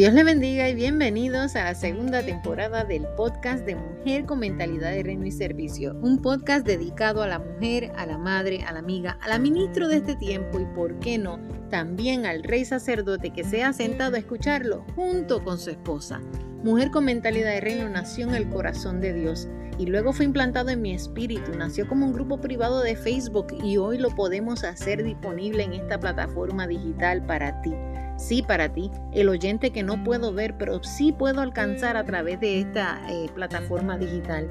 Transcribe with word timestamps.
Dios 0.00 0.14
le 0.14 0.24
bendiga 0.24 0.66
y 0.66 0.74
bienvenidos 0.74 1.56
a 1.56 1.64
la 1.64 1.74
segunda 1.74 2.22
temporada 2.22 2.84
del 2.84 3.06
podcast 3.18 3.66
de 3.66 3.76
Mujer 3.76 4.24
con 4.24 4.38
Mentalidad 4.38 4.92
de 4.92 5.02
Reino 5.02 5.26
y 5.26 5.30
Servicio, 5.30 5.94
un 6.00 6.22
podcast 6.22 6.66
dedicado 6.66 7.22
a 7.22 7.28
la 7.28 7.38
mujer, 7.38 7.92
a 7.98 8.06
la 8.06 8.16
madre, 8.16 8.64
a 8.66 8.72
la 8.72 8.78
amiga, 8.78 9.18
a 9.20 9.28
la 9.28 9.38
ministro 9.38 9.88
de 9.88 9.98
este 9.98 10.16
tiempo 10.16 10.58
y, 10.58 10.64
por 10.74 10.98
qué 11.00 11.18
no, 11.18 11.38
también 11.68 12.24
al 12.24 12.42
rey 12.44 12.64
sacerdote 12.64 13.28
que 13.28 13.44
se 13.44 13.62
ha 13.62 13.74
sentado 13.74 14.16
a 14.16 14.20
escucharlo 14.20 14.86
junto 14.96 15.44
con 15.44 15.58
su 15.58 15.68
esposa. 15.68 16.22
Mujer 16.64 16.90
con 16.90 17.04
Mentalidad 17.04 17.50
de 17.50 17.60
Reino 17.60 17.86
nació 17.90 18.26
en 18.26 18.36
el 18.36 18.48
corazón 18.48 19.02
de 19.02 19.12
Dios 19.12 19.48
y 19.76 19.84
luego 19.84 20.14
fue 20.14 20.24
implantado 20.24 20.70
en 20.70 20.80
mi 20.80 20.94
espíritu. 20.94 21.52
Nació 21.58 21.86
como 21.86 22.06
un 22.06 22.14
grupo 22.14 22.40
privado 22.40 22.80
de 22.80 22.96
Facebook 22.96 23.48
y 23.62 23.76
hoy 23.76 23.98
lo 23.98 24.08
podemos 24.14 24.64
hacer 24.64 25.04
disponible 25.04 25.62
en 25.62 25.74
esta 25.74 26.00
plataforma 26.00 26.66
digital 26.66 27.26
para 27.26 27.60
ti. 27.60 27.74
Sí, 28.20 28.42
para 28.42 28.68
ti, 28.68 28.90
el 29.12 29.30
oyente 29.30 29.70
que 29.70 29.82
no 29.82 30.04
puedo 30.04 30.34
ver, 30.34 30.54
pero 30.58 30.84
sí 30.84 31.10
puedo 31.10 31.40
alcanzar 31.40 31.96
a 31.96 32.04
través 32.04 32.38
de 32.38 32.60
esta 32.60 33.00
eh, 33.08 33.30
plataforma 33.34 33.96
digital. 33.96 34.46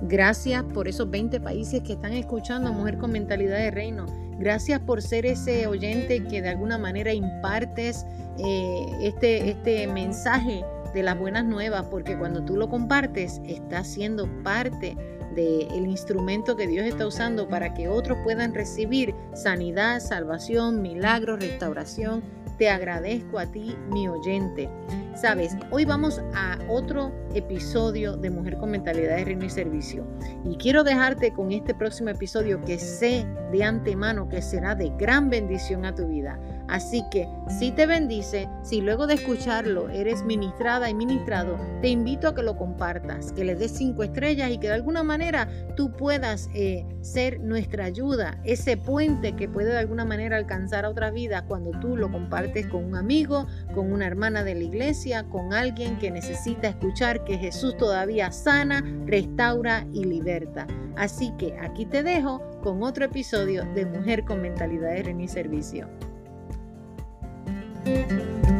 Gracias 0.00 0.64
por 0.64 0.88
esos 0.88 1.10
20 1.10 1.38
países 1.38 1.82
que 1.82 1.92
están 1.92 2.14
escuchando 2.14 2.70
a 2.70 2.72
Mujer 2.72 2.96
con 2.96 3.12
Mentalidad 3.12 3.58
de 3.58 3.70
Reino. 3.70 4.06
Gracias 4.38 4.80
por 4.80 5.02
ser 5.02 5.26
ese 5.26 5.66
oyente 5.66 6.24
que 6.24 6.40
de 6.40 6.48
alguna 6.48 6.78
manera 6.78 7.12
impartes 7.12 8.06
eh, 8.38 8.86
este, 9.02 9.50
este 9.50 9.86
mensaje 9.86 10.64
de 10.94 11.02
las 11.02 11.18
buenas 11.18 11.44
nuevas, 11.44 11.84
porque 11.90 12.16
cuando 12.16 12.42
tú 12.42 12.56
lo 12.56 12.70
compartes, 12.70 13.42
estás 13.44 13.86
siendo 13.86 14.26
parte 14.42 14.96
del 15.34 15.86
instrumento 15.86 16.56
que 16.56 16.66
Dios 16.66 16.86
está 16.86 17.06
usando 17.06 17.46
para 17.48 17.74
que 17.74 17.86
otros 17.86 18.16
puedan 18.24 18.54
recibir 18.54 19.14
sanidad, 19.34 20.00
salvación, 20.00 20.80
milagros, 20.80 21.38
restauración 21.38 22.39
te 22.60 22.68
agradezco 22.68 23.38
a 23.38 23.46
ti, 23.50 23.74
mi 23.90 24.06
oyente. 24.06 24.68
Sabes, 25.14 25.56
hoy 25.70 25.86
vamos 25.86 26.20
a 26.34 26.58
otro 26.68 27.10
episodio 27.32 28.18
de 28.18 28.28
Mujer 28.28 28.58
con 28.58 28.70
Mentalidad 28.70 29.16
de 29.16 29.24
Reino 29.24 29.46
y 29.46 29.48
Servicio. 29.48 30.06
Y 30.44 30.56
quiero 30.56 30.84
dejarte 30.84 31.32
con 31.32 31.52
este 31.52 31.74
próximo 31.74 32.10
episodio 32.10 32.62
que 32.62 32.78
sé 32.78 33.26
de 33.50 33.64
antemano 33.64 34.28
que 34.28 34.42
será 34.42 34.74
de 34.74 34.90
gran 34.98 35.30
bendición 35.30 35.86
a 35.86 35.94
tu 35.94 36.06
vida. 36.06 36.38
Así 36.70 37.04
que 37.10 37.28
si 37.48 37.72
te 37.72 37.84
bendice, 37.84 38.48
si 38.62 38.80
luego 38.80 39.08
de 39.08 39.14
escucharlo 39.14 39.88
eres 39.88 40.22
ministrada 40.22 40.88
y 40.88 40.94
ministrado, 40.94 41.58
te 41.82 41.88
invito 41.88 42.28
a 42.28 42.34
que 42.34 42.42
lo 42.42 42.56
compartas, 42.56 43.32
que 43.32 43.44
le 43.44 43.56
des 43.56 43.72
cinco 43.72 44.04
estrellas 44.04 44.52
y 44.52 44.58
que 44.58 44.68
de 44.68 44.74
alguna 44.74 45.02
manera 45.02 45.48
tú 45.74 45.90
puedas 45.90 46.48
eh, 46.54 46.86
ser 47.00 47.40
nuestra 47.40 47.86
ayuda, 47.86 48.40
ese 48.44 48.76
puente 48.76 49.34
que 49.34 49.48
puede 49.48 49.72
de 49.72 49.78
alguna 49.78 50.04
manera 50.04 50.36
alcanzar 50.36 50.84
a 50.84 50.90
otra 50.90 51.10
vida 51.10 51.44
cuando 51.46 51.72
tú 51.80 51.96
lo 51.96 52.10
compartes 52.12 52.68
con 52.68 52.84
un 52.84 52.94
amigo, 52.94 53.48
con 53.74 53.92
una 53.92 54.06
hermana 54.06 54.44
de 54.44 54.54
la 54.54 54.62
iglesia, 54.62 55.24
con 55.24 55.52
alguien 55.52 55.98
que 55.98 56.12
necesita 56.12 56.68
escuchar 56.68 57.24
que 57.24 57.36
Jesús 57.36 57.76
todavía 57.76 58.30
sana, 58.30 58.84
restaura 59.06 59.86
y 59.92 60.04
liberta. 60.04 60.68
Así 60.96 61.32
que 61.36 61.58
aquí 61.58 61.84
te 61.84 62.04
dejo 62.04 62.40
con 62.62 62.84
otro 62.84 63.06
episodio 63.06 63.64
de 63.74 63.86
Mujer 63.86 64.24
con 64.24 64.40
Mentalidad 64.40 64.90
de 64.90 65.02
Reino 65.02 65.22
y 65.22 65.28
Servicio. 65.28 65.88
Thank 67.84 68.50
you. 68.50 68.59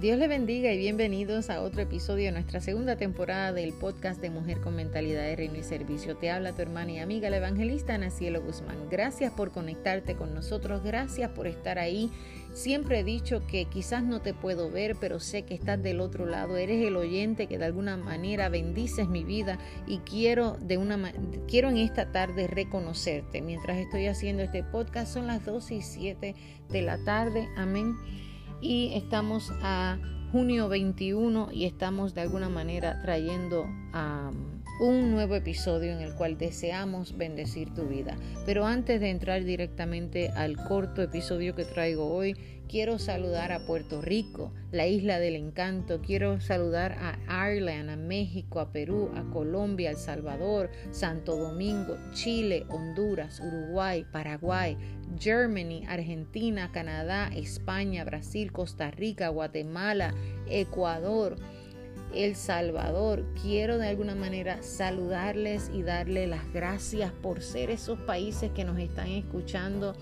Dios 0.00 0.18
le 0.18 0.28
bendiga 0.28 0.72
y 0.72 0.78
bienvenidos 0.78 1.50
a 1.50 1.60
otro 1.60 1.82
episodio 1.82 2.24
de 2.24 2.32
nuestra 2.32 2.62
segunda 2.62 2.96
temporada 2.96 3.52
del 3.52 3.74
podcast 3.74 4.18
de 4.22 4.30
Mujer 4.30 4.62
con 4.62 4.74
Mentalidad 4.74 5.24
de 5.24 5.36
Reino 5.36 5.58
y 5.58 5.62
Servicio. 5.62 6.16
Te 6.16 6.30
habla 6.30 6.54
tu 6.54 6.62
hermana 6.62 6.92
y 6.92 6.98
amiga 7.00 7.28
la 7.28 7.36
evangelista 7.36 7.98
Nacielo 7.98 8.40
Guzmán. 8.40 8.88
Gracias 8.90 9.30
por 9.30 9.52
conectarte 9.52 10.16
con 10.16 10.34
nosotros, 10.34 10.82
gracias 10.82 11.30
por 11.32 11.46
estar 11.46 11.78
ahí 11.78 12.10
Siempre 12.52 13.00
he 13.00 13.04
dicho 13.04 13.46
que 13.46 13.66
quizás 13.66 14.02
no 14.02 14.20
te 14.20 14.34
puedo 14.34 14.70
ver, 14.70 14.96
pero 15.00 15.20
sé 15.20 15.42
que 15.42 15.54
estás 15.54 15.80
del 15.80 16.00
otro 16.00 16.26
lado. 16.26 16.56
Eres 16.56 16.84
el 16.84 16.96
oyente 16.96 17.46
que 17.46 17.58
de 17.58 17.64
alguna 17.64 17.96
manera 17.96 18.48
bendices 18.48 19.08
mi 19.08 19.22
vida 19.22 19.58
y 19.86 19.98
quiero 19.98 20.56
de 20.60 20.76
una 20.76 21.12
quiero 21.46 21.68
en 21.68 21.76
esta 21.76 22.10
tarde 22.10 22.48
reconocerte. 22.48 23.40
Mientras 23.40 23.78
estoy 23.78 24.08
haciendo 24.08 24.42
este 24.42 24.64
podcast 24.64 25.12
son 25.12 25.28
las 25.28 25.44
12 25.44 25.76
y 25.76 25.82
7 25.82 26.34
de 26.70 26.82
la 26.82 27.02
tarde. 27.04 27.48
Amén. 27.56 27.94
Y 28.60 28.92
estamos 28.94 29.52
a 29.62 29.98
junio 30.32 30.68
21 30.68 31.48
y 31.52 31.64
estamos 31.64 32.14
de 32.14 32.20
alguna 32.20 32.48
manera 32.48 33.00
trayendo 33.02 33.66
a 33.92 34.30
un 34.80 35.10
nuevo 35.10 35.34
episodio 35.34 35.92
en 35.92 36.00
el 36.00 36.14
cual 36.14 36.38
deseamos 36.38 37.16
bendecir 37.18 37.72
tu 37.74 37.84
vida. 37.84 38.16
Pero 38.46 38.64
antes 38.64 38.98
de 38.98 39.10
entrar 39.10 39.44
directamente 39.44 40.30
al 40.30 40.56
corto 40.56 41.02
episodio 41.02 41.54
que 41.54 41.66
traigo 41.66 42.10
hoy, 42.10 42.34
quiero 42.66 42.98
saludar 42.98 43.52
a 43.52 43.66
Puerto 43.66 44.00
Rico, 44.00 44.54
la 44.72 44.86
isla 44.86 45.18
del 45.18 45.36
encanto. 45.36 46.00
Quiero 46.00 46.40
saludar 46.40 46.96
a 46.98 47.50
Ireland, 47.50 47.90
a 47.90 47.96
México, 47.96 48.58
a 48.58 48.72
Perú, 48.72 49.10
a 49.14 49.22
Colombia, 49.30 49.90
El 49.90 49.96
Salvador, 49.96 50.70
Santo 50.92 51.36
Domingo, 51.36 51.98
Chile, 52.12 52.64
Honduras, 52.70 53.38
Uruguay, 53.40 54.06
Paraguay, 54.10 54.78
Germany, 55.18 55.84
Argentina, 55.88 56.70
Canadá, 56.72 57.30
España, 57.34 58.04
Brasil, 58.04 58.50
Costa 58.50 58.90
Rica, 58.90 59.28
Guatemala, 59.28 60.14
Ecuador. 60.48 61.36
El 62.14 62.36
Salvador. 62.36 63.24
Quiero 63.40 63.78
de 63.78 63.88
alguna 63.88 64.14
manera 64.14 64.62
saludarles 64.62 65.70
y 65.72 65.82
darle 65.82 66.26
las 66.26 66.52
gracias 66.52 67.12
por 67.12 67.42
ser 67.42 67.70
esos 67.70 67.98
países 68.00 68.50
que 68.52 68.64
nos 68.64 68.78
están 68.78 69.08
escuchando. 69.08 69.94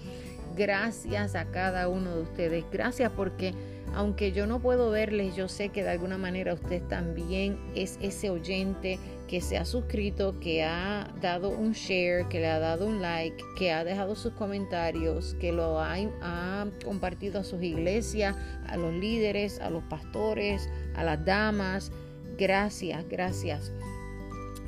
Gracias 0.56 1.34
a 1.34 1.46
cada 1.46 1.88
uno 1.88 2.16
de 2.16 2.22
ustedes. 2.22 2.64
Gracias 2.70 3.12
porque 3.12 3.54
aunque 3.94 4.32
yo 4.32 4.46
no 4.46 4.60
puedo 4.60 4.90
verles, 4.90 5.34
yo 5.34 5.48
sé 5.48 5.70
que 5.70 5.82
de 5.82 5.90
alguna 5.90 6.18
manera 6.18 6.54
usted 6.54 6.82
también 6.82 7.58
es 7.74 7.98
ese 8.00 8.30
oyente 8.30 8.98
que 9.28 9.40
se 9.40 9.58
ha 9.58 9.64
suscrito, 9.64 10.40
que 10.40 10.64
ha 10.64 11.14
dado 11.20 11.50
un 11.50 11.72
share, 11.72 12.26
que 12.28 12.40
le 12.40 12.48
ha 12.48 12.58
dado 12.58 12.86
un 12.86 13.00
like, 13.00 13.44
que 13.56 13.70
ha 13.70 13.84
dejado 13.84 14.16
sus 14.16 14.32
comentarios, 14.32 15.36
que 15.38 15.52
lo 15.52 15.78
ha, 15.78 16.66
compartido 16.84 17.38
a 17.38 17.44
sus 17.44 17.62
iglesias, 17.62 18.34
a 18.66 18.76
los 18.76 18.92
líderes, 18.94 19.60
a 19.60 19.70
los 19.70 19.84
pastores, 19.84 20.68
a 20.96 21.04
las 21.04 21.24
damas. 21.24 21.92
Gracias, 22.38 23.06
gracias. 23.08 23.70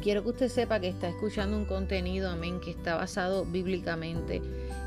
Quiero 0.02 0.22
que 0.22 0.30
usted 0.30 0.48
sepa 0.48 0.78
que 0.78 0.88
está 0.88 1.08
escuchando 1.08 1.56
un 1.56 1.64
contenido, 1.64 2.30
amén, 2.30 2.60
que 2.60 2.70
está 2.70 2.96
basado 2.96 3.44
bíblicamente. 3.44 4.42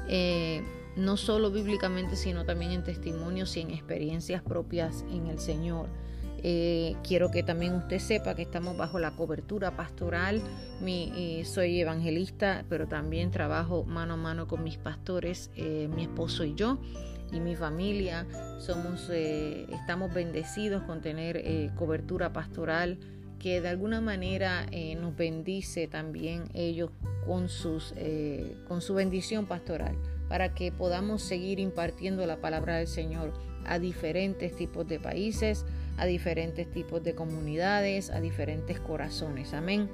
Eh, 0.08 0.64
no 0.96 1.18
solo 1.18 1.50
bíblicamente, 1.50 2.16
sino 2.16 2.46
también 2.46 2.72
en 2.72 2.84
testimonios 2.84 3.58
y 3.58 3.62
en 3.62 3.72
experiencias 3.72 4.44
propias 4.44 5.04
en 5.12 5.28
el 5.28 5.40
Señor. 5.40 5.88
Eh, 6.46 6.98
quiero 7.08 7.32
que 7.32 7.42
también 7.42 7.74
usted 7.74 8.00
sepa 8.00 8.36
que 8.36 8.42
estamos 8.42 8.76
bajo 8.76 9.00
la 9.00 9.12
cobertura 9.12 9.78
pastoral. 9.78 10.42
Mi, 10.82 11.44
soy 11.46 11.80
evangelista, 11.80 12.66
pero 12.68 12.88
también 12.88 13.32
trabajo 13.32 13.86
mano 13.86 14.16
a 14.16 14.18
mano 14.18 14.48
con 14.48 14.64
mis 14.64 14.78
pastores, 14.78 15.50
eh, 15.56 15.90
mi 15.96 16.04
esposo 16.04 16.44
y 16.44 16.54
yo 16.54 16.80
y 17.32 17.40
mi 17.40 17.56
familia. 17.56 18.28
Somos, 18.60 19.10
eh, 19.10 19.66
estamos 19.72 20.14
bendecidos 20.14 20.84
con 20.84 21.02
tener 21.02 21.74
cobertura 21.76 22.34
pastoral 22.34 23.00
que 23.40 23.62
de 23.62 23.70
alguna 23.70 24.00
manera 24.00 24.66
nos 25.00 25.16
bendice 25.16 25.88
también 25.88 26.44
ellos 26.54 26.92
con 27.26 27.50
su 27.50 28.94
bendición 28.94 29.46
pastoral 29.46 29.98
para 30.30 30.54
que 30.54 30.72
podamos 30.72 31.22
seguir 31.22 31.60
impartiendo 31.60 32.26
la 32.26 32.38
palabra 32.38 32.78
del 32.78 32.88
Señor 32.88 33.34
a 33.66 33.80
diferentes 33.80 34.56
tipos 34.56 34.88
de 34.88 35.00
países, 35.00 35.66
a 35.98 36.06
diferentes 36.06 36.70
tipos 36.72 37.04
de 37.04 37.16
comunidades, 37.16 38.10
a 38.10 38.20
diferentes 38.20 38.80
corazones. 38.80 39.54
Amén. 39.54 39.90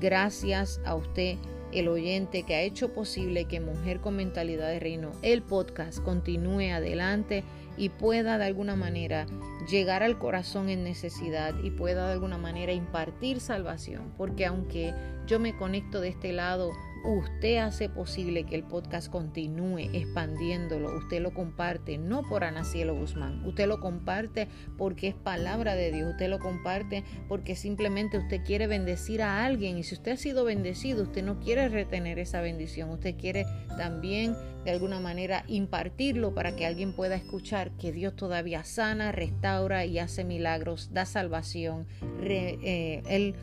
Gracias 0.00 0.80
a 0.84 0.94
usted, 0.94 1.36
el 1.72 1.88
oyente, 1.88 2.42
que 2.42 2.54
ha 2.54 2.62
hecho 2.62 2.92
posible 2.92 3.44
que 3.44 3.60
Mujer 3.60 4.00
con 4.00 4.16
Mentalidad 4.16 4.68
de 4.68 4.80
Reino, 4.80 5.12
el 5.22 5.42
podcast, 5.42 6.00
continúe 6.00 6.72
adelante 6.72 7.44
y 7.76 7.88
pueda 7.88 8.38
de 8.38 8.44
alguna 8.44 8.76
manera 8.76 9.26
llegar 9.68 10.02
al 10.02 10.18
corazón 10.18 10.68
en 10.68 10.84
necesidad 10.84 11.54
y 11.62 11.70
pueda 11.70 12.06
de 12.06 12.12
alguna 12.12 12.38
manera 12.38 12.72
impartir 12.72 13.40
salvación. 13.40 14.12
Porque 14.16 14.46
aunque 14.46 14.94
yo 15.26 15.40
me 15.40 15.56
conecto 15.56 16.00
de 16.00 16.08
este 16.08 16.32
lado 16.32 16.70
Usted 17.04 17.58
hace 17.58 17.90
posible 17.90 18.44
que 18.44 18.54
el 18.54 18.64
podcast 18.64 19.10
continúe 19.10 19.90
expandiéndolo. 19.92 20.96
Usted 20.96 21.20
lo 21.20 21.34
comparte 21.34 21.98
no 21.98 22.22
por 22.22 22.44
Ana 22.44 22.64
Cielo 22.64 22.94
Guzmán. 22.94 23.44
Usted 23.44 23.68
lo 23.68 23.78
comparte 23.78 24.48
porque 24.78 25.08
es 25.08 25.14
palabra 25.14 25.74
de 25.74 25.92
Dios. 25.92 26.12
Usted 26.12 26.30
lo 26.30 26.38
comparte 26.38 27.04
porque 27.28 27.56
simplemente 27.56 28.16
usted 28.16 28.42
quiere 28.42 28.66
bendecir 28.66 29.20
a 29.20 29.44
alguien. 29.44 29.76
Y 29.76 29.82
si 29.82 29.96
usted 29.96 30.12
ha 30.12 30.16
sido 30.16 30.44
bendecido, 30.44 31.02
usted 31.02 31.22
no 31.22 31.40
quiere 31.40 31.68
retener 31.68 32.18
esa 32.18 32.40
bendición. 32.40 32.88
Usted 32.88 33.16
quiere 33.16 33.44
también 33.76 34.34
de 34.64 34.70
alguna 34.70 34.98
manera 34.98 35.44
impartirlo 35.46 36.34
para 36.34 36.56
que 36.56 36.64
alguien 36.64 36.94
pueda 36.94 37.16
escuchar 37.16 37.70
que 37.72 37.92
Dios 37.92 38.16
todavía 38.16 38.64
sana, 38.64 39.12
restaura 39.12 39.84
y 39.84 39.98
hace 39.98 40.24
milagros, 40.24 40.90
da 40.94 41.04
salvación. 41.04 41.86
Eh, 42.22 43.02
él 43.08 43.34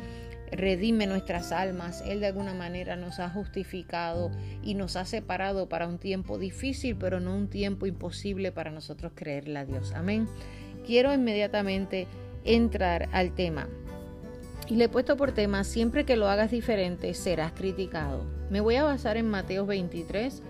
redime 0.51 1.07
nuestras 1.07 1.51
almas, 1.51 2.03
Él 2.06 2.19
de 2.19 2.27
alguna 2.27 2.53
manera 2.53 2.95
nos 2.95 3.19
ha 3.19 3.30
justificado 3.30 4.31
y 4.63 4.75
nos 4.75 4.95
ha 4.95 5.06
separado 5.06 5.69
para 5.69 5.88
un 5.88 5.98
tiempo 5.98 6.38
difícil, 6.38 6.95
pero 6.95 7.19
no 7.19 7.36
un 7.36 7.48
tiempo 7.48 7.86
imposible 7.86 8.51
para 8.51 8.71
nosotros 8.71 9.13
creerle 9.15 9.59
a 9.59 9.65
Dios. 9.65 9.94
Amén. 9.94 10.27
Quiero 10.86 11.13
inmediatamente 11.13 12.07
entrar 12.44 13.09
al 13.12 13.33
tema. 13.33 13.68
Y 14.68 14.75
le 14.75 14.86
he 14.86 14.89
puesto 14.89 15.18
por 15.18 15.31
tema, 15.31 15.63
siempre 15.63 16.06
que 16.06 16.15
lo 16.15 16.30
hagas 16.30 16.51
diferente, 16.51 17.13
serás 17.13 17.51
criticado. 17.51 18.25
Me 18.50 18.62
voy 18.62 18.75
a 18.75 18.83
basar 18.83 19.18
en 19.18 19.30
Mateo 19.30 19.65
23, 19.65 20.42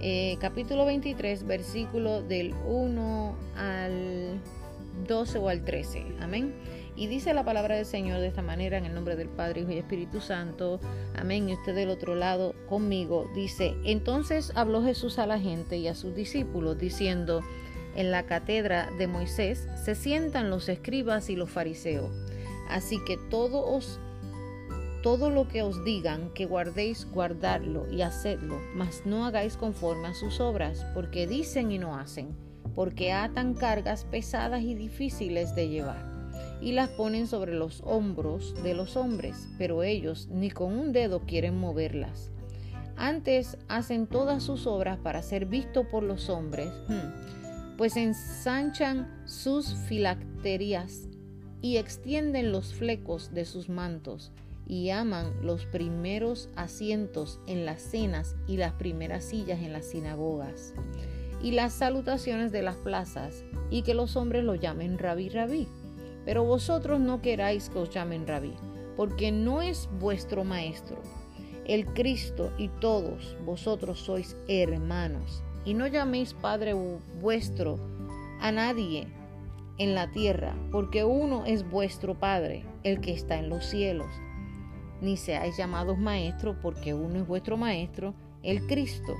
eh, 0.00 0.36
capítulo 0.40 0.84
23, 0.84 1.46
versículo 1.46 2.22
del 2.22 2.54
1 2.66 3.36
al 3.56 4.40
12 5.06 5.38
o 5.38 5.48
al 5.48 5.64
13. 5.64 6.04
Amén. 6.20 6.54
Y 6.96 7.08
dice 7.08 7.34
la 7.34 7.44
palabra 7.44 7.74
del 7.74 7.86
Señor 7.86 8.20
de 8.20 8.28
esta 8.28 8.42
manera, 8.42 8.78
en 8.78 8.84
el 8.84 8.94
nombre 8.94 9.16
del 9.16 9.28
Padre, 9.28 9.62
Hijo 9.62 9.72
y 9.72 9.78
Espíritu 9.78 10.20
Santo. 10.20 10.78
Amén. 11.16 11.48
Y 11.48 11.54
usted 11.54 11.74
del 11.74 11.90
otro 11.90 12.14
lado 12.14 12.54
conmigo 12.68 13.28
dice, 13.34 13.74
entonces 13.84 14.52
habló 14.54 14.82
Jesús 14.82 15.18
a 15.18 15.26
la 15.26 15.40
gente 15.40 15.76
y 15.76 15.88
a 15.88 15.94
sus 15.94 16.14
discípulos, 16.14 16.78
diciendo, 16.78 17.42
en 17.96 18.10
la 18.10 18.24
cátedra 18.24 18.90
de 18.96 19.08
Moisés 19.08 19.66
se 19.84 19.94
sientan 19.94 20.50
los 20.50 20.68
escribas 20.68 21.30
y 21.30 21.36
los 21.36 21.50
fariseos. 21.50 22.10
Así 22.68 22.98
que 23.04 23.16
todo 23.16 23.64
os 23.64 23.98
todo 25.02 25.28
lo 25.28 25.48
que 25.48 25.62
os 25.62 25.84
digan 25.84 26.30
que 26.32 26.46
guardéis, 26.46 27.06
guardadlo 27.12 27.86
y 27.90 28.00
hacedlo, 28.00 28.58
mas 28.74 29.02
no 29.04 29.26
hagáis 29.26 29.58
conforme 29.58 30.08
a 30.08 30.14
sus 30.14 30.40
obras, 30.40 30.86
porque 30.94 31.26
dicen 31.26 31.70
y 31.70 31.78
no 31.78 31.98
hacen, 31.98 32.34
porque 32.74 33.12
atan 33.12 33.52
cargas 33.52 34.06
pesadas 34.06 34.62
y 34.62 34.74
difíciles 34.74 35.54
de 35.54 35.68
llevar 35.68 36.13
y 36.64 36.72
las 36.72 36.88
ponen 36.88 37.26
sobre 37.26 37.52
los 37.54 37.82
hombros 37.84 38.54
de 38.62 38.72
los 38.72 38.96
hombres, 38.96 39.48
pero 39.58 39.82
ellos 39.82 40.28
ni 40.30 40.50
con 40.50 40.72
un 40.72 40.92
dedo 40.92 41.20
quieren 41.20 41.58
moverlas. 41.58 42.30
Antes 42.96 43.58
hacen 43.68 44.06
todas 44.06 44.42
sus 44.42 44.66
obras 44.66 44.98
para 44.98 45.20
ser 45.20 45.44
visto 45.44 45.86
por 45.86 46.02
los 46.02 46.30
hombres, 46.30 46.70
hmm, 46.88 47.76
pues 47.76 47.98
ensanchan 47.98 49.12
sus 49.26 49.74
filacterias 49.74 51.06
y 51.60 51.76
extienden 51.76 52.50
los 52.50 52.72
flecos 52.72 53.34
de 53.34 53.44
sus 53.44 53.68
mantos 53.68 54.32
y 54.66 54.88
aman 54.88 55.34
los 55.42 55.66
primeros 55.66 56.48
asientos 56.56 57.40
en 57.46 57.66
las 57.66 57.82
cenas 57.82 58.36
y 58.46 58.56
las 58.56 58.72
primeras 58.72 59.24
sillas 59.24 59.60
en 59.60 59.74
las 59.74 59.84
sinagogas 59.84 60.72
y 61.42 61.50
las 61.50 61.74
salutaciones 61.74 62.52
de 62.52 62.62
las 62.62 62.76
plazas 62.76 63.44
y 63.68 63.82
que 63.82 63.92
los 63.92 64.16
hombres 64.16 64.44
lo 64.44 64.54
llamen 64.54 64.96
rabí 64.96 65.28
rabí. 65.28 65.68
Pero 66.24 66.44
vosotros 66.44 67.00
no 67.00 67.20
queráis 67.20 67.68
que 67.68 67.78
os 67.78 67.90
llamen 67.90 68.26
rabí, 68.26 68.54
porque 68.96 69.30
no 69.30 69.60
es 69.60 69.88
vuestro 70.00 70.44
maestro. 70.44 70.96
El 71.66 71.86
Cristo 71.86 72.52
y 72.58 72.68
todos 72.68 73.36
vosotros 73.44 74.00
sois 74.00 74.36
hermanos. 74.48 75.42
Y 75.64 75.74
no 75.74 75.86
llaméis 75.86 76.34
Padre 76.34 76.74
vuestro 77.20 77.78
a 78.40 78.52
nadie 78.52 79.08
en 79.78 79.94
la 79.94 80.10
tierra, 80.10 80.54
porque 80.70 81.04
uno 81.04 81.44
es 81.46 81.68
vuestro 81.68 82.18
Padre, 82.18 82.64
el 82.82 83.00
que 83.00 83.12
está 83.12 83.38
en 83.38 83.48
los 83.48 83.64
cielos. 83.64 84.10
Ni 85.00 85.16
seáis 85.16 85.56
llamados 85.56 85.98
maestros, 85.98 86.56
porque 86.62 86.94
uno 86.94 87.18
es 87.18 87.26
vuestro 87.26 87.56
Maestro, 87.56 88.14
el 88.42 88.66
Cristo. 88.66 89.14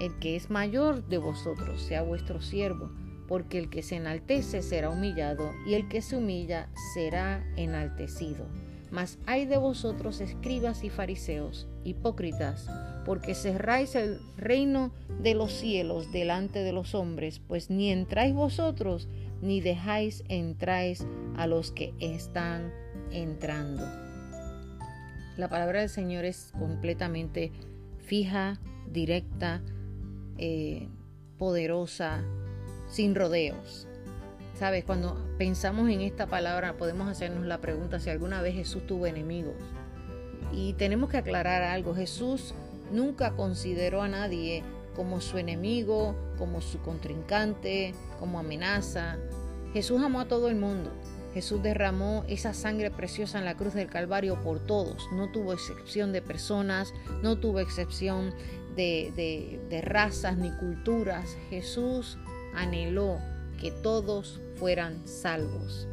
El 0.00 0.18
que 0.18 0.36
es 0.36 0.50
mayor 0.50 1.06
de 1.06 1.18
vosotros 1.18 1.80
sea 1.82 2.02
vuestro 2.02 2.42
siervo 2.42 2.90
porque 3.28 3.58
el 3.58 3.70
que 3.70 3.82
se 3.82 3.96
enaltece 3.96 4.62
será 4.62 4.90
humillado 4.90 5.52
y 5.66 5.74
el 5.74 5.88
que 5.88 6.02
se 6.02 6.16
humilla 6.16 6.68
será 6.94 7.44
enaltecido. 7.56 8.46
Mas 8.90 9.18
hay 9.26 9.46
de 9.46 9.56
vosotros 9.56 10.20
escribas 10.20 10.84
y 10.84 10.90
fariseos, 10.90 11.66
hipócritas, 11.82 12.68
porque 13.04 13.34
cerráis 13.34 13.94
el 13.94 14.20
reino 14.36 14.92
de 15.20 15.34
los 15.34 15.52
cielos 15.52 16.12
delante 16.12 16.60
de 16.60 16.72
los 16.72 16.94
hombres, 16.94 17.40
pues 17.40 17.70
ni 17.70 17.90
entráis 17.90 18.34
vosotros, 18.34 19.08
ni 19.42 19.60
dejáis 19.60 20.22
entráis 20.28 21.06
a 21.36 21.46
los 21.46 21.72
que 21.72 21.92
están 21.98 22.72
entrando. 23.10 23.84
La 25.36 25.48
palabra 25.48 25.80
del 25.80 25.88
Señor 25.88 26.24
es 26.24 26.52
completamente 26.56 27.50
fija, 27.98 28.60
directa, 28.88 29.60
eh, 30.38 30.88
poderosa, 31.36 32.22
sin 32.94 33.16
rodeos. 33.16 33.88
¿Sabes? 34.56 34.84
Cuando 34.84 35.18
pensamos 35.36 35.90
en 35.90 36.00
esta 36.00 36.26
palabra 36.26 36.76
podemos 36.76 37.08
hacernos 37.08 37.44
la 37.44 37.60
pregunta 37.60 37.98
si 37.98 38.08
alguna 38.08 38.40
vez 38.40 38.54
Jesús 38.54 38.86
tuvo 38.86 39.06
enemigos. 39.06 39.56
Y 40.52 40.74
tenemos 40.74 41.10
que 41.10 41.16
aclarar 41.16 41.64
algo. 41.64 41.94
Jesús 41.94 42.54
nunca 42.92 43.32
consideró 43.32 44.02
a 44.02 44.08
nadie 44.08 44.62
como 44.94 45.20
su 45.20 45.38
enemigo, 45.38 46.14
como 46.38 46.60
su 46.60 46.78
contrincante, 46.82 47.94
como 48.20 48.38
amenaza. 48.38 49.16
Jesús 49.72 50.00
amó 50.00 50.20
a 50.20 50.28
todo 50.28 50.48
el 50.48 50.54
mundo. 50.54 50.92
Jesús 51.34 51.60
derramó 51.64 52.24
esa 52.28 52.54
sangre 52.54 52.92
preciosa 52.92 53.40
en 53.40 53.44
la 53.44 53.56
cruz 53.56 53.74
del 53.74 53.88
Calvario 53.88 54.40
por 54.40 54.60
todos. 54.60 55.08
No 55.12 55.32
tuvo 55.32 55.52
excepción 55.52 56.12
de 56.12 56.22
personas, 56.22 56.94
no 57.24 57.40
tuvo 57.40 57.58
excepción 57.58 58.32
de, 58.76 59.12
de, 59.16 59.60
de 59.68 59.80
razas 59.80 60.36
ni 60.36 60.52
culturas. 60.52 61.36
Jesús 61.50 62.18
anheló 62.54 63.18
que 63.60 63.70
todos 63.70 64.40
fueran 64.56 65.06
salvos. 65.06 65.88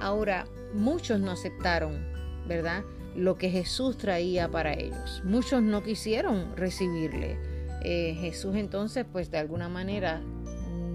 Ahora, 0.00 0.46
muchos 0.74 1.20
no 1.20 1.30
aceptaron, 1.30 2.06
¿verdad? 2.46 2.84
Lo 3.14 3.36
que 3.38 3.50
Jesús 3.50 3.96
traía 3.96 4.50
para 4.50 4.74
ellos. 4.74 5.22
Muchos 5.24 5.62
no 5.62 5.82
quisieron 5.82 6.54
recibirle. 6.56 7.38
Eh, 7.82 8.16
Jesús 8.20 8.56
entonces, 8.56 9.06
pues 9.10 9.30
de 9.30 9.38
alguna 9.38 9.68
manera, 9.68 10.20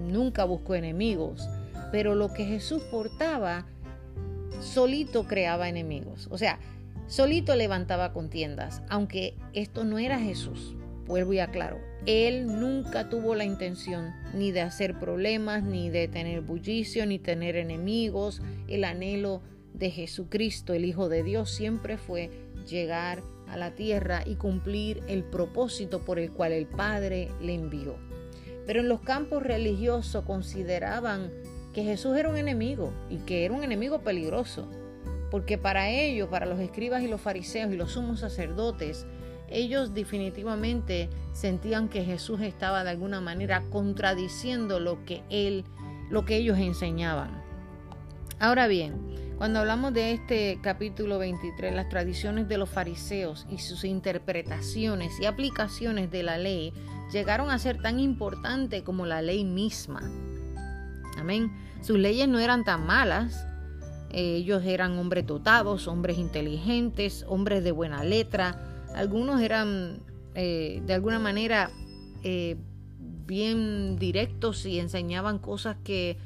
nunca 0.06 0.44
buscó 0.44 0.74
enemigos. 0.74 1.48
Pero 1.90 2.14
lo 2.14 2.32
que 2.32 2.44
Jesús 2.44 2.82
portaba, 2.90 3.66
solito 4.60 5.26
creaba 5.26 5.68
enemigos. 5.68 6.28
O 6.30 6.38
sea, 6.38 6.58
solito 7.08 7.56
levantaba 7.56 8.12
contiendas, 8.12 8.82
aunque 8.88 9.34
esto 9.52 9.84
no 9.84 9.98
era 9.98 10.18
Jesús 10.20 10.76
vuelvo 11.06 11.32
y 11.32 11.38
aclaro, 11.38 11.78
él 12.06 12.46
nunca 12.58 13.08
tuvo 13.08 13.34
la 13.34 13.44
intención 13.44 14.12
ni 14.34 14.50
de 14.50 14.60
hacer 14.62 14.98
problemas, 14.98 15.62
ni 15.62 15.88
de 15.88 16.08
tener 16.08 16.40
bullicio, 16.40 17.06
ni 17.06 17.18
tener 17.18 17.56
enemigos. 17.56 18.42
El 18.66 18.84
anhelo 18.84 19.42
de 19.72 19.90
Jesucristo, 19.90 20.74
el 20.74 20.84
Hijo 20.84 21.08
de 21.08 21.22
Dios, 21.22 21.50
siempre 21.50 21.96
fue 21.96 22.30
llegar 22.68 23.22
a 23.48 23.56
la 23.56 23.74
tierra 23.74 24.22
y 24.26 24.36
cumplir 24.36 25.02
el 25.08 25.24
propósito 25.24 26.04
por 26.04 26.18
el 26.18 26.32
cual 26.32 26.52
el 26.52 26.66
Padre 26.66 27.28
le 27.40 27.54
envió. 27.54 27.96
Pero 28.66 28.80
en 28.80 28.88
los 28.88 29.00
campos 29.00 29.42
religiosos 29.42 30.24
consideraban 30.24 31.30
que 31.72 31.84
Jesús 31.84 32.16
era 32.16 32.28
un 32.28 32.36
enemigo 32.36 32.92
y 33.10 33.18
que 33.18 33.44
era 33.44 33.54
un 33.54 33.62
enemigo 33.62 34.00
peligroso, 34.02 34.68
porque 35.30 35.56
para 35.58 35.90
ellos, 35.90 36.28
para 36.28 36.46
los 36.46 36.60
escribas 36.60 37.02
y 37.02 37.08
los 37.08 37.20
fariseos 37.20 37.72
y 37.72 37.76
los 37.76 37.92
sumos 37.92 38.20
sacerdotes, 38.20 39.06
ellos 39.52 39.94
definitivamente 39.94 41.08
sentían 41.32 41.88
que 41.88 42.04
Jesús 42.04 42.40
estaba 42.40 42.84
de 42.84 42.90
alguna 42.90 43.20
manera 43.20 43.62
contradiciendo 43.70 44.80
lo 44.80 45.04
que 45.04 45.22
él, 45.30 45.64
lo 46.10 46.24
que 46.24 46.36
ellos 46.36 46.58
enseñaban. 46.58 47.42
Ahora 48.38 48.66
bien, 48.66 49.12
cuando 49.38 49.60
hablamos 49.60 49.92
de 49.92 50.12
este 50.12 50.58
capítulo 50.62 51.18
23, 51.18 51.74
las 51.74 51.88
tradiciones 51.88 52.48
de 52.48 52.58
los 52.58 52.68
fariseos 52.68 53.46
y 53.50 53.58
sus 53.58 53.84
interpretaciones 53.84 55.18
y 55.20 55.26
aplicaciones 55.26 56.10
de 56.10 56.22
la 56.22 56.38
ley 56.38 56.72
llegaron 57.12 57.50
a 57.50 57.58
ser 57.58 57.80
tan 57.82 57.98
importantes 58.00 58.82
como 58.82 59.04
la 59.04 59.20
ley 59.20 59.44
misma. 59.44 60.10
Amén. 61.18 61.52
Sus 61.82 61.98
leyes 61.98 62.28
no 62.28 62.38
eran 62.38 62.64
tan 62.64 62.86
malas. 62.86 63.46
Ellos 64.10 64.64
eran 64.64 64.98
hombres 64.98 65.26
dotados, 65.26 65.88
hombres 65.88 66.18
inteligentes, 66.18 67.24
hombres 67.26 67.64
de 67.64 67.72
buena 67.72 68.04
letra, 68.04 68.71
algunos 68.94 69.40
eran 69.40 70.00
eh, 70.34 70.82
de 70.86 70.94
alguna 70.94 71.18
manera 71.18 71.70
eh, 72.22 72.56
bien 73.26 73.96
directos 73.98 74.66
y 74.66 74.78
enseñaban 74.78 75.38
cosas 75.38 75.76
que 75.84 76.18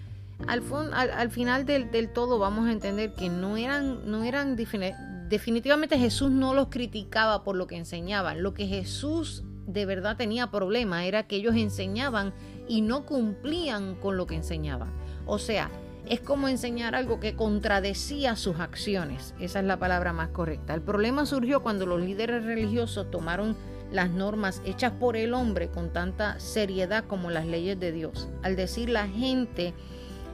al, 0.46 0.62
al, 0.92 1.30
final 1.30 1.64
del, 1.64 2.10
todo 2.12 2.38
vamos 2.38 2.68
a 2.68 2.72
entender 2.72 3.14
que 3.14 3.30
no 3.30 3.56
eran, 3.56 4.10
no 4.10 4.22
eran 4.22 4.54
definitivamente 4.56 5.98
Jesús 5.98 6.30
no 6.30 6.52
los 6.52 6.68
criticaba 6.68 7.42
por 7.42 7.56
lo 7.56 7.66
que 7.66 7.76
enseñaban. 7.76 8.42
Lo 8.42 8.52
que 8.52 8.66
Jesús 8.66 9.44
de 9.66 9.86
verdad 9.86 10.16
tenía 10.16 10.50
problema 10.50 11.06
era 11.06 11.26
que 11.26 11.36
ellos 11.36 11.56
enseñaban 11.56 12.34
y 12.68 12.82
no 12.82 13.06
cumplían 13.06 13.94
con 13.96 14.16
lo 14.16 14.26
que 14.26 14.36
enseñaban. 14.36 14.92
O 15.24 15.38
sea, 15.38 15.70
es 16.06 16.20
como 16.20 16.48
enseñar 16.48 16.94
algo 16.94 17.20
que 17.20 17.34
contradecía 17.34 18.36
sus 18.36 18.60
acciones. 18.60 19.34
Esa 19.40 19.60
es 19.60 19.64
la 19.64 19.78
palabra 19.78 20.12
más 20.12 20.28
correcta. 20.28 20.74
El 20.74 20.82
problema 20.82 21.26
surgió 21.26 21.62
cuando 21.62 21.86
los 21.86 22.00
líderes 22.00 22.44
religiosos 22.44 23.10
tomaron 23.10 23.56
las 23.90 24.10
normas 24.10 24.62
hechas 24.64 24.92
por 24.92 25.16
el 25.16 25.34
hombre 25.34 25.68
con 25.68 25.92
tanta 25.92 26.38
seriedad 26.40 27.04
como 27.04 27.30
las 27.30 27.46
leyes 27.46 27.78
de 27.78 27.92
Dios. 27.92 28.28
Al 28.42 28.56
decir 28.56 28.88
la 28.88 29.08
gente 29.08 29.74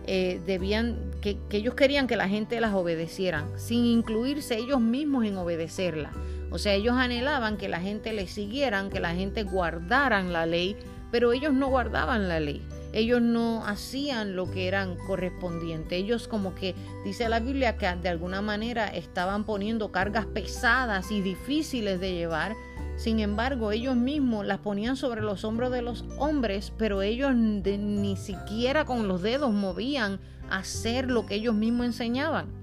eh, 0.07 0.41
debían, 0.47 0.97
que, 1.21 1.39
ellos 1.51 1.75
querían 1.75 2.07
que 2.07 2.17
la 2.17 2.29
gente 2.29 2.61
las 2.61 2.75
obedecieran, 2.75 3.47
sin 3.57 3.85
incluirse 3.85 4.57
ellos 4.57 4.81
mismos 4.81 5.25
en 5.25 5.37
obedecerla. 5.37 6.13
O 6.51 6.59
sea, 6.59 6.75
ellos 6.75 6.95
anhelaban 6.97 7.57
que 7.57 7.69
la 7.69 7.81
gente 7.81 8.13
les 8.13 8.31
siguieran, 8.31 8.91
que 8.91 9.01
la 9.01 9.15
gente 9.15 9.43
guardaran 9.45 10.33
la 10.33 10.45
ley, 10.45 10.77
pero 11.11 11.33
ellos 11.33 11.55
no 11.55 11.69
guardaban 11.69 12.29
la 12.29 12.41
ley. 12.41 12.63
Ellos 12.93 13.23
no 13.23 13.67
hacían 13.67 14.37
lo 14.37 14.51
que 14.51 14.69
eran 14.69 14.97
correspondiente. 14.97 15.97
Ellos 15.97 16.29
como 16.29 16.55
que 16.55 16.75
dice 17.05 17.29
la 17.29 17.41
Biblia 17.41 17.77
que 17.77 17.87
de 17.87 18.09
alguna 18.09 18.43
manera 18.43 18.89
estaban 18.89 19.45
poniendo 19.45 19.93
cargas 19.93 20.27
pesadas 20.27 21.11
y 21.11 21.23
difíciles 21.23 22.01
de 22.01 22.15
llevar. 22.15 22.55
Sin 22.97 23.21
embargo, 23.21 23.73
ellos 23.73 23.97
mismos 23.97 24.47
las 24.47 24.59
ponían 24.59 24.97
sobre 24.97 25.23
los 25.23 25.45
hombros 25.45 25.73
de 25.73 25.83
los 25.83 26.05
hombres, 26.19 26.73
pero 26.77 27.03
ellos 27.03 27.35
ni 27.35 28.17
siquiera 28.17 28.85
con 28.85 29.09
los 29.09 29.23
dedos 29.23 29.53
movían 29.53 30.21
a 30.51 30.59
hacer 30.59 31.11
lo 31.11 31.25
que 31.25 31.37
ellos 31.37 31.55
mismos 31.55 31.87
enseñaban. 31.87 32.62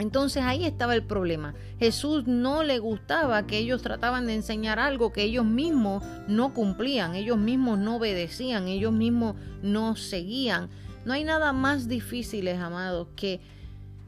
Entonces 0.00 0.42
ahí 0.42 0.64
estaba 0.64 0.94
el 0.94 1.02
problema. 1.02 1.54
Jesús 1.78 2.26
no 2.26 2.62
le 2.62 2.78
gustaba 2.78 3.46
que 3.46 3.58
ellos 3.58 3.82
trataban 3.82 4.26
de 4.26 4.34
enseñar 4.34 4.78
algo 4.78 5.12
que 5.12 5.22
ellos 5.22 5.44
mismos 5.44 6.02
no 6.26 6.54
cumplían, 6.54 7.14
ellos 7.14 7.36
mismos 7.36 7.78
no 7.78 7.96
obedecían, 7.96 8.66
ellos 8.66 8.92
mismos 8.92 9.36
no 9.62 9.96
seguían. 9.96 10.70
No 11.04 11.12
hay 11.12 11.24
nada 11.24 11.52
más 11.52 11.86
difícil, 11.86 12.48
amados, 12.48 13.08
que 13.14 13.40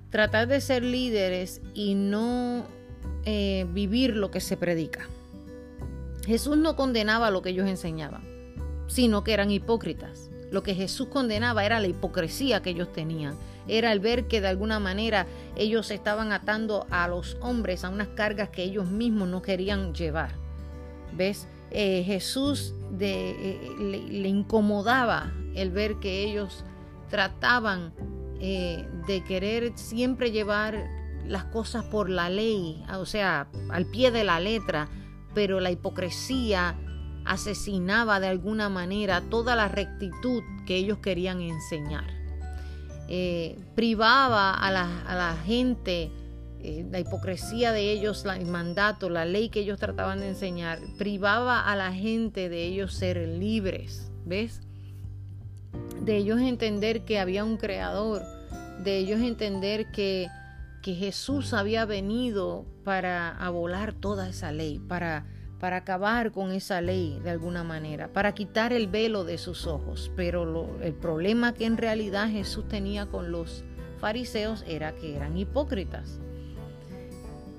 tratar 0.09 0.49
de 0.49 0.63
ser 0.63 0.83
líderes 0.83 1.61
y 1.75 1.95
no 1.95 2.65
eh, 3.27 3.67
vivir 3.73 4.17
lo 4.17 4.31
que 4.31 4.41
se 4.41 4.57
predica. 4.57 5.07
Jesús 6.25 6.57
no 6.57 6.75
condenaba 6.75 7.31
lo 7.31 7.43
que 7.43 7.51
ellos 7.51 7.69
enseñaban, 7.69 8.23
sino 8.87 9.25
que 9.25 9.35
eran 9.35 9.51
hipócritas. 9.51 10.32
Lo 10.53 10.63
que 10.63 10.77
Jesús 10.77 11.09
condenaba 11.09 11.65
era 11.65 11.81
la 11.81 11.89
hipocresía 11.89 12.63
que 12.63 12.71
ellos 12.71 12.93
tenían 12.93 13.35
era 13.69 13.93
el 13.93 14.01
ver 14.01 14.27
que 14.27 14.41
de 14.41 14.49
alguna 14.49 14.79
manera 14.79 15.27
ellos 15.57 15.91
estaban 15.91 16.33
atando 16.33 16.87
a 16.91 17.09
los 17.09 17.37
hombres 17.41 17.85
a 17.85 17.91
unas 17.91 18.09
cargas 18.09 18.49
que 18.49 18.63
ellos 18.63 18.87
mismos 18.87 19.29
no 19.29 19.43
querían 19.43 19.95
llevar. 19.95 20.31
¿Ves? 21.15 21.47
Eh, 21.71 22.03
Jesús 22.05 22.75
eh, 23.01 23.61
le, 23.79 24.29
incomodaba 24.29 25.33
el 25.55 25.71
ver 25.71 25.97
que 26.01 26.25
ellos 26.25 26.65
trataban 27.09 27.93
eh, 28.41 28.87
de 29.07 29.23
querer 29.25 29.73
siempre 29.77 30.33
llevar 30.33 30.87
las 31.27 31.45
cosas 31.45 31.85
por 31.85 32.11
la 32.11 32.29
ley, 32.29 32.85
o 32.99 33.07
sea, 33.07 33.47
al 33.71 33.87
pie 33.87 34.11
de 34.11 34.25
la 34.25 34.41
letra, 34.41 34.89
pero 35.35 35.61
la 35.61 35.71
hipocresía 35.71 36.75
asesinaba 37.25 38.21
de 38.21 38.29
alguna 38.29 38.69
manera 38.69 39.23
toda 39.31 39.57
la 39.57 39.69
rectitud 39.69 40.43
que 40.67 40.77
ellos 40.77 40.99
querían 40.99 41.41
enseñar. 41.41 42.23
Eh, 43.09 43.59
privaba 43.75 44.55
a 44.55 44.71
la, 44.71 45.37
gente, 45.45 46.11
eh, 46.61 46.87
la 46.91 47.01
hipocresía 47.01 47.73
de 47.73 47.91
ellos, 47.91 48.25
el 48.25 48.47
mandato, 48.47 49.11
la 49.11 49.25
ley 49.25 49.49
que 49.49 49.61
ellos 49.61 49.79
trataban 49.79 50.21
de 50.21 50.29
enseñar, 50.29 50.79
privaba 50.99 51.61
a 51.61 51.77
la 51.77 51.93
gente 51.93 52.49
de 52.49 52.65
ellos 52.65 52.95
ser 52.95 53.19
libres, 53.19 54.11
¿ves? 54.25 54.61
De 56.01 56.17
ellos 56.17 56.41
entender 56.41 57.05
que 57.05 57.19
había 57.19 57.45
un 57.45 57.57
creador, 57.57 58.23
de 58.83 58.99
ellos 58.99 59.21
entender 59.21 59.91
que, 59.93 60.29
que 60.83 60.95
Jesús 60.95 61.53
había 61.53 61.85
venido 61.85 62.65
para 62.85 63.37
abolar 63.37 63.93
toda 63.93 64.29
esa 64.29 64.53
ley, 64.53 64.79
para 64.79 65.27
para 65.63 65.77
acabar 65.77 66.33
con 66.33 66.51
esa 66.51 66.81
ley 66.81 67.21
de 67.23 67.31
alguna 67.31 67.63
manera, 67.63 68.09
para 68.13 68.35
quitar 68.35 68.73
el 68.73 68.89
velo 68.89 69.23
de 69.23 69.39
sus 69.39 69.69
ojos. 69.69 70.11
Pero 70.17 70.77
el 70.83 70.93
problema 70.93 71.55
que 71.55 71.67
en 71.67 71.77
realidad 71.77 72.29
Jesús 72.29 72.67
tenía 72.67 73.07
con 73.07 73.31
los 73.31 73.63
fariseos 74.01 74.65
era 74.67 74.93
que 74.97 75.15
eran 75.15 75.39
hipócritas. 75.39 76.19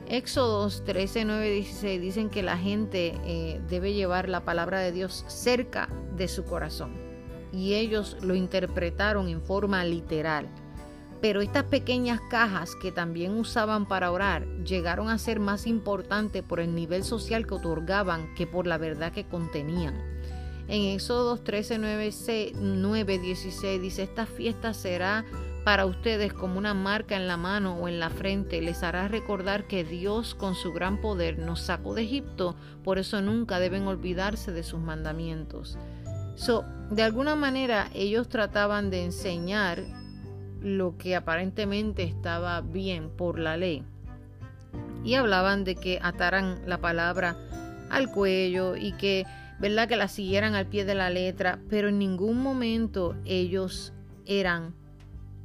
Éxodos 0.09 0.83
13, 0.83 1.23
9, 1.23 1.49
16 1.49 2.01
dicen 2.01 2.29
que 2.29 2.43
la 2.43 2.57
gente 2.57 3.13
eh, 3.23 3.61
debe 3.69 3.93
llevar 3.93 4.27
la 4.27 4.43
palabra 4.43 4.81
de 4.81 4.91
Dios 4.91 5.23
cerca 5.29 5.87
de 6.17 6.27
su 6.27 6.43
corazón. 6.43 6.91
Y 7.53 7.75
ellos 7.75 8.17
lo 8.21 8.35
interpretaron 8.35 9.29
en 9.29 9.41
forma 9.41 9.81
literal. 9.85 10.49
Pero 11.23 11.39
estas 11.39 11.63
pequeñas 11.63 12.19
cajas 12.29 12.75
que 12.75 12.91
también 12.91 13.37
usaban 13.37 13.85
para 13.85 14.11
orar 14.11 14.45
llegaron 14.65 15.07
a 15.07 15.17
ser 15.17 15.39
más 15.39 15.67
importantes 15.67 16.43
por 16.43 16.59
el 16.59 16.75
nivel 16.75 17.05
social 17.05 17.47
que 17.47 17.53
otorgaban 17.53 18.35
que 18.35 18.45
por 18.45 18.67
la 18.67 18.77
verdad 18.77 19.13
que 19.13 19.23
contenían. 19.23 19.95
En 20.67 20.81
Éxodo 20.81 21.37
13, 21.37 21.77
9, 21.77 23.19
16 23.19 23.81
dice, 23.81 24.03
esta 24.03 24.25
fiesta 24.25 24.73
será 24.73 25.23
para 25.63 25.85
ustedes 25.85 26.33
como 26.33 26.57
una 26.57 26.73
marca 26.73 27.15
en 27.15 27.29
la 27.29 27.37
mano 27.37 27.77
o 27.77 27.87
en 27.87 28.01
la 28.01 28.09
frente, 28.09 28.61
les 28.61 28.83
hará 28.83 29.07
recordar 29.07 29.65
que 29.65 29.85
Dios 29.85 30.35
con 30.35 30.55
su 30.55 30.73
gran 30.73 30.99
poder 30.99 31.39
nos 31.39 31.61
sacó 31.61 31.93
de 31.93 32.01
Egipto, 32.01 32.57
por 32.83 32.97
eso 32.97 33.21
nunca 33.21 33.59
deben 33.59 33.87
olvidarse 33.87 34.51
de 34.51 34.63
sus 34.63 34.81
mandamientos. 34.81 35.77
So, 36.35 36.65
de 36.91 37.03
alguna 37.03 37.37
manera 37.37 37.89
ellos 37.93 38.27
trataban 38.27 38.89
de 38.89 39.05
enseñar 39.05 40.02
lo 40.63 40.97
que 40.97 41.15
aparentemente 41.15 42.03
estaba 42.03 42.61
bien 42.61 43.09
por 43.09 43.37
la 43.37 43.57
ley. 43.57 43.83
Y 45.03 45.15
hablaban 45.15 45.63
de 45.65 45.75
que 45.75 45.99
ataran 46.01 46.61
la 46.65 46.79
palabra 46.79 47.35
al 47.89 48.09
cuello 48.09 48.75
y 48.77 48.93
que, 48.93 49.25
¿verdad? 49.59 49.87
Que 49.87 49.97
la 49.97 50.07
siguieran 50.07 50.55
al 50.55 50.67
pie 50.67 50.85
de 50.85 50.95
la 50.95 51.09
letra, 51.09 51.59
pero 51.69 51.89
en 51.89 51.99
ningún 51.99 52.41
momento 52.41 53.15
ellos 53.25 53.93
eran 54.25 54.73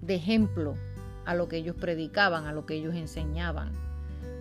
de 0.01 0.15
ejemplo 0.15 0.77
a 1.27 1.35
lo 1.35 1.49
que 1.49 1.57
ellos 1.57 1.77
predicaban, 1.77 2.47
a 2.47 2.53
lo 2.53 2.65
que 2.65 2.75
ellos 2.75 2.95
enseñaban. 2.95 3.73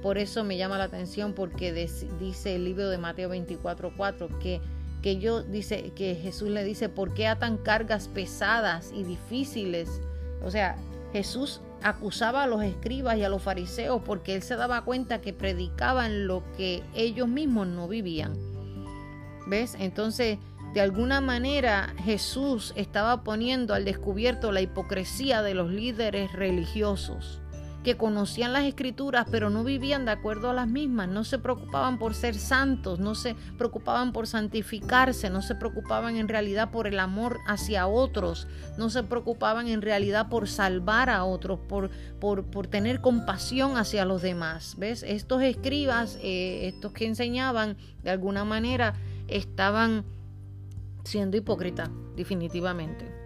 Por 0.03 0.19
eso 0.19 0.43
me 0.43 0.57
llama 0.57 0.77
la 0.77 0.85
atención 0.85 1.33
porque 1.33 1.73
dice 1.73 2.55
el 2.55 2.63
libro 2.63 2.89
de 2.89 2.99
Mateo 2.99 3.29
24:4 3.29 4.29
que 4.39 4.61
que 5.01 5.17
yo 5.17 5.43
dice 5.43 5.91
que 5.95 6.15
Jesús 6.15 6.49
le 6.49 6.63
dice, 6.63 6.89
"¿Por 6.89 7.13
qué 7.13 7.27
atan 7.27 7.57
cargas 7.57 8.07
pesadas 8.07 8.91
y 8.95 9.03
difíciles 9.03 10.01
o 10.43 10.51
sea, 10.51 10.77
Jesús 11.13 11.61
acusaba 11.81 12.43
a 12.43 12.47
los 12.47 12.63
escribas 12.63 13.17
y 13.17 13.23
a 13.23 13.29
los 13.29 13.41
fariseos 13.41 14.01
porque 14.03 14.35
él 14.35 14.41
se 14.41 14.55
daba 14.55 14.83
cuenta 14.83 15.21
que 15.21 15.33
predicaban 15.33 16.27
lo 16.27 16.43
que 16.55 16.83
ellos 16.93 17.27
mismos 17.27 17.67
no 17.67 17.87
vivían. 17.87 18.33
¿Ves? 19.47 19.75
Entonces, 19.79 20.39
de 20.73 20.81
alguna 20.81 21.21
manera 21.21 21.93
Jesús 22.03 22.73
estaba 22.75 23.23
poniendo 23.23 23.73
al 23.73 23.85
descubierto 23.85 24.51
la 24.51 24.61
hipocresía 24.61 25.41
de 25.41 25.53
los 25.53 25.71
líderes 25.71 26.33
religiosos 26.33 27.41
que 27.87 27.95
conocían 27.95 28.51
las 28.51 28.65
escrituras 28.65 29.27
pero 29.31 29.49
no 29.49 29.63
vivían 29.63 30.03
de 30.03 30.11
acuerdo 30.11 30.49
a 30.49 30.53
las 30.53 30.67
mismas, 30.67 31.07
no 31.07 31.23
se 31.23 31.39
preocupaban 31.39 31.97
por 31.97 32.15
ser 32.15 32.35
santos, 32.35 32.99
no 32.99 33.15
se 33.15 33.33
preocupaban 33.57 34.11
por 34.11 34.27
santificarse, 34.27 35.29
no 35.29 35.41
se 35.41 35.55
preocupaban 35.55 36.17
en 36.17 36.27
realidad 36.27 36.69
por 36.69 36.85
el 36.87 36.99
amor 36.99 37.39
hacia 37.47 37.87
otros, 37.87 38.45
no 38.77 38.89
se 38.89 39.03
preocupaban 39.03 39.69
en 39.69 39.81
realidad 39.81 40.27
por 40.27 40.49
salvar 40.49 41.09
a 41.09 41.23
otros, 41.23 41.61
por, 41.61 41.89
por, 42.19 42.43
por 42.43 42.67
tener 42.67 42.99
compasión 42.99 43.77
hacia 43.77 44.03
los 44.03 44.21
demás. 44.21 44.75
¿Ves? 44.77 45.03
Estos 45.07 45.41
escribas, 45.41 46.19
eh, 46.21 46.67
estos 46.67 46.91
que 46.91 47.05
enseñaban, 47.05 47.77
de 48.03 48.09
alguna 48.09 48.43
manera 48.43 48.95
estaban 49.29 50.03
siendo 51.05 51.37
hipócritas, 51.37 51.89
definitivamente. 52.17 53.16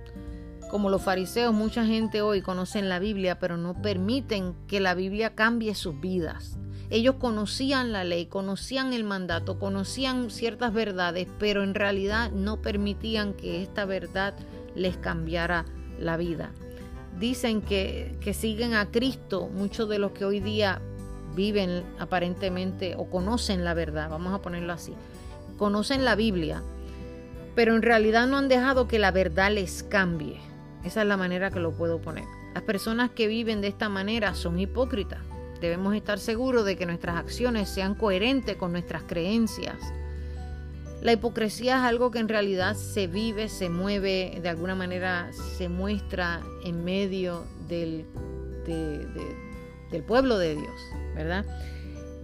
Como 0.71 0.89
los 0.89 1.01
fariseos, 1.01 1.53
mucha 1.53 1.85
gente 1.85 2.21
hoy 2.21 2.41
conocen 2.41 2.87
la 2.87 2.99
Biblia, 2.99 3.37
pero 3.39 3.57
no 3.57 3.81
permiten 3.81 4.55
que 4.69 4.79
la 4.79 4.93
Biblia 4.93 5.35
cambie 5.35 5.75
sus 5.75 5.99
vidas. 5.99 6.57
Ellos 6.89 7.15
conocían 7.15 7.91
la 7.91 8.05
ley, 8.05 8.27
conocían 8.27 8.93
el 8.93 9.03
mandato, 9.03 9.59
conocían 9.59 10.31
ciertas 10.31 10.71
verdades, 10.71 11.27
pero 11.39 11.63
en 11.63 11.75
realidad 11.75 12.31
no 12.31 12.61
permitían 12.61 13.33
que 13.33 13.61
esta 13.61 13.83
verdad 13.83 14.33
les 14.73 14.95
cambiara 14.95 15.65
la 15.99 16.15
vida. 16.15 16.51
Dicen 17.19 17.61
que, 17.61 18.15
que 18.21 18.33
siguen 18.33 18.73
a 18.73 18.91
Cristo 18.91 19.49
muchos 19.53 19.89
de 19.89 19.99
los 19.99 20.13
que 20.13 20.23
hoy 20.23 20.39
día 20.39 20.81
viven 21.35 21.83
aparentemente 21.99 22.95
o 22.95 23.09
conocen 23.09 23.65
la 23.65 23.73
verdad, 23.73 24.09
vamos 24.09 24.33
a 24.33 24.41
ponerlo 24.41 24.71
así, 24.71 24.93
conocen 25.57 26.05
la 26.05 26.15
Biblia, 26.15 26.63
pero 27.55 27.75
en 27.75 27.81
realidad 27.81 28.25
no 28.25 28.37
han 28.37 28.47
dejado 28.47 28.87
que 28.87 28.99
la 28.99 29.11
verdad 29.11 29.51
les 29.51 29.83
cambie. 29.83 30.50
Esa 30.83 31.01
es 31.01 31.07
la 31.07 31.17
manera 31.17 31.51
que 31.51 31.59
lo 31.59 31.71
puedo 31.71 31.99
poner. 31.99 32.25
Las 32.53 32.63
personas 32.63 33.11
que 33.11 33.27
viven 33.27 33.61
de 33.61 33.67
esta 33.67 33.89
manera 33.89 34.33
son 34.33 34.59
hipócritas. 34.59 35.19
Debemos 35.61 35.95
estar 35.95 36.17
seguros 36.19 36.65
de 36.65 36.75
que 36.75 36.85
nuestras 36.85 37.17
acciones 37.17 37.69
sean 37.69 37.95
coherentes 37.95 38.55
con 38.55 38.71
nuestras 38.71 39.03
creencias. 39.03 39.77
La 41.01 41.13
hipocresía 41.13 41.77
es 41.77 41.83
algo 41.83 42.11
que 42.11 42.19
en 42.19 42.29
realidad 42.29 42.75
se 42.75 43.07
vive, 43.07 43.47
se 43.47 43.69
mueve, 43.69 44.39
de 44.41 44.49
alguna 44.49 44.75
manera 44.75 45.31
se 45.57 45.69
muestra 45.69 46.41
en 46.63 46.83
medio 46.83 47.45
del, 47.67 48.05
del 48.65 50.03
pueblo 50.03 50.37
de 50.37 50.55
Dios, 50.55 50.81
¿verdad? 51.15 51.45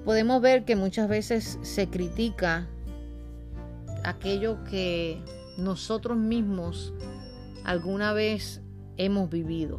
Podemos 0.05 0.41
ver 0.41 0.63
que 0.63 0.75
muchas 0.75 1.09
veces 1.09 1.59
se 1.61 1.89
critica 1.89 2.67
aquello 4.03 4.63
que 4.63 5.21
nosotros 5.57 6.17
mismos 6.17 6.93
alguna 7.67 8.13
vez 8.13 8.61
hemos 8.95 9.29
vivido, 9.29 9.77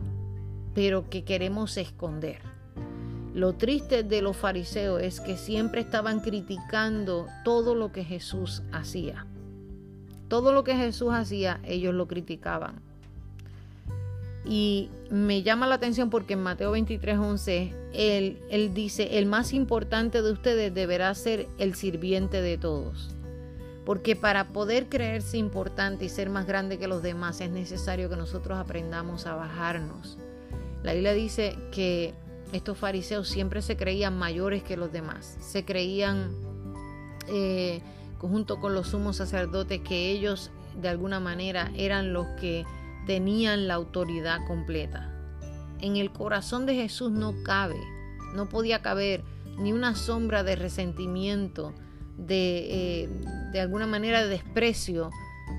pero 0.75 1.09
que 1.09 1.25
queremos 1.25 1.78
esconder. 1.78 2.42
Lo 3.35 3.54
triste 3.54 4.02
de 4.02 4.21
los 4.21 4.37
fariseos 4.37 5.02
es 5.02 5.21
que 5.21 5.38
siempre 5.38 5.80
estaban 5.80 6.21
criticando 6.21 7.26
todo 7.45 7.75
lo 7.75 7.90
que 7.90 8.04
Jesús 8.04 8.62
hacía. 8.73 9.26
Todo 10.28 10.52
lo 10.52 10.64
que 10.64 10.76
Jesús 10.76 11.09
hacía, 11.12 11.61
ellos 11.64 11.95
lo 11.95 12.07
criticaban. 12.07 12.83
Y 14.45 14.90
me 15.11 15.42
llama 15.42 15.66
la 15.66 15.76
atención 15.76 16.11
porque 16.11 16.35
en 16.35 16.42
Mateo 16.42 16.73
23, 16.73 17.18
11, 17.18 17.75
él, 17.95 18.38
él 18.50 18.75
dice, 18.75 19.18
el 19.18 19.25
más 19.25 19.54
importante 19.54 20.21
de 20.21 20.30
ustedes 20.30 20.75
deberá 20.75 21.14
ser 21.14 21.49
el 21.59 21.75
sirviente 21.75 22.42
de 22.42 22.59
todos. 22.59 23.14
Porque 23.88 24.16
para 24.16 24.49
poder 24.49 24.90
creerse 24.90 25.38
importante 25.38 26.04
y 26.04 26.11
ser 26.11 26.28
más 26.28 26.47
grande 26.47 26.78
que 26.78 26.88
los 26.88 27.02
demás 27.02 27.40
es 27.40 27.49
necesario 27.49 28.11
que 28.11 28.16
nosotros 28.16 28.59
aprendamos 28.59 29.25
a 29.25 29.35
bajarnos. 29.35 30.18
La 30.83 30.92
Biblia 30.92 31.14
dice 31.14 31.57
que 31.73 32.12
estos 32.52 32.76
fariseos 32.76 33.28
siempre 33.30 33.62
se 33.62 33.78
creían 33.78 34.18
mayores 34.18 34.62
que 34.62 34.76
los 34.76 34.92
demás. 34.92 35.38
Se 35.40 35.64
creían, 35.64 36.33
eh, 37.28 37.80
junto 38.18 38.61
con 38.61 38.75
los 38.75 38.88
sumos 38.88 39.16
sacerdotes, 39.16 39.80
que 39.80 40.11
ellos 40.11 40.50
de 40.78 40.90
alguna 40.90 41.18
manera 41.18 41.73
eran 41.75 42.12
los 42.12 42.26
que 42.38 42.66
tenían 43.07 43.68
la 43.68 43.76
autoridad 43.76 44.47
completa. 44.47 45.11
En 45.80 45.97
el 45.97 46.12
corazón 46.12 46.66
de 46.66 46.75
Jesús 46.75 47.11
no 47.11 47.42
cabe, 47.42 47.80
no 48.35 48.50
podía 48.50 48.83
caber 48.83 49.25
ni 49.57 49.73
una 49.73 49.95
sombra 49.95 50.42
de 50.42 50.57
resentimiento, 50.57 51.73
de, 52.18 53.04
eh, 53.04 53.09
de 53.52 53.60
alguna 53.60 53.86
manera 53.86 54.22
de 54.22 54.28
desprecio 54.28 55.10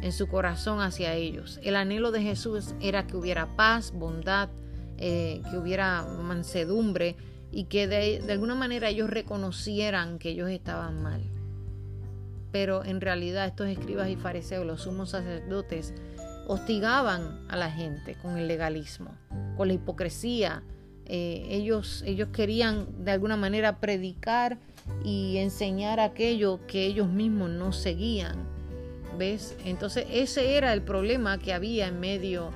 en 0.01 0.11
su 0.11 0.27
corazón 0.27 0.81
hacia 0.81 1.13
ellos. 1.13 1.59
El 1.63 1.75
anhelo 1.75 2.11
de 2.11 2.21
Jesús 2.21 2.73
era 2.79 3.07
que 3.07 3.17
hubiera 3.17 3.55
paz, 3.55 3.91
bondad, 3.91 4.49
eh, 4.97 5.41
que 5.49 5.57
hubiera 5.57 6.03
mansedumbre 6.03 7.15
y 7.51 7.65
que 7.65 7.87
de, 7.87 8.21
alguna 8.31 8.55
manera 8.55 8.89
ellos 8.89 9.09
reconocieran 9.09 10.19
que 10.19 10.29
ellos 10.29 10.49
estaban 10.49 11.01
mal. 11.01 11.21
Pero 12.51 12.83
en 12.83 13.01
realidad 13.01 13.45
estos 13.45 13.67
escribas 13.67 14.09
y 14.09 14.15
fariseos, 14.15 14.65
los 14.65 14.81
sumos 14.81 15.11
sacerdotes, 15.11 15.93
hostigaban 16.47 17.45
a 17.47 17.55
la 17.55 17.71
gente 17.71 18.15
con 18.21 18.37
el 18.37 18.47
legalismo, 18.47 19.15
con 19.55 19.67
la 19.67 19.75
hipocresía. 19.75 20.63
Eh, 21.05 21.47
ellos, 21.49 22.03
ellos 22.05 22.29
querían 22.33 23.03
de 23.03 23.11
alguna 23.11 23.35
manera 23.35 23.79
predicar 23.79 24.59
y 25.03 25.37
enseñar 25.37 25.99
aquello 25.99 26.59
que 26.67 26.85
ellos 26.85 27.07
mismos 27.07 27.49
no 27.49 27.71
seguían. 27.71 28.37
¿Ves? 29.17 29.55
Entonces 29.65 30.05
ese 30.11 30.55
era 30.55 30.73
el 30.73 30.81
problema 30.81 31.39
que 31.39 31.53
había 31.53 31.87
en 31.87 31.99
medio 31.99 32.51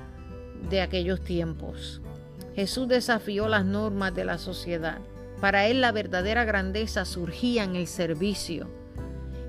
de 0.70 0.80
aquellos 0.80 1.20
tiempos. 1.20 2.00
Jesús 2.54 2.88
desafió 2.88 3.48
las 3.48 3.64
normas 3.64 4.14
de 4.14 4.24
la 4.24 4.38
sociedad. 4.38 4.98
Para 5.40 5.66
él 5.66 5.80
la 5.80 5.92
verdadera 5.92 6.44
grandeza 6.44 7.04
surgía 7.04 7.64
en 7.64 7.76
el 7.76 7.86
servicio 7.86 8.68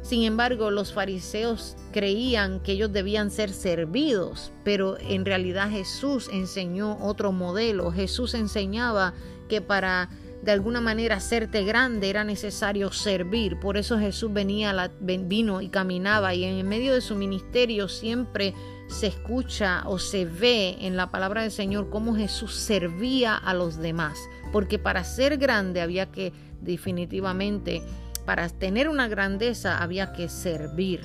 sin 0.05 0.21
embargo, 0.21 0.69
los 0.69 0.93
fariseos 0.93 1.75
creían 1.91 2.59
que 2.59 2.73
ellos 2.73 2.93
debían 2.93 3.31
ser 3.31 3.51
servidos, 3.51 4.51
pero 4.63 4.99
en 4.99 5.25
realidad 5.25 5.71
Jesús 5.71 6.29
enseñó 6.31 6.99
otro 7.01 7.31
modelo. 7.31 7.91
Jesús 7.91 8.35
enseñaba 8.35 9.15
que 9.49 9.61
para 9.61 10.11
de 10.45 10.51
alguna 10.51 10.79
manera 10.79 11.15
hacerte 11.15 11.63
grande 11.63 12.07
era 12.07 12.23
necesario 12.23 12.91
servir. 12.91 13.59
Por 13.59 13.77
eso 13.77 13.97
Jesús 13.97 14.31
venía, 14.31 14.91
vino 14.99 15.59
y 15.59 15.69
caminaba 15.69 16.35
y 16.35 16.43
en 16.43 16.67
medio 16.67 16.93
de 16.93 17.01
su 17.01 17.15
ministerio 17.15 17.87
siempre 17.87 18.53
se 18.87 19.07
escucha 19.07 19.81
o 19.87 19.97
se 19.97 20.25
ve 20.25 20.77
en 20.81 20.95
la 20.97 21.09
palabra 21.09 21.41
del 21.41 21.49
Señor 21.49 21.89
cómo 21.89 22.15
Jesús 22.15 22.53
servía 22.53 23.35
a 23.35 23.55
los 23.55 23.77
demás. 23.77 24.19
Porque 24.51 24.77
para 24.77 25.03
ser 25.03 25.37
grande 25.37 25.81
había 25.81 26.11
que 26.11 26.31
definitivamente 26.61 27.81
para 28.27 28.47
tener 28.47 28.87
una 28.87 29.07
grandeza 29.07 29.81
había 29.81 30.13
que 30.13 30.29
servir. 30.29 31.01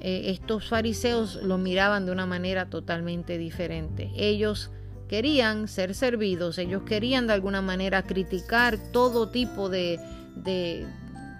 Eh, 0.00 0.30
estos 0.30 0.68
fariseos 0.68 1.34
lo 1.42 1.58
miraban 1.58 2.06
de 2.06 2.12
una 2.12 2.26
manera 2.26 2.70
totalmente 2.70 3.38
diferente. 3.38 4.12
Ellos 4.14 4.70
querían 5.08 5.68
ser 5.68 5.94
servidos, 5.94 6.58
ellos 6.58 6.82
querían 6.82 7.26
de 7.26 7.32
alguna 7.32 7.62
manera 7.62 8.02
criticar 8.02 8.78
todo 8.92 9.30
tipo 9.30 9.68
de, 9.68 9.98
de 10.36 10.86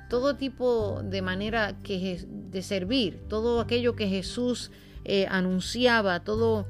todo 0.09 0.37
tipo 0.37 1.02
de 1.02 1.22
manera 1.22 1.76
que 1.83 2.24
de 2.26 2.62
servir, 2.62 3.20
todo 3.28 3.61
aquello 3.61 3.94
que 3.94 4.09
Jesús 4.09 4.70
eh, 5.04 5.26
anunciaba, 5.31 6.20
todo 6.20 6.66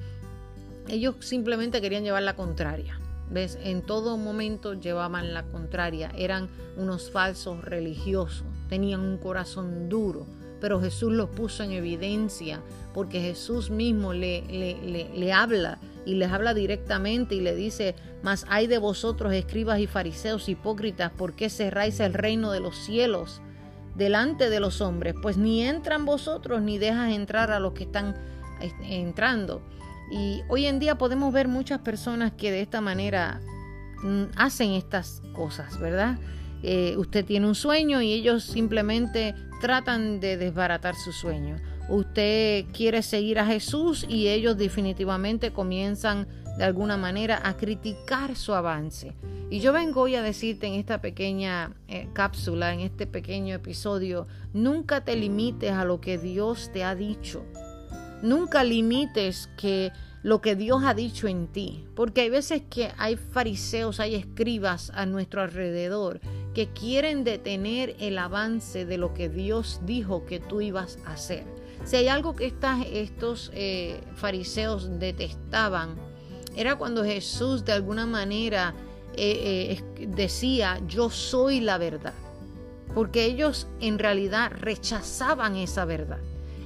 ellos 0.88 1.16
simplemente 1.20 1.80
querían 1.80 2.04
llevar 2.04 2.22
la 2.22 2.34
contraria. 2.34 2.98
¿Ves? 3.30 3.58
En 3.62 3.82
todo 3.82 4.16
momento 4.16 4.72
llevaban 4.72 5.34
la 5.34 5.42
contraria, 5.42 6.10
eran 6.16 6.48
unos 6.78 7.10
falsos 7.10 7.62
religiosos, 7.62 8.44
tenían 8.70 9.00
un 9.00 9.18
corazón 9.18 9.90
duro, 9.90 10.26
pero 10.62 10.80
Jesús 10.80 11.12
los 11.12 11.28
puso 11.28 11.62
en 11.62 11.72
evidencia 11.72 12.62
porque 12.94 13.20
Jesús 13.20 13.68
mismo 13.70 14.14
le, 14.14 14.42
le, 14.48 15.10
le, 15.14 15.32
habla 15.32 15.78
y 16.08 16.14
les 16.14 16.32
habla 16.32 16.54
directamente 16.54 17.34
y 17.34 17.42
le 17.42 17.54
dice, 17.54 17.94
mas 18.22 18.46
hay 18.48 18.66
de 18.66 18.78
vosotros 18.78 19.34
escribas 19.34 19.78
y 19.78 19.86
fariseos 19.86 20.48
hipócritas, 20.48 21.12
¿por 21.12 21.34
qué 21.34 21.50
cerráis 21.50 22.00
el 22.00 22.14
reino 22.14 22.50
de 22.50 22.60
los 22.60 22.78
cielos 22.78 23.42
delante 23.94 24.48
de 24.48 24.58
los 24.58 24.80
hombres? 24.80 25.14
Pues 25.20 25.36
ni 25.36 25.62
entran 25.62 26.06
vosotros 26.06 26.62
ni 26.62 26.78
dejas 26.78 27.12
entrar 27.12 27.50
a 27.50 27.60
los 27.60 27.74
que 27.74 27.84
están 27.84 28.16
entrando. 28.80 29.60
Y 30.10 30.40
hoy 30.48 30.64
en 30.64 30.78
día 30.78 30.96
podemos 30.96 31.30
ver 31.30 31.46
muchas 31.46 31.80
personas 31.80 32.32
que 32.32 32.50
de 32.50 32.62
esta 32.62 32.80
manera 32.80 33.42
mm, 34.02 34.24
hacen 34.36 34.70
estas 34.70 35.20
cosas, 35.34 35.78
¿verdad? 35.78 36.18
Eh, 36.62 36.96
usted 36.96 37.22
tiene 37.26 37.46
un 37.46 37.54
sueño 37.54 38.00
y 38.00 38.14
ellos 38.14 38.44
simplemente 38.44 39.34
tratan 39.60 40.20
de 40.20 40.38
desbaratar 40.38 40.94
su 40.94 41.12
sueño. 41.12 41.56
Usted 41.88 42.66
quiere 42.72 43.02
seguir 43.02 43.38
a 43.38 43.46
Jesús 43.46 44.04
y 44.08 44.28
ellos 44.28 44.58
definitivamente 44.58 45.52
comienzan 45.52 46.28
de 46.58 46.64
alguna 46.64 46.96
manera 46.96 47.40
a 47.42 47.56
criticar 47.56 48.36
su 48.36 48.52
avance. 48.52 49.14
Y 49.50 49.60
yo 49.60 49.72
vengo 49.72 50.02
hoy 50.02 50.14
a 50.14 50.22
decirte 50.22 50.66
en 50.66 50.74
esta 50.74 51.00
pequeña 51.00 51.72
eh, 51.88 52.08
cápsula, 52.12 52.74
en 52.74 52.80
este 52.80 53.06
pequeño 53.06 53.54
episodio, 53.54 54.26
nunca 54.52 55.04
te 55.04 55.16
limites 55.16 55.72
a 55.72 55.86
lo 55.86 56.00
que 56.00 56.18
Dios 56.18 56.70
te 56.72 56.84
ha 56.84 56.94
dicho. 56.94 57.46
Nunca 58.22 58.64
limites 58.64 59.48
que 59.56 59.90
lo 60.22 60.42
que 60.42 60.56
Dios 60.56 60.82
ha 60.84 60.92
dicho 60.92 61.28
en 61.28 61.46
ti, 61.46 61.86
porque 61.94 62.22
hay 62.22 62.28
veces 62.28 62.62
que 62.68 62.90
hay 62.98 63.16
fariseos, 63.16 64.00
hay 64.00 64.16
escribas 64.16 64.90
a 64.94 65.06
nuestro 65.06 65.40
alrededor 65.40 66.20
que 66.52 66.66
quieren 66.66 67.24
detener 67.24 67.94
el 68.00 68.18
avance 68.18 68.84
de 68.84 68.98
lo 68.98 69.14
que 69.14 69.28
Dios 69.28 69.80
dijo 69.86 70.26
que 70.26 70.40
tú 70.40 70.60
ibas 70.60 70.98
a 71.06 71.12
hacer. 71.12 71.57
Si 71.84 71.96
hay 71.96 72.08
algo 72.08 72.36
que 72.36 72.52
estos 72.92 73.50
eh, 73.54 74.00
fariseos 74.14 74.98
detestaban, 74.98 75.96
era 76.56 76.76
cuando 76.76 77.04
Jesús 77.04 77.64
de 77.64 77.72
alguna 77.72 78.04
manera 78.04 78.74
eh, 79.14 79.80
eh, 79.98 80.06
decía, 80.08 80.80
yo 80.86 81.10
soy 81.10 81.60
la 81.60 81.78
verdad, 81.78 82.14
porque 82.94 83.24
ellos 83.24 83.66
en 83.80 83.98
realidad 83.98 84.52
rechazaban 84.60 85.56
esa 85.56 85.84
verdad. 85.84 86.18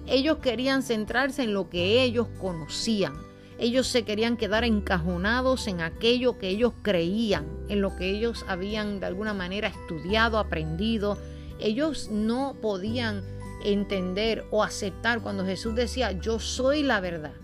Ellos 0.06 0.38
querían 0.38 0.82
centrarse 0.82 1.44
en 1.44 1.54
lo 1.54 1.70
que 1.70 2.02
ellos 2.02 2.26
conocían. 2.40 3.14
Ellos 3.58 3.86
se 3.86 4.02
querían 4.02 4.36
quedar 4.36 4.64
encajonados 4.64 5.68
en 5.68 5.80
aquello 5.80 6.38
que 6.38 6.48
ellos 6.48 6.72
creían, 6.82 7.46
en 7.68 7.80
lo 7.80 7.94
que 7.96 8.10
ellos 8.10 8.44
habían 8.48 8.98
de 8.98 9.06
alguna 9.06 9.34
manera 9.34 9.68
estudiado, 9.68 10.38
aprendido. 10.38 11.16
Ellos 11.60 12.08
no 12.10 12.56
podían 12.60 13.22
entender 13.64 14.44
o 14.50 14.62
aceptar 14.62 15.20
cuando 15.20 15.44
Jesús 15.44 15.74
decía, 15.74 16.12
yo 16.12 16.38
soy 16.38 16.82
la 16.82 17.00
verdad. 17.00 17.34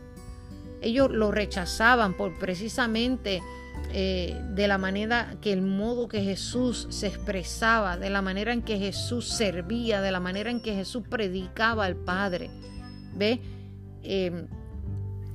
Ellos 0.81 1.11
lo 1.11 1.31
rechazaban 1.31 2.15
por 2.15 2.39
precisamente 2.39 3.43
eh, 3.93 4.41
de 4.51 4.69
la 4.69 4.79
manera 4.79 5.37
que 5.41 5.53
el 5.53 5.63
modo 5.63 6.09
que 6.09 6.23
Jesús 6.23 6.87
se 6.91 7.07
expresaba, 7.07 7.97
de 7.97 8.11
la 8.11 8.23
manera 8.23 8.53
en 8.53 8.63
que 8.63 8.79
Jesús 8.79 9.29
servía, 9.29 10.01
de 10.01 10.13
la 10.13 10.21
manera 10.21 10.51
en 10.51 10.61
que 10.61 10.75
Jesús 10.75 11.05
predicaba 11.09 11.85
al 11.85 11.97
Padre. 11.97 12.51
¿Ve? 13.15 13.41
Em, 14.03 14.47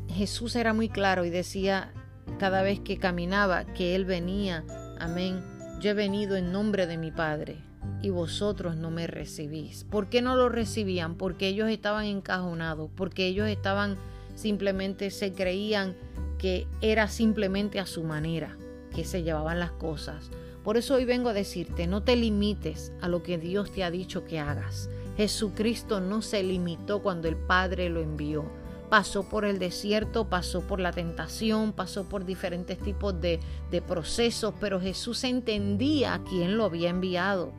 Jesús 0.09 0.55
era 0.55 0.73
muy 0.73 0.89
claro 0.89 1.25
y 1.25 1.29
decía 1.29 1.91
cada 2.37 2.61
vez 2.61 2.79
que 2.79 2.97
caminaba 2.97 3.65
que 3.65 3.95
Él 3.95 4.05
venía, 4.05 4.63
amén, 4.99 5.43
yo 5.79 5.91
he 5.91 5.93
venido 5.93 6.35
en 6.35 6.51
nombre 6.51 6.87
de 6.87 6.97
mi 6.97 7.11
Padre 7.11 7.62
y 8.01 8.09
vosotros 8.09 8.75
no 8.75 8.91
me 8.91 9.07
recibís. 9.07 9.85
¿Por 9.85 10.07
qué 10.09 10.21
no 10.21 10.35
lo 10.35 10.49
recibían? 10.49 11.15
Porque 11.15 11.47
ellos 11.47 11.69
estaban 11.69 12.05
encajonados, 12.05 12.89
porque 12.95 13.27
ellos 13.27 13.47
estaban 13.47 13.97
simplemente 14.35 15.11
se 15.11 15.31
creían 15.31 15.95
que 16.37 16.67
era 16.81 17.07
simplemente 17.07 17.79
a 17.79 17.85
su 17.85 18.03
manera 18.03 18.57
que 18.93 19.05
se 19.05 19.23
llevaban 19.23 19.59
las 19.59 19.71
cosas. 19.71 20.29
Por 20.63 20.77
eso 20.77 20.95
hoy 20.95 21.05
vengo 21.05 21.29
a 21.29 21.33
decirte, 21.33 21.87
no 21.87 22.03
te 22.03 22.15
limites 22.15 22.93
a 23.01 23.07
lo 23.07 23.23
que 23.23 23.37
Dios 23.37 23.71
te 23.71 23.83
ha 23.83 23.91
dicho 23.91 24.25
que 24.25 24.39
hagas. 24.39 24.89
Jesucristo 25.17 25.99
no 25.99 26.21
se 26.21 26.43
limitó 26.43 27.01
cuando 27.01 27.27
el 27.27 27.35
Padre 27.35 27.89
lo 27.89 28.01
envió. 28.01 28.45
pasó 28.89 29.23
por 29.23 29.43
el 29.43 29.57
desierto, 29.57 30.29
pasó 30.29 30.61
por 30.61 30.79
la 30.79 30.91
tentación, 30.91 31.73
pasó 31.73 32.03
por 32.03 32.25
diferentes 32.25 32.77
tipos 32.77 33.19
de, 33.19 33.39
de 33.71 33.81
procesos, 33.81 34.53
pero 34.59 34.79
Jesús 34.79 35.23
entendía 35.23 36.21
quién 36.29 36.57
lo 36.57 36.65
había 36.65 36.91
enviado. 36.91 37.53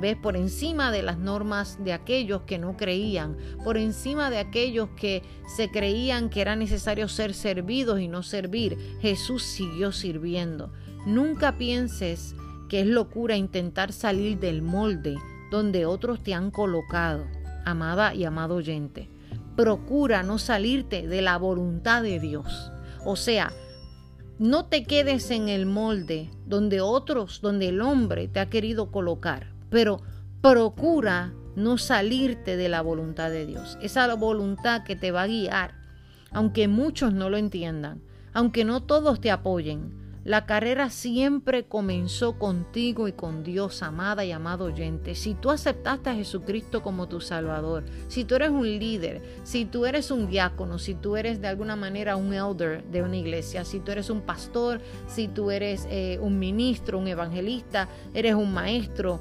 ¿Ves? 0.00 0.16
Por 0.16 0.36
encima 0.36 0.90
de 0.90 1.02
las 1.02 1.18
normas 1.18 1.78
de 1.82 1.92
aquellos 1.92 2.42
que 2.42 2.58
no 2.58 2.76
creían, 2.76 3.36
por 3.62 3.76
encima 3.76 4.28
de 4.28 4.38
aquellos 4.38 4.88
que 4.96 5.22
se 5.46 5.70
creían 5.70 6.30
que 6.30 6.40
era 6.40 6.56
necesario 6.56 7.08
ser 7.08 7.32
servidos 7.32 8.00
y 8.00 8.08
no 8.08 8.22
servir, 8.22 8.76
Jesús 9.00 9.42
siguió 9.42 9.92
sirviendo. 9.92 10.72
Nunca 11.06 11.56
pienses 11.58 12.34
que 12.68 12.80
es 12.80 12.86
locura 12.86 13.36
intentar 13.36 13.92
salir 13.92 14.38
del 14.38 14.62
molde 14.62 15.16
donde 15.50 15.86
otros 15.86 16.22
te 16.22 16.34
han 16.34 16.50
colocado, 16.50 17.26
amada 17.64 18.14
y 18.14 18.24
amado 18.24 18.56
oyente. 18.56 19.08
Procura 19.54 20.24
no 20.24 20.38
salirte 20.38 21.06
de 21.06 21.22
la 21.22 21.38
voluntad 21.38 22.02
de 22.02 22.18
Dios. 22.18 22.72
O 23.04 23.14
sea, 23.14 23.52
no 24.38 24.64
te 24.64 24.82
quedes 24.82 25.30
en 25.30 25.48
el 25.48 25.66
molde 25.66 26.30
donde 26.44 26.80
otros, 26.80 27.40
donde 27.40 27.68
el 27.68 27.80
hombre 27.80 28.26
te 28.26 28.40
ha 28.40 28.50
querido 28.50 28.90
colocar, 28.90 29.53
pero 29.74 30.00
procura 30.40 31.34
no 31.56 31.78
salirte 31.78 32.56
de 32.56 32.68
la 32.68 32.80
voluntad 32.80 33.28
de 33.30 33.44
Dios. 33.44 33.76
Esa 33.82 34.14
voluntad 34.14 34.84
que 34.84 34.94
te 34.94 35.10
va 35.10 35.22
a 35.22 35.26
guiar, 35.26 35.74
aunque 36.30 36.68
muchos 36.68 37.12
no 37.12 37.28
lo 37.28 37.38
entiendan, 37.38 38.00
aunque 38.32 38.64
no 38.64 38.84
todos 38.84 39.20
te 39.20 39.32
apoyen, 39.32 40.04
la 40.24 40.46
carrera 40.46 40.88
siempre 40.88 41.66
comenzó 41.66 42.38
contigo 42.38 43.08
y 43.08 43.12
con 43.12 43.44
Dios, 43.44 43.82
amada 43.82 44.24
y 44.24 44.32
amado 44.32 44.64
oyente. 44.64 45.14
Si 45.14 45.34
tú 45.34 45.50
aceptaste 45.50 46.08
a 46.08 46.14
Jesucristo 46.14 46.82
como 46.82 47.08
tu 47.08 47.20
Salvador, 47.20 47.84
si 48.08 48.24
tú 48.24 48.36
eres 48.36 48.48
un 48.48 48.66
líder, 48.66 49.22
si 49.42 49.66
tú 49.66 49.84
eres 49.84 50.10
un 50.10 50.26
diácono, 50.26 50.78
si 50.78 50.94
tú 50.94 51.16
eres 51.16 51.42
de 51.42 51.48
alguna 51.48 51.76
manera 51.76 52.16
un 52.16 52.32
elder 52.32 52.84
de 52.84 53.02
una 53.02 53.18
iglesia, 53.18 53.66
si 53.66 53.80
tú 53.80 53.92
eres 53.92 54.08
un 54.08 54.22
pastor, 54.22 54.80
si 55.08 55.28
tú 55.28 55.50
eres 55.50 55.86
eh, 55.90 56.18
un 56.22 56.38
ministro, 56.38 56.98
un 56.98 57.08
evangelista, 57.08 57.90
eres 58.14 58.34
un 58.34 58.54
maestro, 58.54 59.20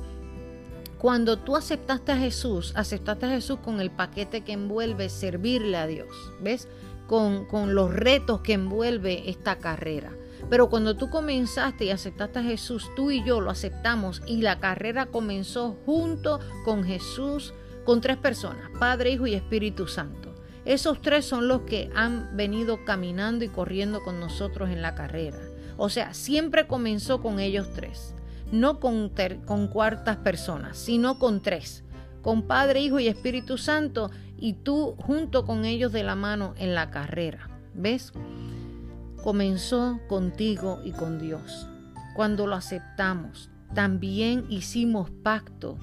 cuando 1.04 1.38
tú 1.38 1.58
aceptaste 1.58 2.13
a 2.13 2.18
Jesús, 2.18 2.72
aceptaste 2.78 3.26
a 3.26 3.32
Jesús 3.32 3.60
con 3.60 3.82
el 3.82 3.92
paquete 3.92 4.39
que 4.39 4.54
envuelve 4.54 5.10
servirle 5.10 5.76
a 5.76 5.86
Dios, 5.86 6.08
¿ves? 6.39 6.70
Con, 7.08 7.44
con 7.44 7.76
los 7.76 7.94
retos 7.94 8.39
que 8.39 8.54
envuelve 8.54 9.30
esta 9.30 9.58
carrera. 9.58 10.13
Pero 10.50 10.70
cuando 10.70 10.96
tú 10.96 11.10
comenzaste 11.10 11.84
y 11.84 11.89
aceptaste 11.89 12.39
a 12.39 12.44
Jesús, 12.44 12.89
tú 12.96 13.12
y 13.12 13.22
yo 13.26 13.42
lo 13.42 13.52
aceptamos 13.52 14.22
y 14.28 14.44
la 14.44 14.62
carrera 14.62 15.08
comenzó 15.08 15.78
junto 15.86 16.39
con 16.63 16.86
Jesús, 16.86 17.54
con 17.84 18.00
tres 18.00 18.16
personas, 18.16 18.70
Padre, 18.80 19.12
Hijo 19.12 19.28
y 19.28 19.34
Espíritu 19.34 19.88
Santo. 19.88 20.34
Esos 20.63 21.02
tres 21.02 21.26
son 21.26 21.50
los 21.50 21.63
que 21.63 21.89
han 21.94 22.38
venido 22.38 22.86
caminando 22.86 23.44
y 23.44 23.50
corriendo 23.50 24.02
con 24.04 24.22
nosotros 24.22 24.70
en 24.70 24.82
la 24.82 24.96
carrera. 24.96 25.42
O 25.76 25.89
sea, 25.89 26.13
siempre 26.13 26.66
comenzó 26.66 27.22
con 27.22 27.42
ellos 27.42 27.68
tres, 27.76 28.16
no 28.54 28.80
con, 28.80 29.12
con 29.46 29.68
cuartas 29.68 30.18
personas, 30.18 30.78
sino 30.78 31.20
con 31.20 31.42
tres, 31.42 31.84
con 32.22 32.44
Padre, 32.44 32.80
Hijo 32.82 33.00
y 33.00 33.08
Espíritu 33.08 33.58
Santo, 33.58 34.10
y 34.38 34.54
tú 34.54 34.96
junto 34.98 35.46
con 35.46 35.66
ellos 35.66 35.92
de 35.92 36.04
la 36.04 36.16
mano 36.16 36.54
en 36.58 36.74
la 36.74 36.89
carrera. 36.89 37.50
¿Ves? 37.74 38.13
comenzó 39.24 40.02
contigo 40.08 40.82
y 40.84 40.92
con 40.92 41.18
Dios. 41.18 41.68
Cuando 42.13 42.46
lo 42.46 42.56
aceptamos, 42.56 43.50
también 43.74 44.46
hicimos 44.50 45.10
pacto 45.10 45.78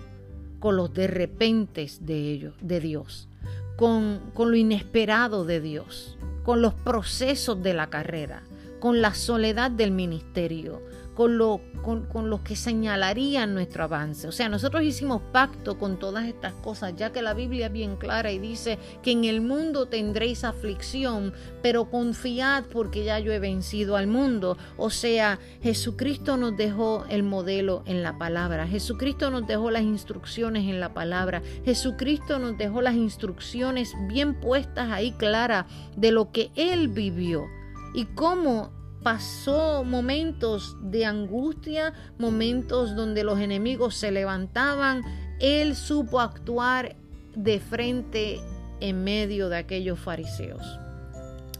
con 0.61 0.77
los 0.77 0.93
de 0.93 1.07
repentes 1.07 2.05
de 2.05 2.31
ellos, 2.31 2.55
de 2.61 2.81
Dios, 2.81 3.29
con, 3.77 4.21
con 4.35 4.51
lo 4.51 4.57
inesperado 4.57 5.47
de 5.47 5.61
Dios, 5.61 6.19
con 6.45 6.61
los 6.61 6.75
procesos 6.75 7.63
de 7.63 7.73
la 7.73 7.89
carrera, 7.89 8.43
con 8.79 9.01
la 9.01 9.15
soledad 9.15 9.71
del 9.71 9.91
ministerio, 9.91 10.83
con, 11.15 11.39
lo, 11.39 11.61
con, 11.83 12.31
los 12.31 12.41
que 12.41 12.57
señalarían 12.57 13.55
nuestro 13.55 13.85
avance. 13.85 14.29
O 14.29 14.33
sea, 14.33 14.49
nosotros 14.49 14.83
hicimos 14.83 15.23
pacto 15.33 15.79
con 15.79 15.99
todas 15.99 16.27
estas 16.27 16.55
cosas, 16.55 16.95
ya 16.97 17.13
que 17.13 17.23
la 17.23 17.35
Biblia 17.35 17.67
es 17.67 17.73
bien 17.73 17.97
clara 17.97 18.33
y 18.33 18.39
dice 18.39 18.79
que 19.03 19.13
en 19.13 19.25
el 19.25 19.41
mundo 19.41 19.87
tendréis 19.87 20.45
aflicción, 20.45 21.33
pero 21.63 21.91
confiad 21.91 22.65
porque 22.73 23.05
ya 23.05 23.19
yo 23.19 23.33
he 23.33 23.39
vencido 23.39 23.97
al 23.97 24.07
mundo. 24.07 24.57
O 24.77 24.91
sea, 24.91 25.39
Jesucristo 25.63 26.37
nos 26.37 26.57
dejó 26.57 27.05
el 27.09 27.23
modelo 27.23 27.83
en 27.87 28.03
la 28.03 28.19
palabra, 28.19 28.67
Jesucristo 28.67 29.31
nos 29.31 29.47
dejó 29.47 29.71
las 29.71 29.83
instrucciones 29.83 30.65
en 30.65 30.81
la 30.81 30.95
palabra, 30.95 31.43
Jesucristo 31.65 32.39
nos 32.39 32.57
dejó 32.57 32.83
las 32.83 32.95
instrucciones 32.95 33.95
bien 34.09 34.41
puestas 34.41 34.91
ahí 34.91 35.13
claras 35.13 35.67
de 35.97 36.13
lo 36.13 36.33
que 36.33 36.51
Él 36.57 36.89
vivió 36.89 37.47
y 37.95 38.07
cómo 38.07 38.71
pasó 39.03 39.85
momentos 39.85 40.77
de 40.83 41.07
angustia, 41.07 41.93
momentos 42.19 42.95
donde 42.95 43.25
los 43.25 43.39
enemigos 43.41 43.97
se 43.97 44.11
levantaban, 44.11 45.03
él 45.41 45.75
supo 45.75 46.21
actuar 46.21 46.97
de 47.35 47.61
frente 47.61 48.41
en 48.81 49.05
medio 49.05 49.49
de 49.49 49.59
aquellos 49.59 49.99
fariseos. 49.99 50.79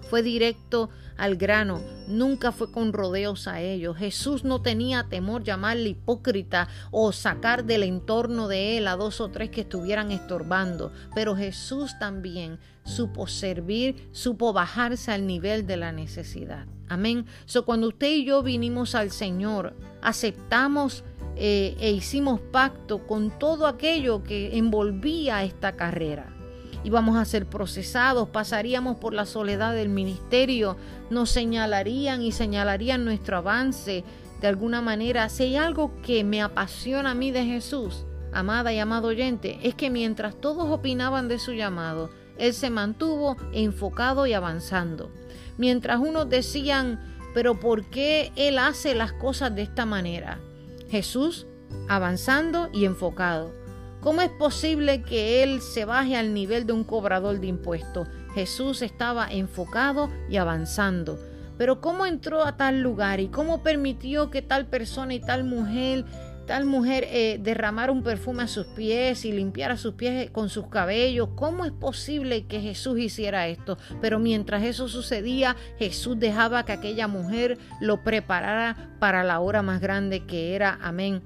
Fue 0.09 0.23
directo 0.23 0.91
al 1.17 1.37
grano, 1.37 1.81
nunca 2.09 2.51
fue 2.51 2.73
con 2.73 2.93
rodeos 2.93 3.47
a 3.47 3.61
ellos. 3.61 3.97
Jesús 3.97 4.43
no 4.43 4.61
tenía 4.61 5.05
temor 5.09 5.45
llamarle 5.45 5.91
hipócrita 5.91 6.67
o 6.91 7.13
sacar 7.13 7.65
del 7.65 7.85
entorno 7.85 8.49
de 8.49 8.79
él 8.79 8.89
a 8.89 8.97
dos 8.97 9.21
o 9.21 9.29
tres 9.31 9.51
que 9.51 9.61
estuvieran 9.61 10.11
estorbando, 10.11 10.93
pero 11.15 11.37
Jesús 11.37 11.97
también 12.01 12.59
supo 12.85 13.29
servir, 13.29 14.09
supo 14.11 14.53
bajarse 14.53 15.13
al 15.13 15.27
nivel 15.27 15.67
de 15.67 15.77
la 15.77 15.93
necesidad. 15.93 16.67
Amén. 16.91 17.25
So, 17.47 17.65
cuando 17.65 17.87
usted 17.87 18.09
y 18.09 18.25
yo 18.25 18.43
vinimos 18.43 18.97
al 18.97 19.13
Señor, 19.13 19.75
aceptamos 20.03 21.05
eh, 21.37 21.77
e 21.79 21.93
hicimos 21.93 22.41
pacto 22.41 23.07
con 23.07 23.31
todo 23.39 23.69
aquello 23.69 24.25
que 24.25 24.59
envolvía 24.59 25.45
esta 25.45 25.77
carrera. 25.77 26.35
Íbamos 26.83 27.17
a 27.17 27.25
ser 27.25 27.47
procesados, 27.47 28.31
pasaríamos 28.31 28.97
por 28.97 29.15
la 29.15 29.25
soledad 29.25 29.73
del 29.73 29.89
ministerio, 29.89 30.77
nos 31.11 31.31
señalarían 31.31 32.23
y 32.23 32.33
señalarían 32.33 33.05
nuestro 33.05 33.37
avance 33.37 34.03
de 34.41 34.49
alguna 34.49 34.83
manera. 34.83 35.29
Si 35.29 35.45
hay 35.45 35.57
algo 35.57 35.93
que 36.03 36.25
me 36.25 36.43
apasiona 36.43 37.13
a 37.13 37.15
mí 37.15 37.31
de 37.31 37.45
Jesús, 37.45 38.05
amada 38.33 38.73
y 38.73 38.81
amado 38.81 39.09
oyente, 39.09 39.61
es 39.63 39.77
que 39.77 39.91
mientras 39.91 40.41
todos 40.41 40.69
opinaban 40.69 41.29
de 41.29 41.39
su 41.39 41.53
llamado, 41.53 42.11
Él 42.37 42.53
se 42.53 42.69
mantuvo 42.69 43.37
enfocado 43.53 44.27
y 44.27 44.33
avanzando. 44.33 45.20
Mientras 45.61 46.01
unos 46.01 46.31
decían, 46.31 46.99
pero 47.35 47.61
¿por 47.61 47.91
qué 47.91 48.33
Él 48.35 48.59
hace 48.59 48.95
las 48.95 49.13
cosas 49.13 49.55
de 49.55 49.61
esta 49.61 49.85
manera? 49.85 50.41
Jesús 50.89 51.47
avanzando 51.87 52.71
y 52.73 52.87
enfocado. 52.87 53.53
¿Cómo 54.01 54.23
es 54.23 54.31
posible 54.31 55.03
que 55.03 55.43
Él 55.43 55.61
se 55.61 55.85
baje 55.85 56.17
al 56.17 56.33
nivel 56.33 56.67
de 56.67 56.73
un 56.73 56.83
cobrador 56.83 57.41
de 57.41 57.49
impuestos? 57.49 58.09
Jesús 58.35 58.81
estaba 58.81 59.31
enfocado 59.31 60.09
y 60.31 60.39
avanzando. 60.39 61.19
Pero 61.59 61.83
¿cómo 61.83 62.07
entró 62.07 62.43
a 62.43 62.57
tal 62.57 62.81
lugar 62.81 63.21
y 63.21 63.29
cómo 63.29 63.63
permitió 63.63 64.31
que 64.31 64.41
tal 64.41 64.65
persona 64.65 65.13
y 65.13 65.21
tal 65.21 65.45
mujer 65.45 66.07
tal 66.51 66.65
mujer 66.65 67.07
eh, 67.11 67.39
derramar 67.41 67.93
un 67.93 68.03
perfume 68.03 68.43
a 68.43 68.49
sus 68.49 68.67
pies 68.67 69.25
y 69.25 69.31
limpiara 69.31 69.77
sus 69.77 69.95
pies 69.95 70.33
con 70.33 70.49
sus 70.49 70.67
cabellos. 70.67 71.29
¿Cómo 71.37 71.65
es 71.65 71.71
posible 71.71 72.47
que 72.47 72.61
Jesús 72.61 72.99
hiciera 72.99 73.47
esto? 73.47 73.79
Pero 74.01 74.19
mientras 74.19 74.65
eso 74.65 74.89
sucedía, 74.89 75.55
Jesús 75.79 76.19
dejaba 76.19 76.65
que 76.65 76.73
aquella 76.73 77.07
mujer 77.07 77.57
lo 77.81 78.03
preparara 78.03 78.91
para 78.99 79.23
la 79.23 79.39
hora 79.39 79.63
más 79.63 79.81
grande 79.81 80.27
que 80.27 80.57
era, 80.57 80.77
amén, 80.83 81.23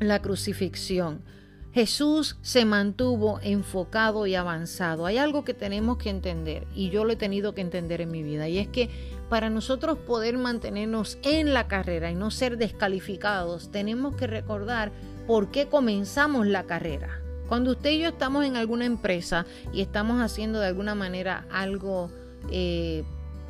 la 0.00 0.20
crucifixión. 0.20 1.22
Jesús 1.72 2.36
se 2.42 2.64
mantuvo 2.64 3.38
enfocado 3.44 4.26
y 4.26 4.34
avanzado. 4.34 5.06
Hay 5.06 5.18
algo 5.18 5.44
que 5.44 5.54
tenemos 5.54 5.98
que 5.98 6.10
entender 6.10 6.66
y 6.74 6.90
yo 6.90 7.04
lo 7.04 7.12
he 7.12 7.16
tenido 7.16 7.54
que 7.54 7.60
entender 7.60 8.00
en 8.00 8.10
mi 8.10 8.24
vida 8.24 8.48
y 8.48 8.58
es 8.58 8.66
que 8.66 8.90
para 9.30 9.48
nosotros 9.48 9.96
poder 9.96 10.36
mantenernos 10.36 11.16
en 11.22 11.54
la 11.54 11.68
carrera 11.68 12.10
y 12.10 12.14
no 12.16 12.30
ser 12.32 12.58
descalificados, 12.58 13.70
tenemos 13.70 14.16
que 14.16 14.26
recordar 14.26 14.92
por 15.26 15.52
qué 15.52 15.68
comenzamos 15.68 16.48
la 16.48 16.64
carrera. 16.64 17.22
Cuando 17.48 17.70
usted 17.70 17.90
y 17.90 18.00
yo 18.00 18.08
estamos 18.08 18.44
en 18.44 18.56
alguna 18.56 18.84
empresa 18.84 19.46
y 19.72 19.80
estamos 19.80 20.20
haciendo 20.20 20.58
de 20.58 20.66
alguna 20.66 20.96
manera 20.96 21.46
algo, 21.50 22.10
eh, 22.50 23.04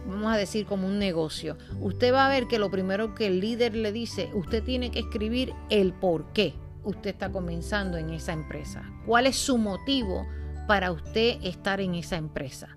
vamos 0.06 0.32
a 0.32 0.36
decir 0.36 0.66
como 0.66 0.86
un 0.86 0.98
negocio, 0.98 1.56
usted 1.80 2.12
va 2.12 2.26
a 2.26 2.30
ver 2.30 2.46
que 2.46 2.58
lo 2.58 2.70
primero 2.70 3.14
que 3.14 3.26
el 3.26 3.40
líder 3.40 3.74
le 3.74 3.90
dice, 3.90 4.30
usted 4.34 4.62
tiene 4.62 4.90
que 4.90 5.00
escribir 5.00 5.54
el 5.70 5.94
por 5.94 6.26
qué 6.32 6.54
usted 6.84 7.10
está 7.10 7.32
comenzando 7.32 7.96
en 7.96 8.10
esa 8.10 8.34
empresa? 8.34 8.82
¿Cuál 9.06 9.26
es 9.26 9.36
su 9.36 9.56
motivo 9.56 10.26
para 10.66 10.92
usted 10.92 11.38
estar 11.42 11.80
en 11.80 11.94
esa 11.94 12.16
empresa? 12.16 12.68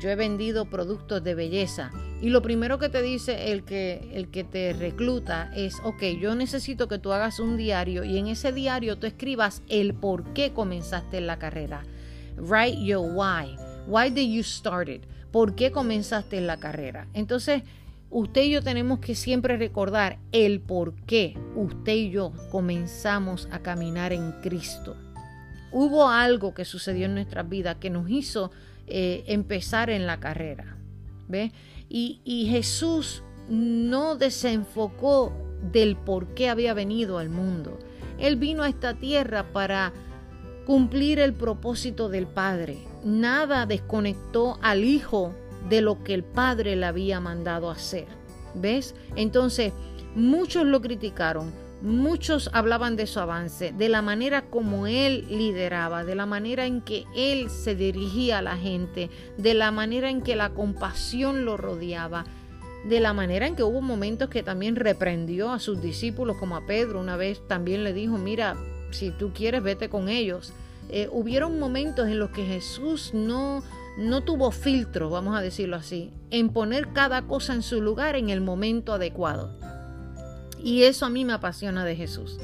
Yo 0.00 0.10
he 0.10 0.16
vendido 0.16 0.66
productos 0.66 1.24
de 1.24 1.34
belleza 1.34 1.90
y 2.20 2.30
lo 2.30 2.40
primero 2.40 2.78
que 2.78 2.88
te 2.88 3.02
dice 3.02 3.52
el 3.52 3.64
que, 3.64 4.10
el 4.14 4.28
que 4.28 4.42
te 4.42 4.72
recluta 4.72 5.50
es, 5.54 5.76
ok, 5.84 6.02
yo 6.20 6.34
necesito 6.34 6.88
que 6.88 6.98
tú 6.98 7.12
hagas 7.12 7.40
un 7.40 7.56
diario 7.56 8.04
y 8.04 8.16
en 8.16 8.28
ese 8.28 8.52
diario 8.52 8.96
tú 8.96 9.06
escribas 9.06 9.62
el 9.68 9.94
por 9.94 10.32
qué 10.32 10.52
comenzaste 10.52 11.20
la 11.20 11.38
carrera. 11.38 11.84
Write 12.36 12.82
your 12.82 13.12
why. 13.12 13.56
Why 13.86 14.10
did 14.10 14.30
you 14.32 14.42
start 14.42 14.88
it? 14.88 15.04
¿Por 15.30 15.54
qué 15.54 15.70
comenzaste 15.70 16.40
la 16.40 16.56
carrera? 16.56 17.06
Entonces, 17.12 17.62
usted 18.10 18.44
y 18.44 18.50
yo 18.50 18.62
tenemos 18.62 19.00
que 19.00 19.14
siempre 19.14 19.58
recordar 19.58 20.18
el 20.32 20.60
por 20.60 20.94
qué 21.06 21.38
usted 21.54 21.94
y 21.94 22.10
yo 22.10 22.32
comenzamos 22.50 23.46
a 23.50 23.58
caminar 23.58 24.14
en 24.14 24.32
Cristo. 24.42 24.96
Hubo 25.70 26.08
algo 26.08 26.54
que 26.54 26.64
sucedió 26.64 27.04
en 27.04 27.14
nuestras 27.14 27.46
vidas 27.46 27.76
que 27.76 27.90
nos 27.90 28.08
hizo 28.08 28.50
eh, 28.86 29.24
empezar 29.26 29.90
en 29.90 30.06
la 30.06 30.20
carrera. 30.20 30.76
¿ve? 31.28 31.52
Y, 31.88 32.20
y 32.24 32.46
Jesús 32.46 33.22
no 33.48 34.16
desenfocó 34.16 35.32
del 35.72 35.96
por 35.96 36.34
qué 36.34 36.48
había 36.48 36.74
venido 36.74 37.18
al 37.18 37.28
mundo. 37.28 37.78
Él 38.18 38.36
vino 38.36 38.62
a 38.62 38.68
esta 38.68 38.94
tierra 38.94 39.52
para 39.52 39.92
cumplir 40.66 41.18
el 41.18 41.32
propósito 41.32 42.08
del 42.08 42.26
Padre. 42.26 42.78
Nada 43.04 43.66
desconectó 43.66 44.58
al 44.62 44.84
Hijo 44.84 45.32
de 45.68 45.80
lo 45.80 46.02
que 46.02 46.14
el 46.14 46.24
Padre 46.24 46.76
le 46.76 46.86
había 46.86 47.20
mandado 47.20 47.70
hacer. 47.70 48.06
¿Ves? 48.54 48.94
Entonces, 49.16 49.72
muchos 50.14 50.64
lo 50.64 50.80
criticaron, 50.80 51.52
muchos 51.82 52.50
hablaban 52.52 52.96
de 52.96 53.06
su 53.06 53.20
avance, 53.20 53.72
de 53.72 53.88
la 53.88 54.02
manera 54.02 54.42
como 54.42 54.86
él 54.86 55.26
lideraba, 55.28 56.04
de 56.04 56.14
la 56.14 56.26
manera 56.26 56.66
en 56.66 56.80
que 56.80 57.04
él 57.14 57.50
se 57.50 57.74
dirigía 57.74 58.38
a 58.38 58.42
la 58.42 58.56
gente, 58.56 59.10
de 59.36 59.54
la 59.54 59.70
manera 59.70 60.10
en 60.10 60.22
que 60.22 60.36
la 60.36 60.50
compasión 60.50 61.44
lo 61.44 61.56
rodeaba, 61.56 62.24
de 62.88 63.00
la 63.00 63.12
manera 63.12 63.46
en 63.46 63.56
que 63.56 63.64
hubo 63.64 63.80
momentos 63.80 64.30
que 64.30 64.42
también 64.42 64.76
reprendió 64.76 65.52
a 65.52 65.58
sus 65.58 65.82
discípulos, 65.82 66.36
como 66.38 66.56
a 66.56 66.66
Pedro, 66.66 67.00
una 67.00 67.16
vez 67.16 67.46
también 67.46 67.84
le 67.84 67.92
dijo, 67.92 68.16
mira, 68.16 68.56
si 68.90 69.10
tú 69.10 69.32
quieres, 69.34 69.62
vete 69.62 69.88
con 69.88 70.08
ellos. 70.08 70.52
Eh, 70.88 71.08
hubieron 71.10 71.58
momentos 71.58 72.06
en 72.06 72.20
los 72.20 72.30
que 72.30 72.44
Jesús 72.44 73.12
no, 73.12 73.62
no 73.98 74.22
tuvo 74.22 74.52
filtro, 74.52 75.10
vamos 75.10 75.36
a 75.36 75.40
decirlo 75.40 75.76
así, 75.76 76.12
en 76.30 76.50
poner 76.50 76.92
cada 76.92 77.22
cosa 77.22 77.54
en 77.54 77.62
su 77.62 77.82
lugar 77.82 78.14
en 78.14 78.30
el 78.30 78.40
momento 78.40 78.92
adecuado. 78.92 79.58
Y 80.66 80.82
eso 80.82 81.06
a 81.06 81.10
mí 81.10 81.24
me 81.24 81.32
apasiona 81.32 81.84
de 81.84 81.96
Jesús. 81.96 82.38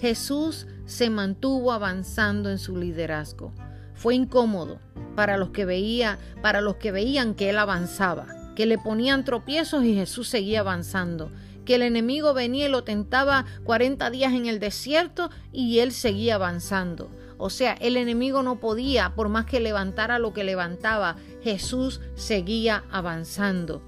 Jesús 0.00 0.66
se 0.86 1.10
mantuvo 1.10 1.72
avanzando 1.72 2.50
en 2.50 2.58
su 2.58 2.76
liderazgo. 2.76 3.52
Fue 3.94 4.14
incómodo 4.14 4.80
para 5.14 5.36
los 5.36 5.50
que 5.50 5.66
veía, 5.66 6.18
para 6.42 6.60
los 6.60 6.76
que 6.76 6.92
veían 6.92 7.34
que 7.34 7.50
él 7.50 7.58
avanzaba 7.58 8.38
que 8.58 8.66
le 8.66 8.76
ponían 8.76 9.22
tropiezos 9.22 9.84
y 9.84 9.94
Jesús 9.94 10.26
seguía 10.26 10.58
avanzando, 10.58 11.30
que 11.64 11.76
el 11.76 11.82
enemigo 11.82 12.34
venía 12.34 12.66
y 12.66 12.68
lo 12.68 12.82
tentaba 12.82 13.44
40 13.62 14.10
días 14.10 14.32
en 14.32 14.46
el 14.46 14.58
desierto 14.58 15.30
y 15.52 15.78
él 15.78 15.92
seguía 15.92 16.34
avanzando. 16.34 17.08
O 17.36 17.50
sea, 17.50 17.74
el 17.74 17.96
enemigo 17.96 18.42
no 18.42 18.58
podía, 18.58 19.14
por 19.14 19.28
más 19.28 19.46
que 19.46 19.60
levantara 19.60 20.18
lo 20.18 20.32
que 20.32 20.42
levantaba, 20.42 21.14
Jesús 21.40 22.00
seguía 22.16 22.82
avanzando. 22.90 23.87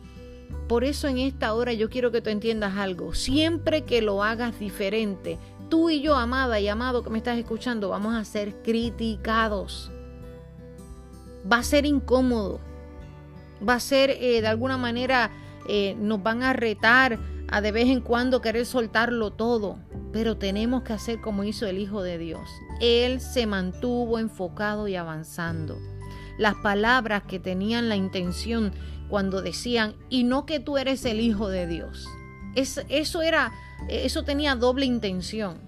Por 0.70 0.84
eso 0.84 1.08
en 1.08 1.18
esta 1.18 1.52
hora 1.54 1.72
yo 1.72 1.90
quiero 1.90 2.12
que 2.12 2.20
tú 2.20 2.30
entiendas 2.30 2.76
algo. 2.76 3.12
Siempre 3.12 3.82
que 3.82 4.02
lo 4.02 4.22
hagas 4.22 4.60
diferente, 4.60 5.36
tú 5.68 5.90
y 5.90 6.00
yo, 6.00 6.14
amada 6.14 6.60
y 6.60 6.68
amado 6.68 7.02
que 7.02 7.10
me 7.10 7.18
estás 7.18 7.38
escuchando, 7.38 7.88
vamos 7.88 8.14
a 8.14 8.24
ser 8.24 8.62
criticados. 8.62 9.90
Va 11.52 11.56
a 11.56 11.64
ser 11.64 11.86
incómodo, 11.86 12.60
va 13.68 13.74
a 13.74 13.80
ser 13.80 14.10
eh, 14.10 14.40
de 14.42 14.46
alguna 14.46 14.78
manera, 14.78 15.32
eh, 15.66 15.96
nos 15.98 16.22
van 16.22 16.44
a 16.44 16.52
retar 16.52 17.18
a 17.48 17.60
de 17.60 17.72
vez 17.72 17.88
en 17.88 18.00
cuando 18.00 18.40
querer 18.40 18.64
soltarlo 18.64 19.32
todo, 19.32 19.76
pero 20.12 20.36
tenemos 20.36 20.84
que 20.84 20.92
hacer 20.92 21.20
como 21.20 21.42
hizo 21.42 21.66
el 21.66 21.78
Hijo 21.78 22.04
de 22.04 22.16
Dios. 22.16 22.48
Él 22.80 23.20
se 23.20 23.44
mantuvo 23.48 24.20
enfocado 24.20 24.86
y 24.86 24.94
avanzando. 24.94 25.80
Las 26.38 26.54
palabras 26.62 27.24
que 27.24 27.40
tenían 27.40 27.88
la 27.88 27.96
intención 27.96 28.72
cuando 29.10 29.42
decían, 29.42 29.94
y 30.08 30.24
no 30.24 30.46
que 30.46 30.60
tú 30.60 30.78
eres 30.78 31.04
el 31.04 31.20
Hijo 31.20 31.48
de 31.50 31.66
Dios. 31.66 32.06
Es, 32.54 32.82
eso 32.88 33.20
era, 33.20 33.52
eso 33.88 34.22
tenía 34.22 34.54
doble 34.54 34.86
intención. 34.86 35.58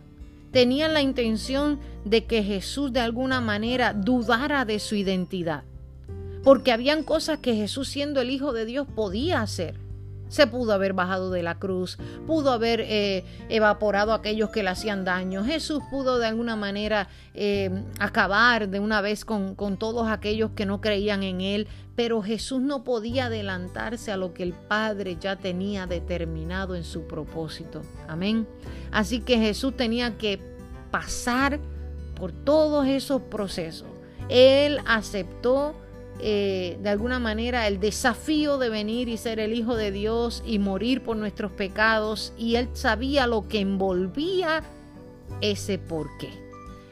Tenían 0.52 0.94
la 0.94 1.02
intención 1.02 1.81
de 2.05 2.24
que 2.24 2.42
Jesús 2.42 2.92
de 2.92 3.00
alguna 3.00 3.40
manera 3.40 3.92
dudara 3.92 4.64
de 4.64 4.78
su 4.78 4.94
identidad 4.94 5.64
porque 6.42 6.72
habían 6.72 7.02
cosas 7.02 7.38
que 7.38 7.55
Jesús 7.55 7.88
siendo 7.88 8.20
el 8.20 8.31
Hijo 8.31 8.52
de 8.52 8.64
Dios 8.64 8.87
podía 8.94 9.42
hacer. 9.42 9.76
Se 10.28 10.46
pudo 10.46 10.72
haber 10.72 10.94
bajado 10.94 11.31
de 11.31 11.42
la 11.42 11.59
cruz, 11.59 11.98
pudo 12.26 12.52
haber 12.52 12.81
eh, 12.81 13.22
evaporado 13.50 14.12
a 14.12 14.16
aquellos 14.16 14.48
que 14.48 14.62
le 14.62 14.70
hacían 14.70 15.05
daño. 15.05 15.44
Jesús 15.44 15.83
pudo 15.90 16.18
de 16.18 16.26
alguna 16.26 16.57
manera 16.57 17.09
eh, 17.35 17.70
acabar 17.98 18.70
de 18.70 18.81
una 18.81 19.02
vez 19.02 19.26
con 19.26 19.76
todos 19.76 20.09
aquellos 20.09 20.52
que 20.52 20.64
no 20.64 20.81
creían 20.81 21.22
en 21.22 21.42
Él, 21.42 21.68
pero 21.94 22.22
Jesús 22.22 22.61
no 22.61 22.85
podía 22.85 23.26
adelantarse 23.26 24.12
a 24.12 24.16
lo 24.16 24.33
que 24.33 24.42
el 24.42 24.52
Padre 24.52 25.16
ya 25.20 25.37
tenía 25.37 25.87
determinado 25.87 26.74
en 26.74 26.85
su 26.85 27.07
propósito. 27.07 27.83
Amén. 28.09 28.46
Así 28.90 29.20
que 29.20 29.38
Jesús 29.38 29.76
tenía 29.76 30.16
que 30.16 30.40
pasar 30.90 31.61
por 32.14 32.33
todos 32.33 32.87
esos 32.87 33.22
procesos. 33.22 33.88
Él 34.28 34.78
aceptó 34.87 35.74
eh, 36.20 36.78
de 36.81 36.88
alguna 36.88 37.18
manera 37.18 37.66
el 37.66 37.81
desafío 37.81 38.57
de 38.59 38.68
venir 38.68 39.09
y 39.09 39.16
ser 39.16 39.40
el 39.40 39.52
Hijo 39.52 39.76
de 39.76 39.90
Dios 39.90 40.42
y 40.46 40.59
morir 40.59 41.02
por 41.02 41.16
nuestros 41.16 41.52
pecados 41.52 42.33
y 42.38 42.57
él 42.57 42.68
sabía 42.74 43.26
lo 43.26 43.48
que 43.48 43.61
envolvía 43.61 44.62
ese 45.40 45.78
porqué. 45.78 46.41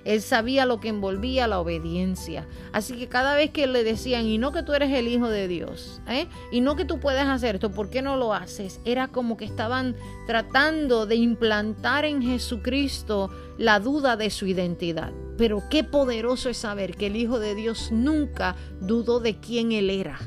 Él 0.04 0.20
sabía 0.22 0.66
lo 0.66 0.80
que 0.80 0.88
envolvía 0.88 1.46
la 1.46 1.60
obediencia. 1.60 2.46
Así 2.72 2.96
que 2.96 3.08
cada 3.08 3.34
vez 3.34 3.50
que 3.50 3.66
le 3.66 3.84
decían, 3.84 4.26
y 4.26 4.38
no 4.38 4.52
que 4.52 4.62
tú 4.62 4.72
eres 4.72 4.92
el 4.92 5.08
Hijo 5.08 5.28
de 5.28 5.48
Dios, 5.48 6.00
¿eh? 6.08 6.26
y 6.50 6.60
no 6.60 6.76
que 6.76 6.84
tú 6.84 7.00
puedes 7.00 7.24
hacer 7.24 7.56
esto, 7.56 7.70
¿por 7.70 7.90
qué 7.90 8.02
no 8.02 8.16
lo 8.16 8.34
haces? 8.34 8.80
Era 8.84 9.08
como 9.08 9.36
que 9.36 9.44
estaban 9.44 9.96
tratando 10.26 11.06
de 11.06 11.16
implantar 11.16 12.04
en 12.04 12.22
Jesucristo 12.22 13.30
la 13.58 13.80
duda 13.80 14.16
de 14.16 14.30
su 14.30 14.46
identidad. 14.46 15.12
Pero 15.36 15.62
qué 15.70 15.84
poderoso 15.84 16.48
es 16.48 16.58
saber 16.58 16.96
que 16.96 17.06
el 17.06 17.16
Hijo 17.16 17.38
de 17.38 17.54
Dios 17.54 17.90
nunca 17.92 18.56
dudó 18.80 19.20
de 19.20 19.38
quién 19.40 19.72
Él 19.72 19.90
era. 19.90 20.18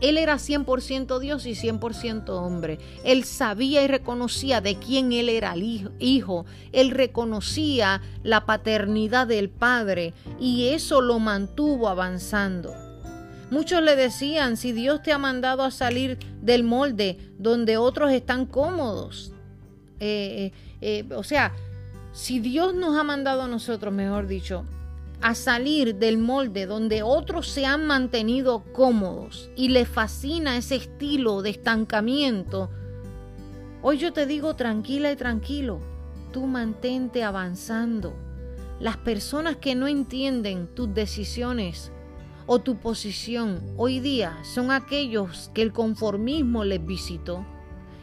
Él 0.00 0.18
era 0.18 0.36
100% 0.36 1.18
Dios 1.18 1.46
y 1.46 1.52
100% 1.52 2.28
hombre. 2.30 2.78
Él 3.04 3.24
sabía 3.24 3.82
y 3.82 3.86
reconocía 3.88 4.60
de 4.60 4.76
quién 4.76 5.12
él 5.12 5.28
era 5.28 5.52
el 5.52 5.90
hijo. 5.98 6.46
Él 6.72 6.90
reconocía 6.90 8.00
la 8.22 8.46
paternidad 8.46 9.26
del 9.26 9.50
Padre 9.50 10.14
y 10.38 10.68
eso 10.68 11.00
lo 11.00 11.18
mantuvo 11.18 11.88
avanzando. 11.88 12.74
Muchos 13.50 13.82
le 13.82 13.96
decían, 13.96 14.56
si 14.56 14.72
Dios 14.72 15.02
te 15.02 15.12
ha 15.12 15.18
mandado 15.18 15.64
a 15.64 15.72
salir 15.72 16.18
del 16.40 16.62
molde 16.62 17.18
donde 17.36 17.76
otros 17.76 18.12
están 18.12 18.46
cómodos. 18.46 19.32
Eh, 19.98 20.52
eh, 20.80 21.04
eh, 21.08 21.14
o 21.14 21.24
sea, 21.24 21.52
si 22.12 22.38
Dios 22.38 22.74
nos 22.74 22.96
ha 22.96 23.02
mandado 23.02 23.42
a 23.42 23.48
nosotros, 23.48 23.92
mejor 23.92 24.28
dicho, 24.28 24.64
a 25.22 25.34
salir 25.34 25.96
del 25.96 26.18
molde 26.18 26.66
donde 26.66 27.02
otros 27.02 27.48
se 27.48 27.66
han 27.66 27.86
mantenido 27.86 28.64
cómodos 28.72 29.50
y 29.56 29.68
les 29.68 29.88
fascina 29.88 30.56
ese 30.56 30.76
estilo 30.76 31.42
de 31.42 31.50
estancamiento, 31.50 32.70
hoy 33.82 33.98
yo 33.98 34.12
te 34.12 34.26
digo 34.26 34.56
tranquila 34.56 35.12
y 35.12 35.16
tranquilo, 35.16 35.80
tú 36.32 36.46
mantente 36.46 37.22
avanzando. 37.22 38.14
Las 38.78 38.96
personas 38.96 39.56
que 39.56 39.74
no 39.74 39.88
entienden 39.88 40.66
tus 40.74 40.92
decisiones 40.94 41.92
o 42.46 42.60
tu 42.60 42.76
posición 42.76 43.60
hoy 43.76 44.00
día 44.00 44.38
son 44.42 44.70
aquellos 44.70 45.50
que 45.52 45.60
el 45.60 45.72
conformismo 45.72 46.64
les 46.64 46.84
visitó 46.84 47.44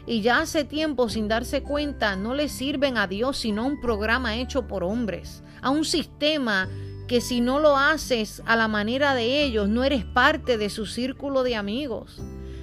y 0.06 0.22
ya 0.22 0.40
hace 0.40 0.64
tiempo 0.64 1.08
sin 1.10 1.28
darse 1.28 1.62
cuenta 1.62 2.16
no 2.16 2.32
le 2.32 2.48
sirven 2.48 2.96
a 2.96 3.06
Dios 3.06 3.38
sino 3.38 3.62
a 3.62 3.66
un 3.66 3.80
programa 3.80 4.36
hecho 4.36 4.66
por 4.66 4.84
hombres, 4.84 5.42
a 5.60 5.68
un 5.68 5.84
sistema 5.84 6.68
que 7.08 7.20
si 7.22 7.40
no 7.40 7.58
lo 7.58 7.76
haces 7.76 8.42
a 8.46 8.54
la 8.54 8.68
manera 8.68 9.14
de 9.14 9.42
ellos, 9.42 9.68
no 9.68 9.82
eres 9.82 10.04
parte 10.04 10.58
de 10.58 10.68
su 10.68 10.86
círculo 10.86 11.42
de 11.42 11.56
amigos. 11.56 12.20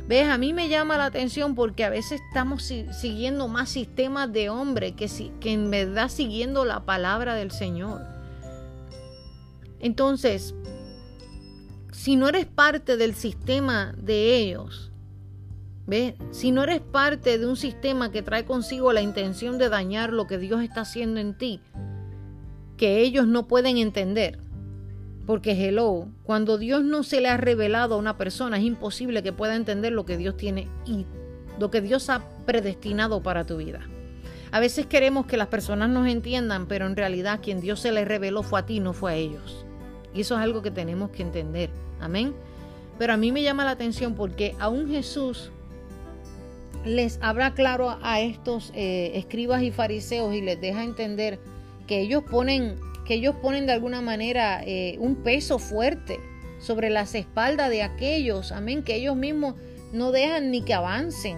¿Ves? 0.08 0.30
A 0.30 0.38
mí 0.38 0.54
me 0.54 0.70
llama 0.70 1.00
la 1.00 1.06
atención 1.06 1.56
porque 1.56 1.84
a 1.84 1.90
veces 1.90 2.22
estamos 2.28 2.64
siguiendo 2.64 3.48
más 3.48 3.70
sistemas 3.70 4.32
de 4.32 4.50
hombre 4.50 4.94
que, 4.94 5.10
que 5.40 5.52
en 5.52 5.72
verdad 5.72 6.10
siguiendo 6.10 6.64
la 6.64 6.86
palabra 6.86 7.34
del 7.34 7.50
Señor. 7.50 8.02
Entonces, 9.80 10.54
si 11.92 12.16
no 12.16 12.30
eres 12.30 12.46
parte 12.46 12.98
del 12.98 13.16
sistema 13.16 13.96
de 13.98 14.38
ellos, 14.38 14.92
¿ves? 15.88 16.14
Si 16.30 16.52
no 16.52 16.64
eres 16.64 16.82
parte 16.82 17.40
de 17.40 17.48
un 17.48 17.56
sistema 17.56 18.12
que 18.12 18.22
trae 18.22 18.46
consigo 18.46 18.94
la 18.94 19.02
intención 19.02 19.58
de 19.58 19.70
dañar 19.70 20.14
lo 20.14 20.28
que 20.28 20.38
Dios 20.38 20.62
está 20.62 20.82
haciendo 20.82 21.20
en 21.20 21.36
ti, 21.36 21.62
que 22.78 23.00
ellos 23.02 23.28
no 23.28 23.48
pueden 23.48 23.78
entender. 23.78 24.40
Porque 25.26 25.52
hello, 25.52 26.08
cuando 26.24 26.58
Dios 26.58 26.84
no 26.84 27.04
se 27.04 27.20
le 27.20 27.30
ha 27.30 27.38
revelado 27.38 27.96
a 27.96 27.98
una 27.98 28.18
persona, 28.18 28.58
es 28.58 28.64
imposible 28.64 29.24
que 29.24 29.34
pueda 29.34 29.56
entender 29.56 29.92
lo 29.92 30.06
que 30.06 30.18
Dios 30.18 30.38
tiene 30.38 30.68
y 30.86 31.06
lo 31.60 31.72
que 31.72 31.82
Dios 31.82 32.10
ha 32.10 32.22
predestinado 32.46 33.24
para 33.24 33.46
tu 33.46 33.58
vida. 33.58 33.82
A 34.52 34.60
veces 34.60 34.86
queremos 34.86 35.26
que 35.26 35.38
las 35.38 35.48
personas 35.48 35.90
nos 35.90 36.08
entiendan, 36.08 36.68
pero 36.68 36.86
en 36.86 36.96
realidad 36.96 37.40
quien 37.42 37.60
Dios 37.60 37.80
se 37.80 37.92
le 37.92 38.06
reveló 38.06 38.44
fue 38.44 38.60
a 38.60 38.66
ti, 38.66 38.80
no 38.80 38.94
fue 38.94 39.12
a 39.14 39.16
ellos. 39.16 39.66
Y 40.14 40.22
eso 40.22 40.36
es 40.36 40.42
algo 40.42 40.62
que 40.62 40.72
tenemos 40.72 41.10
que 41.10 41.24
entender. 41.24 41.72
Amén. 42.00 42.34
Pero 42.98 43.14
a 43.14 43.18
mí 43.18 43.32
me 43.32 43.42
llama 43.42 43.66
la 43.66 43.72
atención 43.72 44.14
porque 44.14 44.56
aún 44.60 44.88
Jesús 44.88 45.52
les 46.86 47.20
habla 47.22 47.54
claro 47.54 47.98
a 48.02 48.22
estos 48.22 48.72
eh, 48.76 49.12
escribas 49.16 49.64
y 49.64 49.72
fariseos 49.72 50.34
y 50.36 50.42
les 50.42 50.62
deja 50.62 50.84
entender 50.84 51.40
que 51.88 52.00
ellos 52.02 52.24
ponen, 52.30 52.76
que 53.06 53.16
ellos 53.16 53.36
ponen 53.42 53.66
de 53.66 53.74
alguna 53.74 54.02
manera 54.02 54.62
eh, 54.64 54.98
un 55.00 55.18
peso 55.18 55.60
fuerte 55.60 56.20
sobre 56.60 56.90
las 56.90 57.16
espaldas 57.16 57.70
de 57.70 57.84
aquellos, 57.84 58.52
amén, 58.52 58.84
que 58.84 58.96
ellos 58.96 59.16
mismos 59.16 59.56
no 59.94 60.12
dejan 60.12 60.52
ni 60.52 60.62
que 60.62 60.74
avancen. 60.74 61.38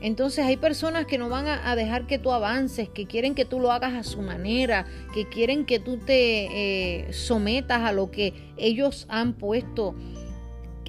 Entonces 0.00 0.44
hay 0.44 0.56
personas 0.56 1.06
que 1.06 1.16
no 1.18 1.28
van 1.28 1.46
a, 1.46 1.74
dejar 1.74 2.06
que 2.06 2.18
tú 2.18 2.30
avances, 2.30 2.88
que 2.88 3.06
quieren 3.06 3.34
que 3.34 3.44
tú 3.44 3.60
lo 3.60 3.72
hagas 3.72 3.94
a 3.94 4.02
su 4.02 4.20
manera, 4.20 4.86
que 5.14 5.26
quieren 5.26 5.64
que 5.64 5.78
tú 5.78 5.96
te 5.96 7.06
eh, 7.06 7.12
sometas 7.12 7.80
a 7.80 7.92
lo 7.92 8.10
que 8.10 8.52
ellos 8.58 9.06
han 9.08 9.32
puesto, 9.32 9.94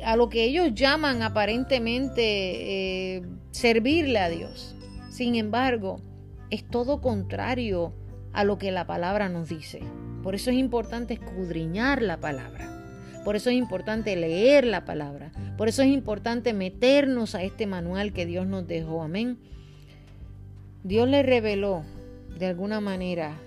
a 0.04 0.17
lo 0.17 0.30
que 0.30 0.43
ellos 0.43 0.73
llaman 0.73 1.23
aparentemente 1.23 3.15
eh, 3.15 3.23
servirle 3.52 4.19
a 4.19 4.30
Dios. 4.30 4.76
Sin 5.10 5.36
embargo, 5.36 6.02
es 6.50 6.67
todo 6.67 7.00
contrario 7.00 7.93
a 8.38 8.43
lo 8.43 8.60
que 8.60 8.71
la 8.71 8.86
palabra 8.86 9.30
nos 9.30 9.50
dice. 9.50 9.80
Por 10.21 10.36
eso 10.36 10.52
es 10.52 10.58
importante 10.58 11.15
escudriñar 11.15 12.04
la 12.04 12.17
palabra. 12.19 12.69
Por 13.26 13.36
eso 13.36 13.50
es 13.50 13.56
importante 13.56 14.15
leer 14.15 14.63
la 14.63 14.86
palabra. 14.86 15.32
Por 15.58 15.67
eso 15.67 15.82
es 15.82 15.88
importante 15.88 16.54
meternos 16.54 17.34
a 17.34 17.41
este 17.41 17.65
manual 17.65 18.13
que 18.13 18.28
Dios 18.28 18.45
nos 18.45 18.67
dejó. 18.67 19.02
Amén. 19.02 19.39
Dios 20.84 21.10
le 21.10 21.23
reveló 21.23 21.84
de 22.38 22.45
alguna 22.45 22.80
manera, 22.80 23.39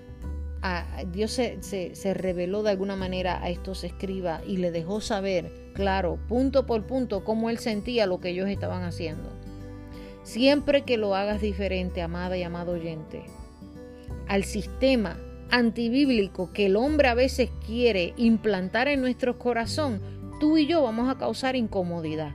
a, 0.61 0.85
Dios 1.13 1.31
se, 1.31 1.63
se 1.63 2.15
reveló 2.15 2.65
de 2.65 2.71
alguna 2.71 2.97
manera 2.97 3.41
a 3.41 3.49
estos 3.49 3.85
escribas 3.85 4.43
y 4.45 4.57
le 4.57 4.73
dejó 4.73 5.01
saber, 5.01 5.53
claro, 5.73 6.19
punto 6.27 6.67
por 6.67 6.85
punto, 6.89 7.23
cómo 7.23 7.49
él 7.49 7.59
sentía 7.59 8.07
lo 8.07 8.21
que 8.21 8.31
ellos 8.31 8.49
estaban 8.49 8.83
haciendo. 8.83 9.31
Siempre 10.25 10.83
que 10.83 10.97
lo 10.97 11.15
hagas 11.15 11.41
diferente, 11.41 12.03
amada 12.03 12.37
y 12.37 12.43
amado 12.43 12.73
oyente, 12.73 13.23
al 14.31 14.45
sistema 14.45 15.19
antibíblico 15.51 16.53
que 16.53 16.67
el 16.67 16.77
hombre 16.77 17.09
a 17.09 17.15
veces 17.15 17.51
quiere 17.67 18.15
implantar 18.17 18.87
en 18.87 19.01
nuestro 19.01 19.41
corazón, 19.41 20.01
tú 20.39 20.57
y 20.57 20.69
yo 20.69 20.85
vamos 20.85 21.11
a 21.11 21.19
causar 21.19 21.57
incomodidad. 21.57 22.33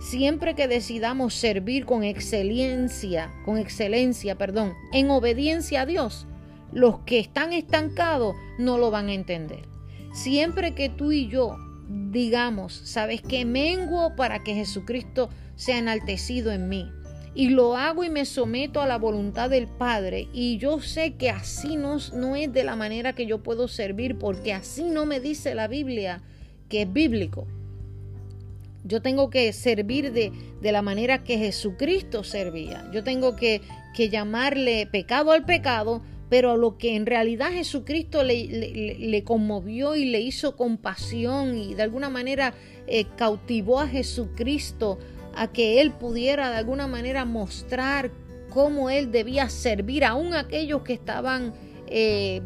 Siempre 0.00 0.54
que 0.54 0.68
decidamos 0.68 1.34
servir 1.34 1.84
con 1.84 2.04
excelencia, 2.04 3.34
con 3.44 3.58
excelencia, 3.58 4.38
perdón, 4.38 4.74
en 4.92 5.10
obediencia 5.10 5.80
a 5.80 5.86
Dios, 5.86 6.28
los 6.70 7.00
que 7.00 7.18
están 7.18 7.52
estancados 7.52 8.36
no 8.60 8.78
lo 8.78 8.92
van 8.92 9.08
a 9.08 9.14
entender. 9.14 9.66
Siempre 10.12 10.76
que 10.76 10.90
tú 10.90 11.10
y 11.10 11.26
yo 11.26 11.56
digamos, 11.88 12.72
sabes 12.84 13.20
que 13.20 13.44
menguo 13.44 14.14
para 14.14 14.42
que 14.42 14.54
Jesucristo 14.54 15.28
sea 15.56 15.78
enaltecido 15.78 16.52
en 16.52 16.68
mí, 16.68 16.90
y 17.36 17.50
lo 17.50 17.76
hago 17.76 18.02
y 18.02 18.08
me 18.08 18.24
someto 18.24 18.80
a 18.80 18.86
la 18.86 18.96
voluntad 18.96 19.50
del 19.50 19.68
Padre. 19.68 20.26
Y 20.32 20.56
yo 20.56 20.80
sé 20.80 21.16
que 21.16 21.28
así 21.28 21.76
no, 21.76 21.98
no 22.14 22.34
es 22.34 22.50
de 22.50 22.64
la 22.64 22.76
manera 22.76 23.14
que 23.14 23.26
yo 23.26 23.42
puedo 23.42 23.68
servir, 23.68 24.16
porque 24.16 24.54
así 24.54 24.84
no 24.84 25.04
me 25.04 25.20
dice 25.20 25.54
la 25.54 25.68
Biblia 25.68 26.22
que 26.70 26.82
es 26.82 26.92
bíblico. 26.92 27.46
Yo 28.84 29.02
tengo 29.02 29.28
que 29.28 29.52
servir 29.52 30.12
de, 30.12 30.32
de 30.62 30.72
la 30.72 30.80
manera 30.80 31.24
que 31.24 31.36
Jesucristo 31.36 32.24
servía. 32.24 32.88
Yo 32.90 33.04
tengo 33.04 33.36
que, 33.36 33.60
que, 33.94 34.08
llamarle 34.08 34.86
pecado 34.86 35.32
al 35.32 35.44
pecado, 35.44 36.00
pero 36.30 36.52
a 36.52 36.56
lo 36.56 36.78
que 36.78 36.96
en 36.96 37.04
realidad 37.04 37.50
Jesucristo 37.50 38.22
le, 38.22 38.46
le, 38.98 39.24
conmovió 39.24 39.94
y 39.94 40.06
le 40.06 40.20
hizo 40.22 40.56
compasión 40.56 41.58
y 41.58 41.74
de 41.74 41.82
alguna 41.82 42.08
manera 42.08 42.54
eh, 42.86 43.04
cautivó 43.16 43.80
a 43.80 43.88
Jesucristo 43.88 44.98
a 45.36 45.48
que 45.48 45.80
él 45.80 45.92
pudiera 45.92 46.50
de 46.50 46.56
alguna 46.56 46.86
manera 46.86 47.24
mostrar 47.24 48.10
cómo 48.48 48.88
él 48.88 49.12
debía 49.12 49.50
servir 49.50 50.04
aún 50.04 50.32
a 50.32 50.40
aquellos 50.40 50.82
que 50.82 50.94
estaban 50.94 51.52
eh, 51.86 52.40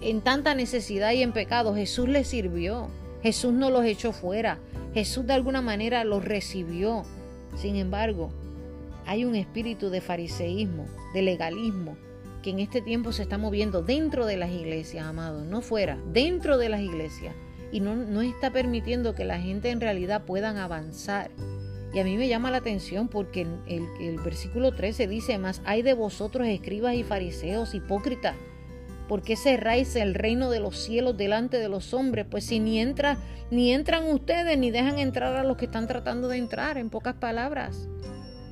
en 0.00 0.20
tanta 0.20 0.54
necesidad 0.54 1.12
y 1.12 1.22
en 1.22 1.32
pecado. 1.32 1.74
Jesús 1.74 2.08
les 2.08 2.28
sirvió, 2.28 2.88
Jesús 3.22 3.52
no 3.52 3.70
los 3.70 3.84
echó 3.84 4.12
fuera, 4.12 4.60
Jesús 4.94 5.26
de 5.26 5.32
alguna 5.32 5.60
manera 5.60 6.04
los 6.04 6.24
recibió. 6.24 7.02
Sin 7.56 7.74
embargo, 7.74 8.30
hay 9.06 9.24
un 9.24 9.34
espíritu 9.34 9.90
de 9.90 10.00
fariseísmo, 10.00 10.86
de 11.14 11.22
legalismo, 11.22 11.96
que 12.42 12.50
en 12.50 12.60
este 12.60 12.80
tiempo 12.80 13.10
se 13.10 13.22
está 13.22 13.38
moviendo 13.38 13.82
dentro 13.82 14.24
de 14.24 14.36
las 14.36 14.52
iglesias, 14.52 15.04
amados, 15.04 15.44
no 15.44 15.62
fuera, 15.62 15.98
dentro 16.12 16.58
de 16.58 16.68
las 16.68 16.80
iglesias. 16.80 17.34
Y 17.72 17.80
no, 17.80 17.96
no 17.96 18.22
está 18.22 18.52
permitiendo 18.52 19.16
que 19.16 19.24
la 19.24 19.40
gente 19.40 19.70
en 19.70 19.80
realidad 19.80 20.24
puedan 20.24 20.56
avanzar 20.56 21.32
y 21.92 21.98
a 21.98 22.04
mí 22.04 22.16
me 22.16 22.28
llama 22.28 22.50
la 22.50 22.58
atención 22.58 23.08
porque 23.08 23.46
el, 23.66 23.88
el 24.00 24.18
versículo 24.20 24.72
13 24.72 25.06
dice 25.06 25.38
más, 25.38 25.62
hay 25.64 25.82
de 25.82 25.94
vosotros 25.94 26.46
escribas 26.46 26.94
y 26.94 27.04
fariseos 27.04 27.74
hipócritas, 27.74 28.34
¿por 29.08 29.22
qué 29.22 29.36
cerráis 29.36 29.96
el 29.96 30.14
reino 30.14 30.50
de 30.50 30.60
los 30.60 30.76
cielos 30.76 31.16
delante 31.16 31.58
de 31.58 31.68
los 31.68 31.94
hombres? 31.94 32.26
Pues 32.28 32.44
si 32.44 32.60
ni, 32.60 32.80
entra, 32.80 33.18
ni 33.50 33.72
entran 33.72 34.10
ustedes 34.10 34.58
ni 34.58 34.70
dejan 34.70 34.98
entrar 34.98 35.36
a 35.36 35.44
los 35.44 35.56
que 35.56 35.66
están 35.66 35.86
tratando 35.86 36.28
de 36.28 36.38
entrar, 36.38 36.76
en 36.76 36.90
pocas 36.90 37.14
palabras. 37.14 37.88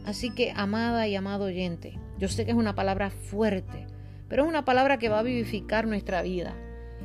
Así 0.04 0.30
que, 0.30 0.52
amada 0.54 1.08
y 1.08 1.16
amado 1.16 1.44
oyente, 1.44 1.98
yo 2.18 2.28
sé 2.28 2.44
que 2.44 2.52
es 2.52 2.56
una 2.56 2.74
palabra 2.74 3.10
fuerte, 3.10 3.86
pero 4.28 4.44
es 4.44 4.48
una 4.48 4.64
palabra 4.64 4.98
que 4.98 5.08
va 5.08 5.20
a 5.20 5.22
vivificar 5.22 5.86
nuestra 5.86 6.22
vida. 6.22 6.54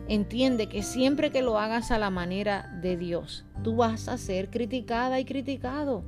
Entiende 0.08 0.68
que 0.68 0.84
siempre 0.84 1.32
que 1.32 1.42
lo 1.42 1.60
hagas 1.60 1.92
a 1.92 2.00
la 2.00 2.10
manera 2.10 2.78
de 2.82 2.98
Dios, 2.98 3.46
tú 3.64 3.76
vas 3.76 4.08
a 4.08 4.18
ser 4.18 4.50
criticada 4.50 5.20
y 5.20 5.26
criticado. 5.26 6.04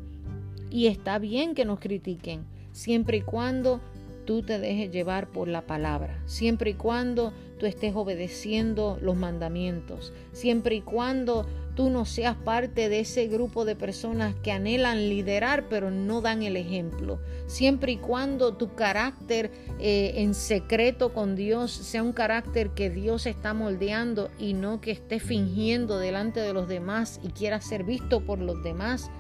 Y 0.71 0.87
está 0.87 1.19
bien 1.19 1.53
que 1.53 1.65
nos 1.65 1.79
critiquen, 1.79 2.45
siempre 2.71 3.17
y 3.17 3.21
cuando 3.21 3.81
tú 4.25 4.41
te 4.41 4.57
dejes 4.57 4.89
llevar 4.89 5.27
por 5.27 5.49
la 5.49 5.61
palabra, 5.61 6.17
siempre 6.25 6.71
y 6.71 6.73
cuando 6.75 7.33
tú 7.59 7.65
estés 7.65 7.93
obedeciendo 7.95 8.97
los 9.01 9.17
mandamientos, 9.17 10.13
siempre 10.31 10.75
y 10.75 10.81
cuando 10.81 11.45
tú 11.75 11.89
no 11.89 12.05
seas 12.05 12.35
parte 12.35 12.87
de 12.87 13.01
ese 13.01 13.27
grupo 13.27 13.65
de 13.65 13.75
personas 13.75 14.35
que 14.35 14.51
anhelan 14.51 15.09
liderar 15.09 15.67
pero 15.69 15.91
no 15.91 16.21
dan 16.21 16.43
el 16.43 16.55
ejemplo, 16.55 17.19
siempre 17.47 17.93
y 17.93 17.97
cuando 17.97 18.53
tu 18.53 18.73
carácter 18.73 19.51
eh, 19.79 20.13
en 20.15 20.33
secreto 20.33 21.13
con 21.13 21.35
Dios 21.35 21.71
sea 21.71 22.01
un 22.01 22.13
carácter 22.13 22.69
que 22.69 22.89
Dios 22.89 23.25
está 23.25 23.53
moldeando 23.53 24.29
y 24.39 24.53
no 24.53 24.79
que 24.79 24.91
esté 24.91 25.19
fingiendo 25.19 25.99
delante 25.99 26.39
de 26.39 26.53
los 26.53 26.69
demás 26.69 27.19
y 27.21 27.29
quiera 27.29 27.59
ser 27.59 27.83
visto 27.83 28.21
por 28.21 28.39
los 28.39 28.63
demás 28.63 29.11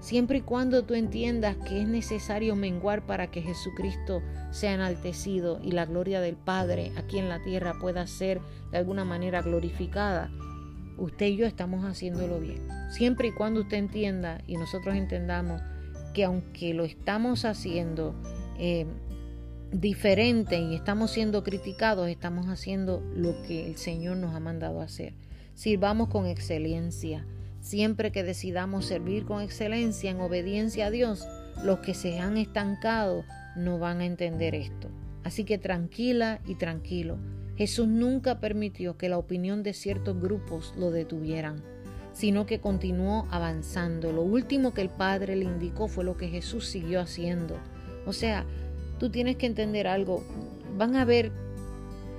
Siempre 0.00 0.38
y 0.38 0.42
cuando 0.42 0.84
tú 0.84 0.94
entiendas 0.94 1.56
que 1.56 1.82
es 1.82 1.88
necesario 1.88 2.54
menguar 2.54 3.04
para 3.04 3.30
que 3.30 3.42
Jesucristo 3.42 4.22
sea 4.50 4.74
enaltecido 4.74 5.60
y 5.62 5.72
la 5.72 5.86
gloria 5.86 6.20
del 6.20 6.36
Padre 6.36 6.92
aquí 6.96 7.18
en 7.18 7.28
la 7.28 7.42
tierra 7.42 7.74
pueda 7.80 8.06
ser 8.06 8.40
de 8.70 8.78
alguna 8.78 9.04
manera 9.04 9.42
glorificada, 9.42 10.30
usted 10.96 11.26
y 11.26 11.36
yo 11.36 11.46
estamos 11.46 11.84
haciéndolo 11.84 12.38
bien. 12.38 12.66
Siempre 12.90 13.28
y 13.28 13.32
cuando 13.32 13.62
usted 13.62 13.76
entienda 13.76 14.40
y 14.46 14.56
nosotros 14.56 14.94
entendamos 14.94 15.60
que 16.14 16.24
aunque 16.24 16.74
lo 16.74 16.84
estamos 16.84 17.44
haciendo 17.44 18.14
eh, 18.58 18.86
diferente 19.72 20.58
y 20.58 20.74
estamos 20.74 21.10
siendo 21.10 21.42
criticados, 21.42 22.08
estamos 22.08 22.46
haciendo 22.46 23.00
lo 23.14 23.42
que 23.42 23.66
el 23.66 23.76
Señor 23.76 24.16
nos 24.16 24.34
ha 24.34 24.40
mandado 24.40 24.80
hacer. 24.80 25.14
Sirvamos 25.54 26.08
con 26.08 26.26
excelencia 26.26 27.26
Siempre 27.68 28.12
que 28.12 28.22
decidamos 28.22 28.86
servir 28.86 29.26
con 29.26 29.42
excelencia 29.42 30.10
en 30.10 30.22
obediencia 30.22 30.86
a 30.86 30.90
Dios, 30.90 31.28
los 31.62 31.80
que 31.80 31.92
se 31.92 32.18
han 32.18 32.38
estancado 32.38 33.26
no 33.56 33.78
van 33.78 34.00
a 34.00 34.06
entender 34.06 34.54
esto. 34.54 34.88
Así 35.22 35.44
que 35.44 35.58
tranquila 35.58 36.40
y 36.46 36.54
tranquilo. 36.54 37.18
Jesús 37.58 37.86
nunca 37.86 38.40
permitió 38.40 38.96
que 38.96 39.10
la 39.10 39.18
opinión 39.18 39.62
de 39.62 39.74
ciertos 39.74 40.18
grupos 40.18 40.72
lo 40.78 40.90
detuvieran, 40.90 41.62
sino 42.14 42.46
que 42.46 42.58
continuó 42.58 43.28
avanzando. 43.30 44.12
Lo 44.12 44.22
último 44.22 44.72
que 44.72 44.80
el 44.80 44.88
Padre 44.88 45.36
le 45.36 45.44
indicó 45.44 45.88
fue 45.88 46.04
lo 46.04 46.16
que 46.16 46.28
Jesús 46.28 46.66
siguió 46.66 47.02
haciendo. 47.02 47.58
O 48.06 48.14
sea, 48.14 48.46
tú 48.98 49.10
tienes 49.10 49.36
que 49.36 49.44
entender 49.44 49.88
algo. 49.88 50.24
Van 50.78 50.96
a 50.96 51.02
haber 51.02 51.32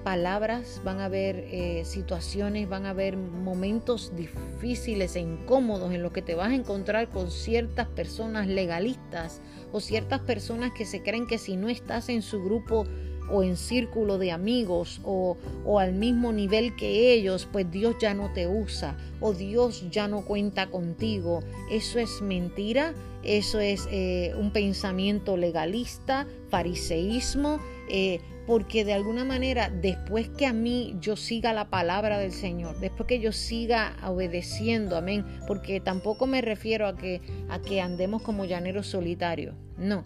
palabras, 0.03 0.81
van 0.83 0.99
a 0.99 1.05
haber 1.05 1.45
eh, 1.51 1.83
situaciones, 1.85 2.67
van 2.67 2.85
a 2.85 2.91
haber 2.91 3.17
momentos 3.17 4.13
difíciles 4.15 5.15
e 5.15 5.19
incómodos 5.19 5.93
en 5.93 6.01
los 6.01 6.11
que 6.11 6.21
te 6.21 6.35
vas 6.35 6.49
a 6.49 6.55
encontrar 6.55 7.09
con 7.09 7.31
ciertas 7.31 7.87
personas 7.87 8.47
legalistas 8.47 9.41
o 9.71 9.79
ciertas 9.79 10.21
personas 10.21 10.71
que 10.71 10.85
se 10.85 11.01
creen 11.03 11.27
que 11.27 11.37
si 11.37 11.57
no 11.57 11.69
estás 11.69 12.09
en 12.09 12.21
su 12.21 12.43
grupo 12.43 12.85
o 13.31 13.43
en 13.43 13.57
círculo 13.57 14.17
de 14.17 14.31
amigos 14.31 15.01
o, 15.03 15.37
al 15.79 15.93
mismo 15.93 16.33
nivel 16.33 16.75
que 16.75 17.13
ellos, 17.13 17.47
pues 17.51 17.69
Dios 17.69 17.95
ya 17.99 18.13
no 18.13 18.31
te 18.33 18.47
usa 18.47 18.97
o 19.19 19.33
Dios 19.33 19.89
ya 19.91 20.07
no 20.07 20.25
cuenta 20.25 20.67
contigo. 20.67 21.41
Eso 21.71 21.99
es 21.99 22.21
mentira, 22.21 22.93
eso 23.23 23.59
es 23.59 23.87
eh, 23.91 24.33
un 24.37 24.51
pensamiento 24.51 25.37
legalista, 25.37 26.27
fariseísmo. 26.49 27.59
Eh, 27.89 28.19
porque 28.49 28.83
de 28.83 28.93
alguna 28.93 29.25
manera 29.25 29.69
después 29.69 30.27
que 30.27 30.47
a 30.47 30.53
mí 30.53 30.97
yo 30.99 31.15
siga 31.15 31.53
la 31.53 31.69
palabra 31.69 32.17
del 32.17 32.31
Señor, 32.31 32.79
después 32.79 33.05
que 33.05 33.19
yo 33.19 33.31
siga 33.31 33.95
obedeciendo, 34.03 34.97
amén, 34.97 35.23
porque 35.45 35.79
tampoco 35.79 36.25
me 36.25 36.41
refiero 36.41 36.87
a 36.87 36.95
que, 36.95 37.21
a 37.47 37.59
que 37.61 37.79
andemos 37.79 38.23
como 38.23 38.45
llaneros 38.45 38.87
solitarios, 38.87 39.53
no, 39.77 40.03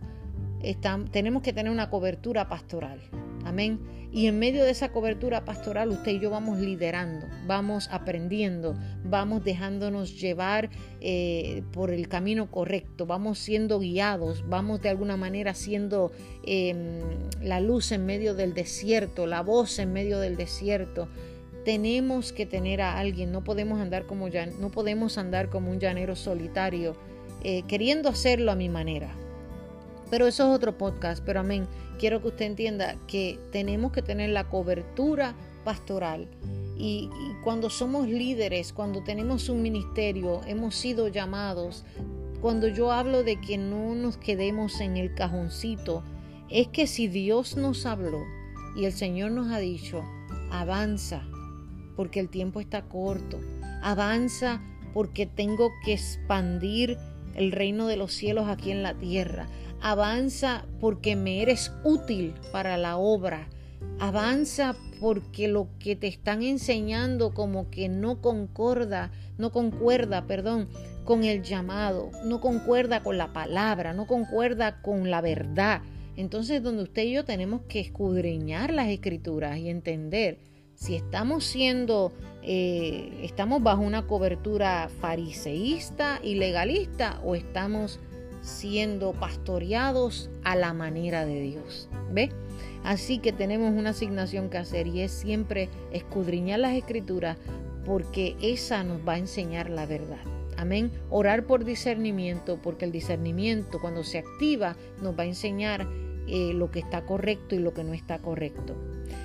tenemos 1.12 1.41
que 1.41 1.54
tener 1.54 1.72
una 1.72 1.89
cobertura 1.89 2.50
pastoral, 2.50 3.00
amén. 3.46 3.80
Y 4.14 4.28
en 4.28 4.38
medio 4.38 4.64
de 4.64 4.70
esa 4.70 4.91
cobertura 4.91 5.43
pastoral 5.43 5.89
usted 5.89 6.11
y 6.11 6.20
yo 6.20 6.30
vamos 6.30 6.59
liderando, 6.59 7.26
vamos 7.47 7.89
aprendiendo, 7.91 8.76
vamos 9.03 9.43
dejándonos 9.43 10.22
llevar 10.22 10.70
eh, 11.01 11.64
por 11.72 11.89
el 11.89 12.07
camino 12.07 12.51
correcto, 12.51 13.07
vamos 13.07 13.39
siendo 13.39 13.80
guiados, 13.80 14.47
vamos 14.47 14.84
de 14.84 14.89
alguna 14.89 15.18
manera 15.18 15.55
siendo 15.55 16.11
em, 16.45 16.99
la 17.41 17.59
luz 17.59 17.91
en 17.91 18.05
medio 18.05 18.36
del 18.36 18.53
desierto, 18.53 19.26
la 19.26 19.41
voz 19.41 19.80
en 19.80 19.91
medio 19.91 20.20
del 20.20 20.38
desierto. 20.38 21.07
Tenemos 21.66 22.34
que 22.34 22.45
tener 22.45 22.82
a 22.82 22.99
alguien, 22.99 23.32
no 23.32 23.43
podemos 23.43 23.82
andar 23.82 24.05
como, 24.05 24.30
no 24.59 24.70
podemos 24.70 25.18
andar 25.18 25.49
como 25.49 25.72
un 25.72 25.80
llanero 25.80 26.16
solitario, 26.16 26.95
eh, 27.43 27.64
queriendo 27.68 28.09
hacerlo 28.09 28.51
a 28.51 28.55
mi 28.55 28.70
manera. 28.70 29.09
Pero 30.11 30.28
eso 30.28 30.43
es 30.43 30.55
otro 30.55 30.78
podcast, 30.78 31.24
pero 31.26 31.39
amén 31.39 31.66
quiero 31.98 32.22
que 32.22 32.30
usted 32.30 32.46
entienda 32.46 32.96
que 33.08 33.39
tenemos 33.52 33.91
que 33.91 34.02
tener 34.02 34.30
la 34.30 34.50
cobertura 34.50 35.36
pastoral. 35.64 36.28
Y, 36.78 37.10
cuando 37.44 37.70
somos 37.70 38.08
líderes, 38.08 38.74
cuando 38.74 39.04
tenemos 39.04 39.50
un 39.50 39.62
ministerio, 39.62 40.41
hemos 40.46 40.76
sido 40.76 41.08
llamados, 41.08 41.86
cuando 42.41 42.68
yo 42.68 42.91
hablo 42.91 43.24
de 43.24 43.39
que 43.39 43.58
no 43.58 43.96
nos 43.96 44.18
quedemos 44.18 44.82
en 44.82 44.98
el 44.98 45.14
cajoncito, 45.14 46.04
es 46.50 46.68
que 46.68 46.88
si 46.88 47.08
Dios 47.08 47.58
nos 47.58 47.86
habló 47.86 48.24
y 48.76 48.86
el 48.86 48.94
Señor 48.94 49.32
nos 49.32 49.52
ha 49.52 49.60
dicho, 49.60 50.04
avanza, 50.52 51.24
porque 51.96 52.20
el 52.20 52.30
tiempo 52.30 52.60
está 52.60 52.84
corto, 52.84 53.39
avanza 53.82 54.62
porque 54.94 55.26
tengo 55.26 55.72
que 55.84 55.94
expandir 55.94 56.98
el 57.36 57.52
reino 57.52 57.88
de 57.88 57.98
los 57.98 58.14
cielos 58.14 58.48
aquí 58.48 58.72
en 58.72 58.84
la 58.84 58.94
tierra, 58.94 59.48
Avanza 59.86 60.64
porque 60.80 61.18
me 61.18 61.42
eres 61.42 61.74
útil 61.84 62.34
para 62.54 62.78
la 62.78 62.96
obra. 62.96 63.50
Avanza 64.00 64.78
porque 65.02 65.50
lo 65.50 65.68
que 65.78 65.98
te 65.98 66.08
están 66.08 66.42
enseñando 66.42 67.34
como 67.34 67.70
que 67.70 67.90
no 67.90 68.22
concorda, 68.22 69.12
no 69.38 69.52
concuerda, 69.52 70.26
perdón, 70.26 70.70
con 71.04 71.26
el 71.26 71.44
llamado, 71.44 72.12
no 72.24 72.40
concuerda 72.40 73.04
con 73.04 73.18
la 73.18 73.34
palabra, 73.34 73.94
no 73.94 74.08
concuerda 74.08 74.82
con 74.82 75.12
la 75.12 75.20
verdad. 75.20 75.82
Entonces, 76.16 76.64
donde 76.64 76.84
usted 76.84 77.04
y 77.04 77.12
yo 77.12 77.26
tenemos 77.26 77.64
que 77.68 77.82
escudriñar 77.82 78.72
las 78.72 78.88
escrituras 78.88 79.58
y 79.58 79.68
entender 79.68 80.40
si 80.76 80.96
estamos 80.96 81.44
siendo, 81.44 82.14
eh, 82.42 83.20
estamos 83.22 83.62
bajo 83.62 83.82
una 83.82 84.08
cobertura 84.08 84.90
fariseísta 85.02 86.22
y 86.24 86.36
legalista 86.36 87.20
o 87.26 87.36
estamos 87.36 88.00
siendo 88.44 89.14
pastoreados 89.14 90.30
a 90.44 90.56
la 90.56 90.74
manera 90.74 91.26
de 91.26 91.41
Dios. 91.41 91.89
¿Ve? 92.12 92.30
Así 92.84 93.18
que 93.18 93.32
tenemos 93.32 93.72
una 93.74 93.91
asignación 93.91 94.50
que 94.50 94.58
hacer 94.58 94.88
y 94.88 95.02
es 95.02 95.12
siempre 95.12 95.70
escudriñar 95.91 96.60
las 96.60 96.74
escrituras 96.74 97.38
porque 97.86 98.36
esa 98.41 98.84
nos 98.84 99.08
va 99.08 99.14
a 99.14 99.18
enseñar 99.18 99.70
la 99.70 99.86
verdad. 99.86 100.20
Amén. 100.58 100.91
Orar 101.10 101.46
por 101.46 101.64
discernimiento 101.64 102.60
porque 102.62 102.86
el 102.86 102.91
discernimiento 102.91 103.80
cuando 103.82 104.04
se 104.04 104.20
activa 104.20 104.76
nos 105.02 105.18
va 105.18 105.24
a 105.24 105.28
enseñar 105.28 105.88
eh, 106.28 106.54
lo 106.54 106.72
que 106.72 106.80
está 106.80 107.06
correcto 107.06 107.56
y 107.56 107.60
lo 107.60 107.74
que 107.74 107.84
no 107.84 107.94
está 107.94 108.20
correcto. 108.20 108.76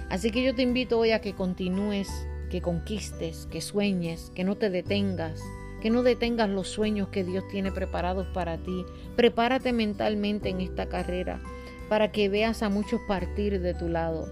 Así 0.09 0.31
que 0.31 0.43
yo 0.43 0.55
te 0.55 0.62
invito 0.62 0.99
hoy 0.99 1.11
a 1.11 1.21
que 1.21 1.35
continúes, 1.35 2.09
que 2.51 2.62
conquistes, 2.62 3.47
que 3.51 3.61
sueñes, 3.61 4.33
que 4.35 4.45
no 4.45 4.57
te 4.57 4.71
detengas, 4.71 5.41
que 5.81 5.91
no 5.91 6.03
detengas 6.03 6.49
los 6.49 6.68
sueños 6.68 7.09
que 7.09 7.24
Dios 7.24 7.45
tiene 7.49 7.72
preparados 7.72 8.26
para 8.29 8.59
ti. 8.59 8.85
Prepárate 9.16 9.72
mentalmente 9.72 10.49
en 10.49 10.61
esta 10.61 10.89
carrera 10.89 11.41
para 11.89 12.12
que 12.12 12.29
veas 12.29 12.62
a 12.62 12.68
muchos 12.68 13.01
partir 13.09 13.61
de 13.61 13.74
tu 13.74 13.89
lado. 13.89 14.29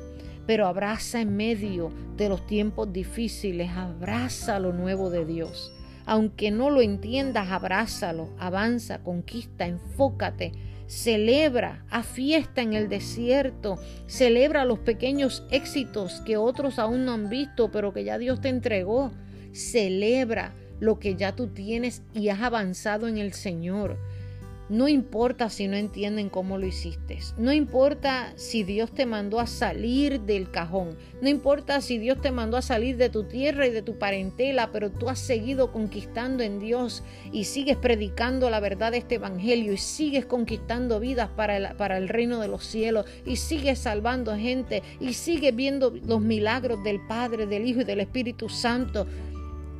Pero 0.46 0.66
abraza 0.66 1.20
en 1.20 1.36
medio 1.36 1.90
de 2.16 2.28
los 2.28 2.46
tiempos 2.46 2.92
difíciles, 2.92 3.70
abraza 3.70 4.60
lo 4.60 4.72
nuevo 4.72 5.10
de 5.10 5.24
Dios. 5.24 5.72
Aunque 6.04 6.52
no 6.52 6.70
lo 6.70 6.82
entiendas, 6.82 7.50
abrázalo, 7.50 8.30
avanza, 8.38 9.02
conquista, 9.02 9.66
enfócate, 9.66 10.52
celebra, 10.86 11.84
a 11.90 12.04
fiesta 12.04 12.62
en 12.62 12.74
el 12.74 12.88
desierto, 12.88 13.80
celebra 14.06 14.64
los 14.64 14.78
pequeños 14.78 15.44
éxitos 15.50 16.22
que 16.24 16.36
otros 16.36 16.78
aún 16.78 17.04
no 17.04 17.12
han 17.12 17.28
visto, 17.28 17.72
pero 17.72 17.92
que 17.92 18.04
ya 18.04 18.18
Dios 18.18 18.40
te 18.40 18.48
entregó. 18.48 19.10
Celebra, 19.52 20.54
lo 20.80 20.98
que 20.98 21.16
ya 21.16 21.34
tú 21.34 21.48
tienes 21.48 22.02
y 22.14 22.28
has 22.28 22.40
avanzado 22.42 23.08
en 23.08 23.18
el 23.18 23.32
Señor. 23.32 23.96
No 24.68 24.88
importa 24.88 25.48
si 25.48 25.68
no 25.68 25.76
entienden 25.76 26.28
cómo 26.28 26.58
lo 26.58 26.66
hiciste. 26.66 27.20
No 27.38 27.52
importa 27.52 28.32
si 28.34 28.64
Dios 28.64 28.90
te 28.90 29.06
mandó 29.06 29.38
a 29.38 29.46
salir 29.46 30.22
del 30.22 30.50
cajón. 30.50 30.96
No 31.22 31.28
importa 31.28 31.80
si 31.80 31.98
Dios 31.98 32.20
te 32.20 32.32
mandó 32.32 32.56
a 32.56 32.62
salir 32.62 32.96
de 32.96 33.08
tu 33.08 33.22
tierra 33.22 33.68
y 33.68 33.70
de 33.70 33.82
tu 33.82 33.96
parentela, 33.96 34.72
pero 34.72 34.90
tú 34.90 35.08
has 35.08 35.20
seguido 35.20 35.70
conquistando 35.70 36.42
en 36.42 36.58
Dios 36.58 37.04
y 37.30 37.44
sigues 37.44 37.76
predicando 37.76 38.50
la 38.50 38.58
verdad 38.58 38.90
de 38.90 38.98
este 38.98 39.16
Evangelio 39.16 39.72
y 39.72 39.76
sigues 39.76 40.26
conquistando 40.26 40.98
vidas 40.98 41.28
para 41.28 41.56
el, 41.58 41.76
para 41.76 41.96
el 41.96 42.08
reino 42.08 42.40
de 42.40 42.48
los 42.48 42.64
cielos 42.66 43.06
y 43.24 43.36
sigues 43.36 43.78
salvando 43.78 44.34
gente 44.36 44.82
y 44.98 45.12
sigues 45.12 45.54
viendo 45.54 45.94
los 46.04 46.20
milagros 46.20 46.82
del 46.82 47.00
Padre, 47.06 47.46
del 47.46 47.68
Hijo 47.68 47.82
y 47.82 47.84
del 47.84 48.00
Espíritu 48.00 48.48
Santo. 48.48 49.06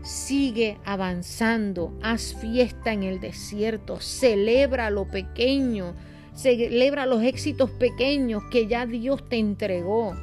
Sigue 0.07 0.79
avanzando, 0.85 1.93
haz 2.01 2.33
fiesta 2.41 2.93
en 2.93 3.03
el 3.03 3.19
desierto, 3.19 4.01
celebra 4.01 4.89
lo 4.89 5.09
pequeño, 5.09 5.95
celebra 6.33 7.07
los 7.07 7.25
éxitos 7.25 7.71
pequeños 7.71 8.45
que 8.53 8.69
ya 8.69 8.87
Dios 8.87 9.29
te 9.29 9.37
entregó, 9.37 10.15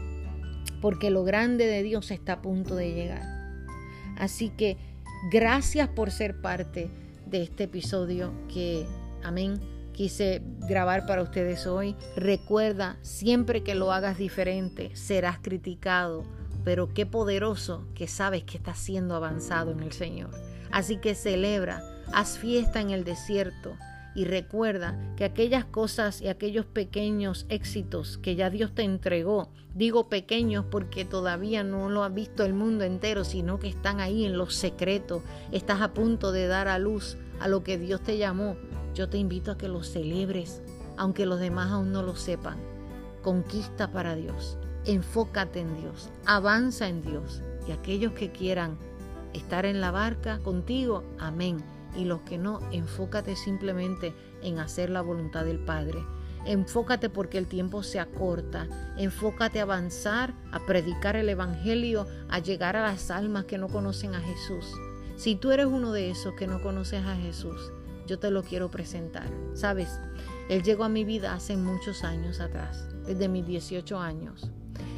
porque 0.81 1.09
lo 1.09 1.25
grande 1.25 1.65
de 1.65 1.84
Dios 1.84 2.11
está 2.11 2.34
a 2.34 2.41
punto 2.41 2.77
de 2.77 2.93
llegar. 2.93 3.23
Así 4.17 4.51
que 4.51 4.77
gracias 5.29 5.89
por 5.89 6.11
ser 6.11 6.39
parte 6.39 6.89
de 7.25 7.43
este 7.43 7.65
episodio 7.65 8.31
que, 8.47 8.86
amén, 9.21 9.59
quise 9.91 10.41
grabar 10.61 11.05
para 11.05 11.23
ustedes 11.23 11.67
hoy. 11.67 11.97
Recuerda, 12.15 12.97
siempre 13.01 13.63
que 13.63 13.75
lo 13.75 13.91
hagas 13.91 14.17
diferente, 14.17 14.95
serás 14.95 15.39
criticado 15.39 16.23
pero 16.64 16.93
qué 16.93 17.05
poderoso 17.05 17.86
que 17.95 18.07
sabes 18.07 18.43
que 18.43 18.57
estás 18.57 18.78
siendo 18.78 19.16
avanzado 19.16 19.72
en 19.72 19.82
el 19.82 19.91
Señor. 19.91 20.32
Así 20.72 20.97
que 20.97 21.16
celebra, 21.16 21.84
haz 22.11 22.38
fiesta 22.38 22.82
en 22.82 22.89
el 22.89 23.03
desierto 23.03 23.76
y 24.16 24.26
recuerda 24.26 24.97
que 25.18 25.26
aquellas 25.26 25.66
cosas 25.66 26.22
y 26.22 26.28
aquellos 26.28 26.66
pequeños 26.66 27.45
éxitos 27.49 28.18
que 28.20 28.36
ya 28.36 28.49
Dios 28.49 28.74
te 28.74 28.84
entregó, 28.84 29.49
digo 29.74 30.07
pequeños 30.07 30.66
porque 30.70 31.03
todavía 31.03 31.64
no 31.64 31.89
lo 31.89 32.03
ha 32.03 32.09
visto 32.09 32.45
el 32.45 32.53
mundo 32.53 32.84
entero, 32.84 33.24
sino 33.24 33.59
que 33.59 33.68
están 33.68 33.99
ahí 33.99 34.26
en 34.26 34.38
los 34.38 34.53
secretos, 34.55 35.24
estás 35.51 35.82
a 35.82 35.93
punto 35.93 36.32
de 36.32 36.47
dar 36.47 36.68
a 36.68 36.80
luz 36.80 37.18
a 37.39 37.47
lo 37.47 37.64
que 37.64 37.78
Dios 37.78 38.01
te 38.01 38.18
llamó. 38.18 38.55
Yo 38.93 39.09
te 39.09 39.18
invito 39.18 39.51
a 39.51 39.57
que 39.57 39.68
lo 39.68 39.84
celebres, 39.84 40.61
aunque 40.97 41.26
los 41.26 41.39
demás 41.39 41.72
aún 41.72 41.91
no 41.91 42.03
lo 42.03 42.16
sepan. 42.16 42.57
Conquista 43.24 43.91
para 43.91 44.16
Dios 44.16 44.59
enfócate 44.86 45.61
en 45.61 45.75
Dios, 45.79 46.09
avanza 46.25 46.88
en 46.88 47.01
Dios. 47.01 47.41
Y 47.67 47.71
aquellos 47.71 48.13
que 48.13 48.31
quieran 48.31 48.77
estar 49.34 49.65
en 49.65 49.81
la 49.81 49.91
barca 49.91 50.39
contigo, 50.39 51.03
amén. 51.19 51.57
Y 51.95 52.05
los 52.05 52.21
que 52.21 52.38
no, 52.38 52.59
enfócate 52.71 53.36
simplemente 53.36 54.13
en 54.41 54.59
hacer 54.59 54.89
la 54.89 55.01
voluntad 55.01 55.45
del 55.45 55.59
Padre. 55.59 55.99
Enfócate 56.45 57.09
porque 57.09 57.38
el 57.38 57.47
tiempo 57.47 57.84
se 57.84 57.99
acorta. 57.99 58.67
Enfócate 58.97 59.59
a 59.59 59.63
avanzar, 59.63 60.34
a 60.51 60.59
predicar 60.65 61.15
el 61.15 61.29
Evangelio, 61.29 62.05
a 62.29 62.39
llegar 62.39 62.75
a 62.75 62.81
las 62.81 63.11
almas 63.11 63.45
que 63.45 63.57
no 63.57 63.69
conocen 63.69 64.13
a 64.15 64.19
Jesús. 64.19 64.65
Si 65.15 65.36
tú 65.36 65.51
eres 65.51 65.67
uno 65.67 65.93
de 65.93 66.09
esos 66.09 66.34
que 66.34 66.47
no 66.47 66.61
conoces 66.61 67.05
a 67.05 67.15
Jesús, 67.15 67.71
yo 68.07 68.19
te 68.19 68.31
lo 68.31 68.43
quiero 68.43 68.69
presentar. 68.69 69.29
Sabes, 69.53 69.99
Él 70.49 70.63
llegó 70.63 70.84
a 70.84 70.89
mi 70.89 71.05
vida 71.05 71.34
hace 71.34 71.55
muchos 71.55 72.03
años 72.03 72.41
atrás, 72.41 72.89
desde 73.05 73.29
mis 73.29 73.45
18 73.45 73.97
años. 73.99 74.51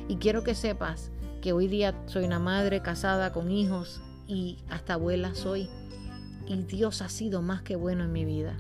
Y 0.08 0.18
quiero 0.18 0.44
que 0.44 0.56
sepas 0.56 1.12
que 1.42 1.54
hoy 1.54 1.68
día 1.68 1.94
soy 2.08 2.26
una 2.26 2.40
madre 2.40 2.82
casada 2.82 3.32
con 3.32 3.52
hijos 3.52 4.02
y 4.28 4.58
hasta 4.70 4.96
abuela 4.96 5.36
soy. 5.36 5.70
Y 6.48 6.56
Dios 6.64 7.02
ha 7.02 7.10
sido 7.10 7.42
más 7.42 7.62
que 7.62 7.76
bueno 7.76 8.04
en 8.04 8.12
mi 8.12 8.26
vida. 8.26 8.58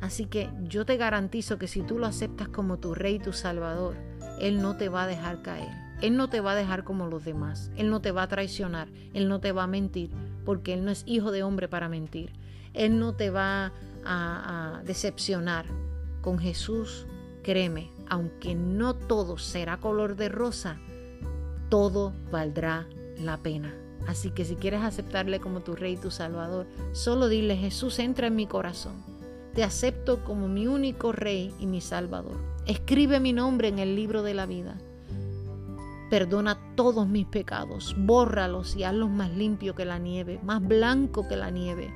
Así 0.00 0.26
que 0.26 0.50
yo 0.64 0.84
te 0.84 0.96
garantizo 0.96 1.58
que 1.58 1.68
si 1.68 1.82
tú 1.82 1.98
lo 1.98 2.06
aceptas 2.06 2.48
como 2.48 2.78
tu 2.78 2.94
rey, 2.94 3.18
tu 3.18 3.32
salvador, 3.32 3.96
Él 4.40 4.60
no 4.60 4.76
te 4.76 4.88
va 4.88 5.04
a 5.04 5.06
dejar 5.06 5.42
caer. 5.42 5.70
Él 6.02 6.16
no 6.16 6.28
te 6.28 6.40
va 6.40 6.52
a 6.52 6.56
dejar 6.56 6.84
como 6.84 7.06
los 7.06 7.24
demás. 7.24 7.70
Él 7.76 7.88
no 7.88 8.00
te 8.00 8.10
va 8.10 8.24
a 8.24 8.28
traicionar. 8.28 8.88
Él 9.14 9.28
no 9.28 9.40
te 9.40 9.52
va 9.52 9.62
a 9.62 9.68
mentir. 9.68 10.10
Porque 10.44 10.74
Él 10.74 10.84
no 10.84 10.90
es 10.90 11.04
hijo 11.06 11.30
de 11.30 11.42
hombre 11.42 11.68
para 11.68 11.88
mentir. 11.88 12.32
Él 12.74 12.98
no 12.98 13.14
te 13.14 13.30
va 13.30 13.72
a 14.04 14.82
decepcionar. 14.84 15.64
Con 16.20 16.38
Jesús, 16.38 17.06
créeme, 17.42 17.90
aunque 18.08 18.54
no 18.54 18.94
todo 18.94 19.38
será 19.38 19.78
color 19.78 20.16
de 20.16 20.28
rosa, 20.28 20.78
todo 21.68 22.12
valdrá 22.30 22.86
la 23.18 23.36
pena. 23.38 23.74
Así 24.06 24.30
que 24.30 24.44
si 24.44 24.56
quieres 24.56 24.82
aceptarle 24.82 25.40
como 25.40 25.60
tu 25.60 25.74
rey 25.74 25.94
y 25.94 25.96
tu 25.96 26.10
salvador, 26.10 26.66
solo 26.92 27.28
dile, 27.28 27.56
Jesús, 27.56 27.98
entra 27.98 28.26
en 28.26 28.36
mi 28.36 28.46
corazón. 28.46 29.02
Te 29.54 29.64
acepto 29.64 30.24
como 30.24 30.48
mi 30.48 30.66
único 30.66 31.12
rey 31.12 31.54
y 31.58 31.66
mi 31.66 31.80
salvador. 31.80 32.36
Escribe 32.66 33.20
mi 33.20 33.32
nombre 33.32 33.68
en 33.68 33.78
el 33.78 33.94
libro 33.94 34.22
de 34.22 34.34
la 34.34 34.46
vida. 34.46 34.76
Perdona 36.10 36.58
todos 36.76 37.08
mis 37.08 37.26
pecados, 37.26 37.94
bórralos 37.98 38.76
y 38.76 38.84
hazlos 38.84 39.10
más 39.10 39.30
limpios 39.30 39.74
que 39.74 39.84
la 39.84 39.98
nieve, 39.98 40.38
más 40.42 40.62
blanco 40.62 41.26
que 41.28 41.36
la 41.36 41.50
nieve. 41.50 41.92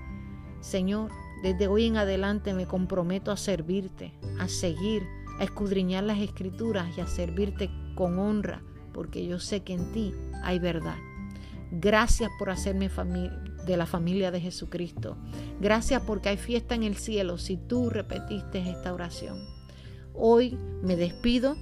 Señor, 0.61 1.11
desde 1.43 1.69
hoy 1.69 1.87
en 1.87 1.97
adelante 1.97 2.55
me 2.55 2.67
comprometo 2.67 3.31
a 3.31 3.37
servirte, 3.37 4.13
a 4.41 4.49
seguir, 4.49 5.07
a 5.39 5.45
escudriñar 5.45 6.05
las 6.05 6.19
escrituras 6.19 6.97
y 6.97 7.01
a 7.01 7.07
servirte 7.07 7.71
con 7.95 8.19
honra, 8.19 8.63
porque 8.93 9.27
yo 9.27 9.39
sé 9.39 9.61
que 9.61 9.75
en 9.75 9.93
ti 9.93 10.15
hay 10.43 10.59
verdad. 10.59 10.97
Gracias 11.71 12.31
por 12.39 12.51
hacerme 12.51 12.91
de 13.67 13.77
la 13.77 13.87
familia 13.87 14.31
de 14.31 14.41
Jesucristo. 14.41 15.17
Gracias 15.61 16.03
porque 16.03 16.31
hay 16.31 16.37
fiesta 16.37 16.75
en 16.75 16.83
el 16.83 16.97
cielo 16.97 17.39
si 17.39 17.57
tú 17.57 17.91
repetiste 17.91 18.71
esta 18.71 18.93
oración. 18.93 19.39
Hoy 20.15 20.59
me 20.83 20.97
despido, 20.97 21.57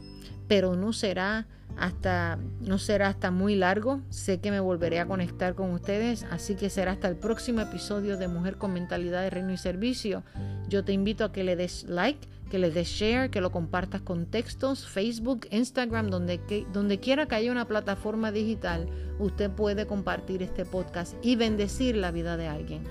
pero 0.47 0.77
no 0.77 0.93
será 0.93 1.47
hasta 1.77 2.39
no 2.61 2.79
será 2.79 3.09
hasta 3.09 3.31
muy 3.31 3.55
largo. 3.55 4.01
Sé 4.09 4.41
que 4.41 4.51
me 4.51 4.61
volveré 4.61 5.01
a 5.01 5.07
conectar 5.07 5.55
con 5.55 5.73
ustedes, 5.73 6.25
así 6.31 6.55
que 6.55 6.71
será 6.71 6.93
hasta 6.93 7.09
el 7.09 7.17
próximo 7.17 7.61
episodio 7.61 8.17
de 8.17 8.29
Mujer 8.29 8.57
con 8.57 8.73
Mentalidad 8.73 9.23
de 9.23 9.31
Reino 9.31 9.53
y 9.53 9.59
Servicio. 9.59 10.23
Yo 10.69 10.85
te 10.85 10.93
invito 10.93 11.25
a 11.25 11.33
que 11.33 11.45
le 11.45 11.57
des 11.57 11.85
like, 11.85 12.27
que 12.51 12.59
le 12.59 12.71
des 12.71 12.89
share, 12.89 13.31
que 13.31 13.41
lo 13.41 13.51
compartas 13.51 14.03
con 14.03 14.27
textos, 14.27 14.87
Facebook, 14.87 15.47
Instagram, 15.51 16.11
donde, 16.11 16.67
donde 16.73 17.01
quiera 17.01 17.27
que 17.27 17.35
haya 17.35 17.53
una 17.53 17.67
plataforma 17.67 18.33
digital, 18.33 18.89
usted 19.19 19.51
puede 19.51 19.87
compartir 19.87 20.43
este 20.43 20.65
podcast 20.65 21.15
y 21.23 21.37
bendecir 21.37 21.97
la 21.97 22.11
vida 22.11 22.37
de 22.37 22.49
alguien. 22.49 22.83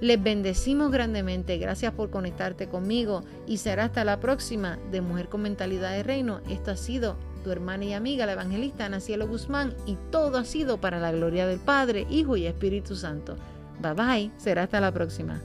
Les 0.00 0.20
bendecimos 0.20 0.90
grandemente. 0.90 1.58
Gracias 1.58 1.92
por 1.92 2.10
conectarte 2.10 2.68
conmigo 2.68 3.22
y 3.46 3.58
será 3.58 3.84
hasta 3.84 4.04
la 4.04 4.18
próxima 4.18 4.78
de 4.90 5.00
Mujer 5.00 5.28
con 5.28 5.42
Mentalidad 5.42 5.92
de 5.92 6.02
Reino. 6.02 6.40
Esto 6.50 6.72
ha 6.72 6.76
sido 6.76 7.16
tu 7.44 7.52
hermana 7.52 7.84
y 7.84 7.92
amiga, 7.92 8.26
la 8.26 8.32
evangelista 8.32 8.86
Ana 8.86 9.00
Cielo 9.00 9.28
Guzmán, 9.28 9.74
y 9.86 9.96
todo 10.10 10.38
ha 10.38 10.44
sido 10.44 10.80
para 10.80 10.98
la 10.98 11.12
gloria 11.12 11.46
del 11.46 11.60
Padre, 11.60 12.06
Hijo 12.10 12.36
y 12.36 12.46
Espíritu 12.46 12.96
Santo. 12.96 13.36
Bye 13.80 13.94
bye, 13.94 14.30
será 14.38 14.64
hasta 14.64 14.80
la 14.80 14.92
próxima. 14.92 15.40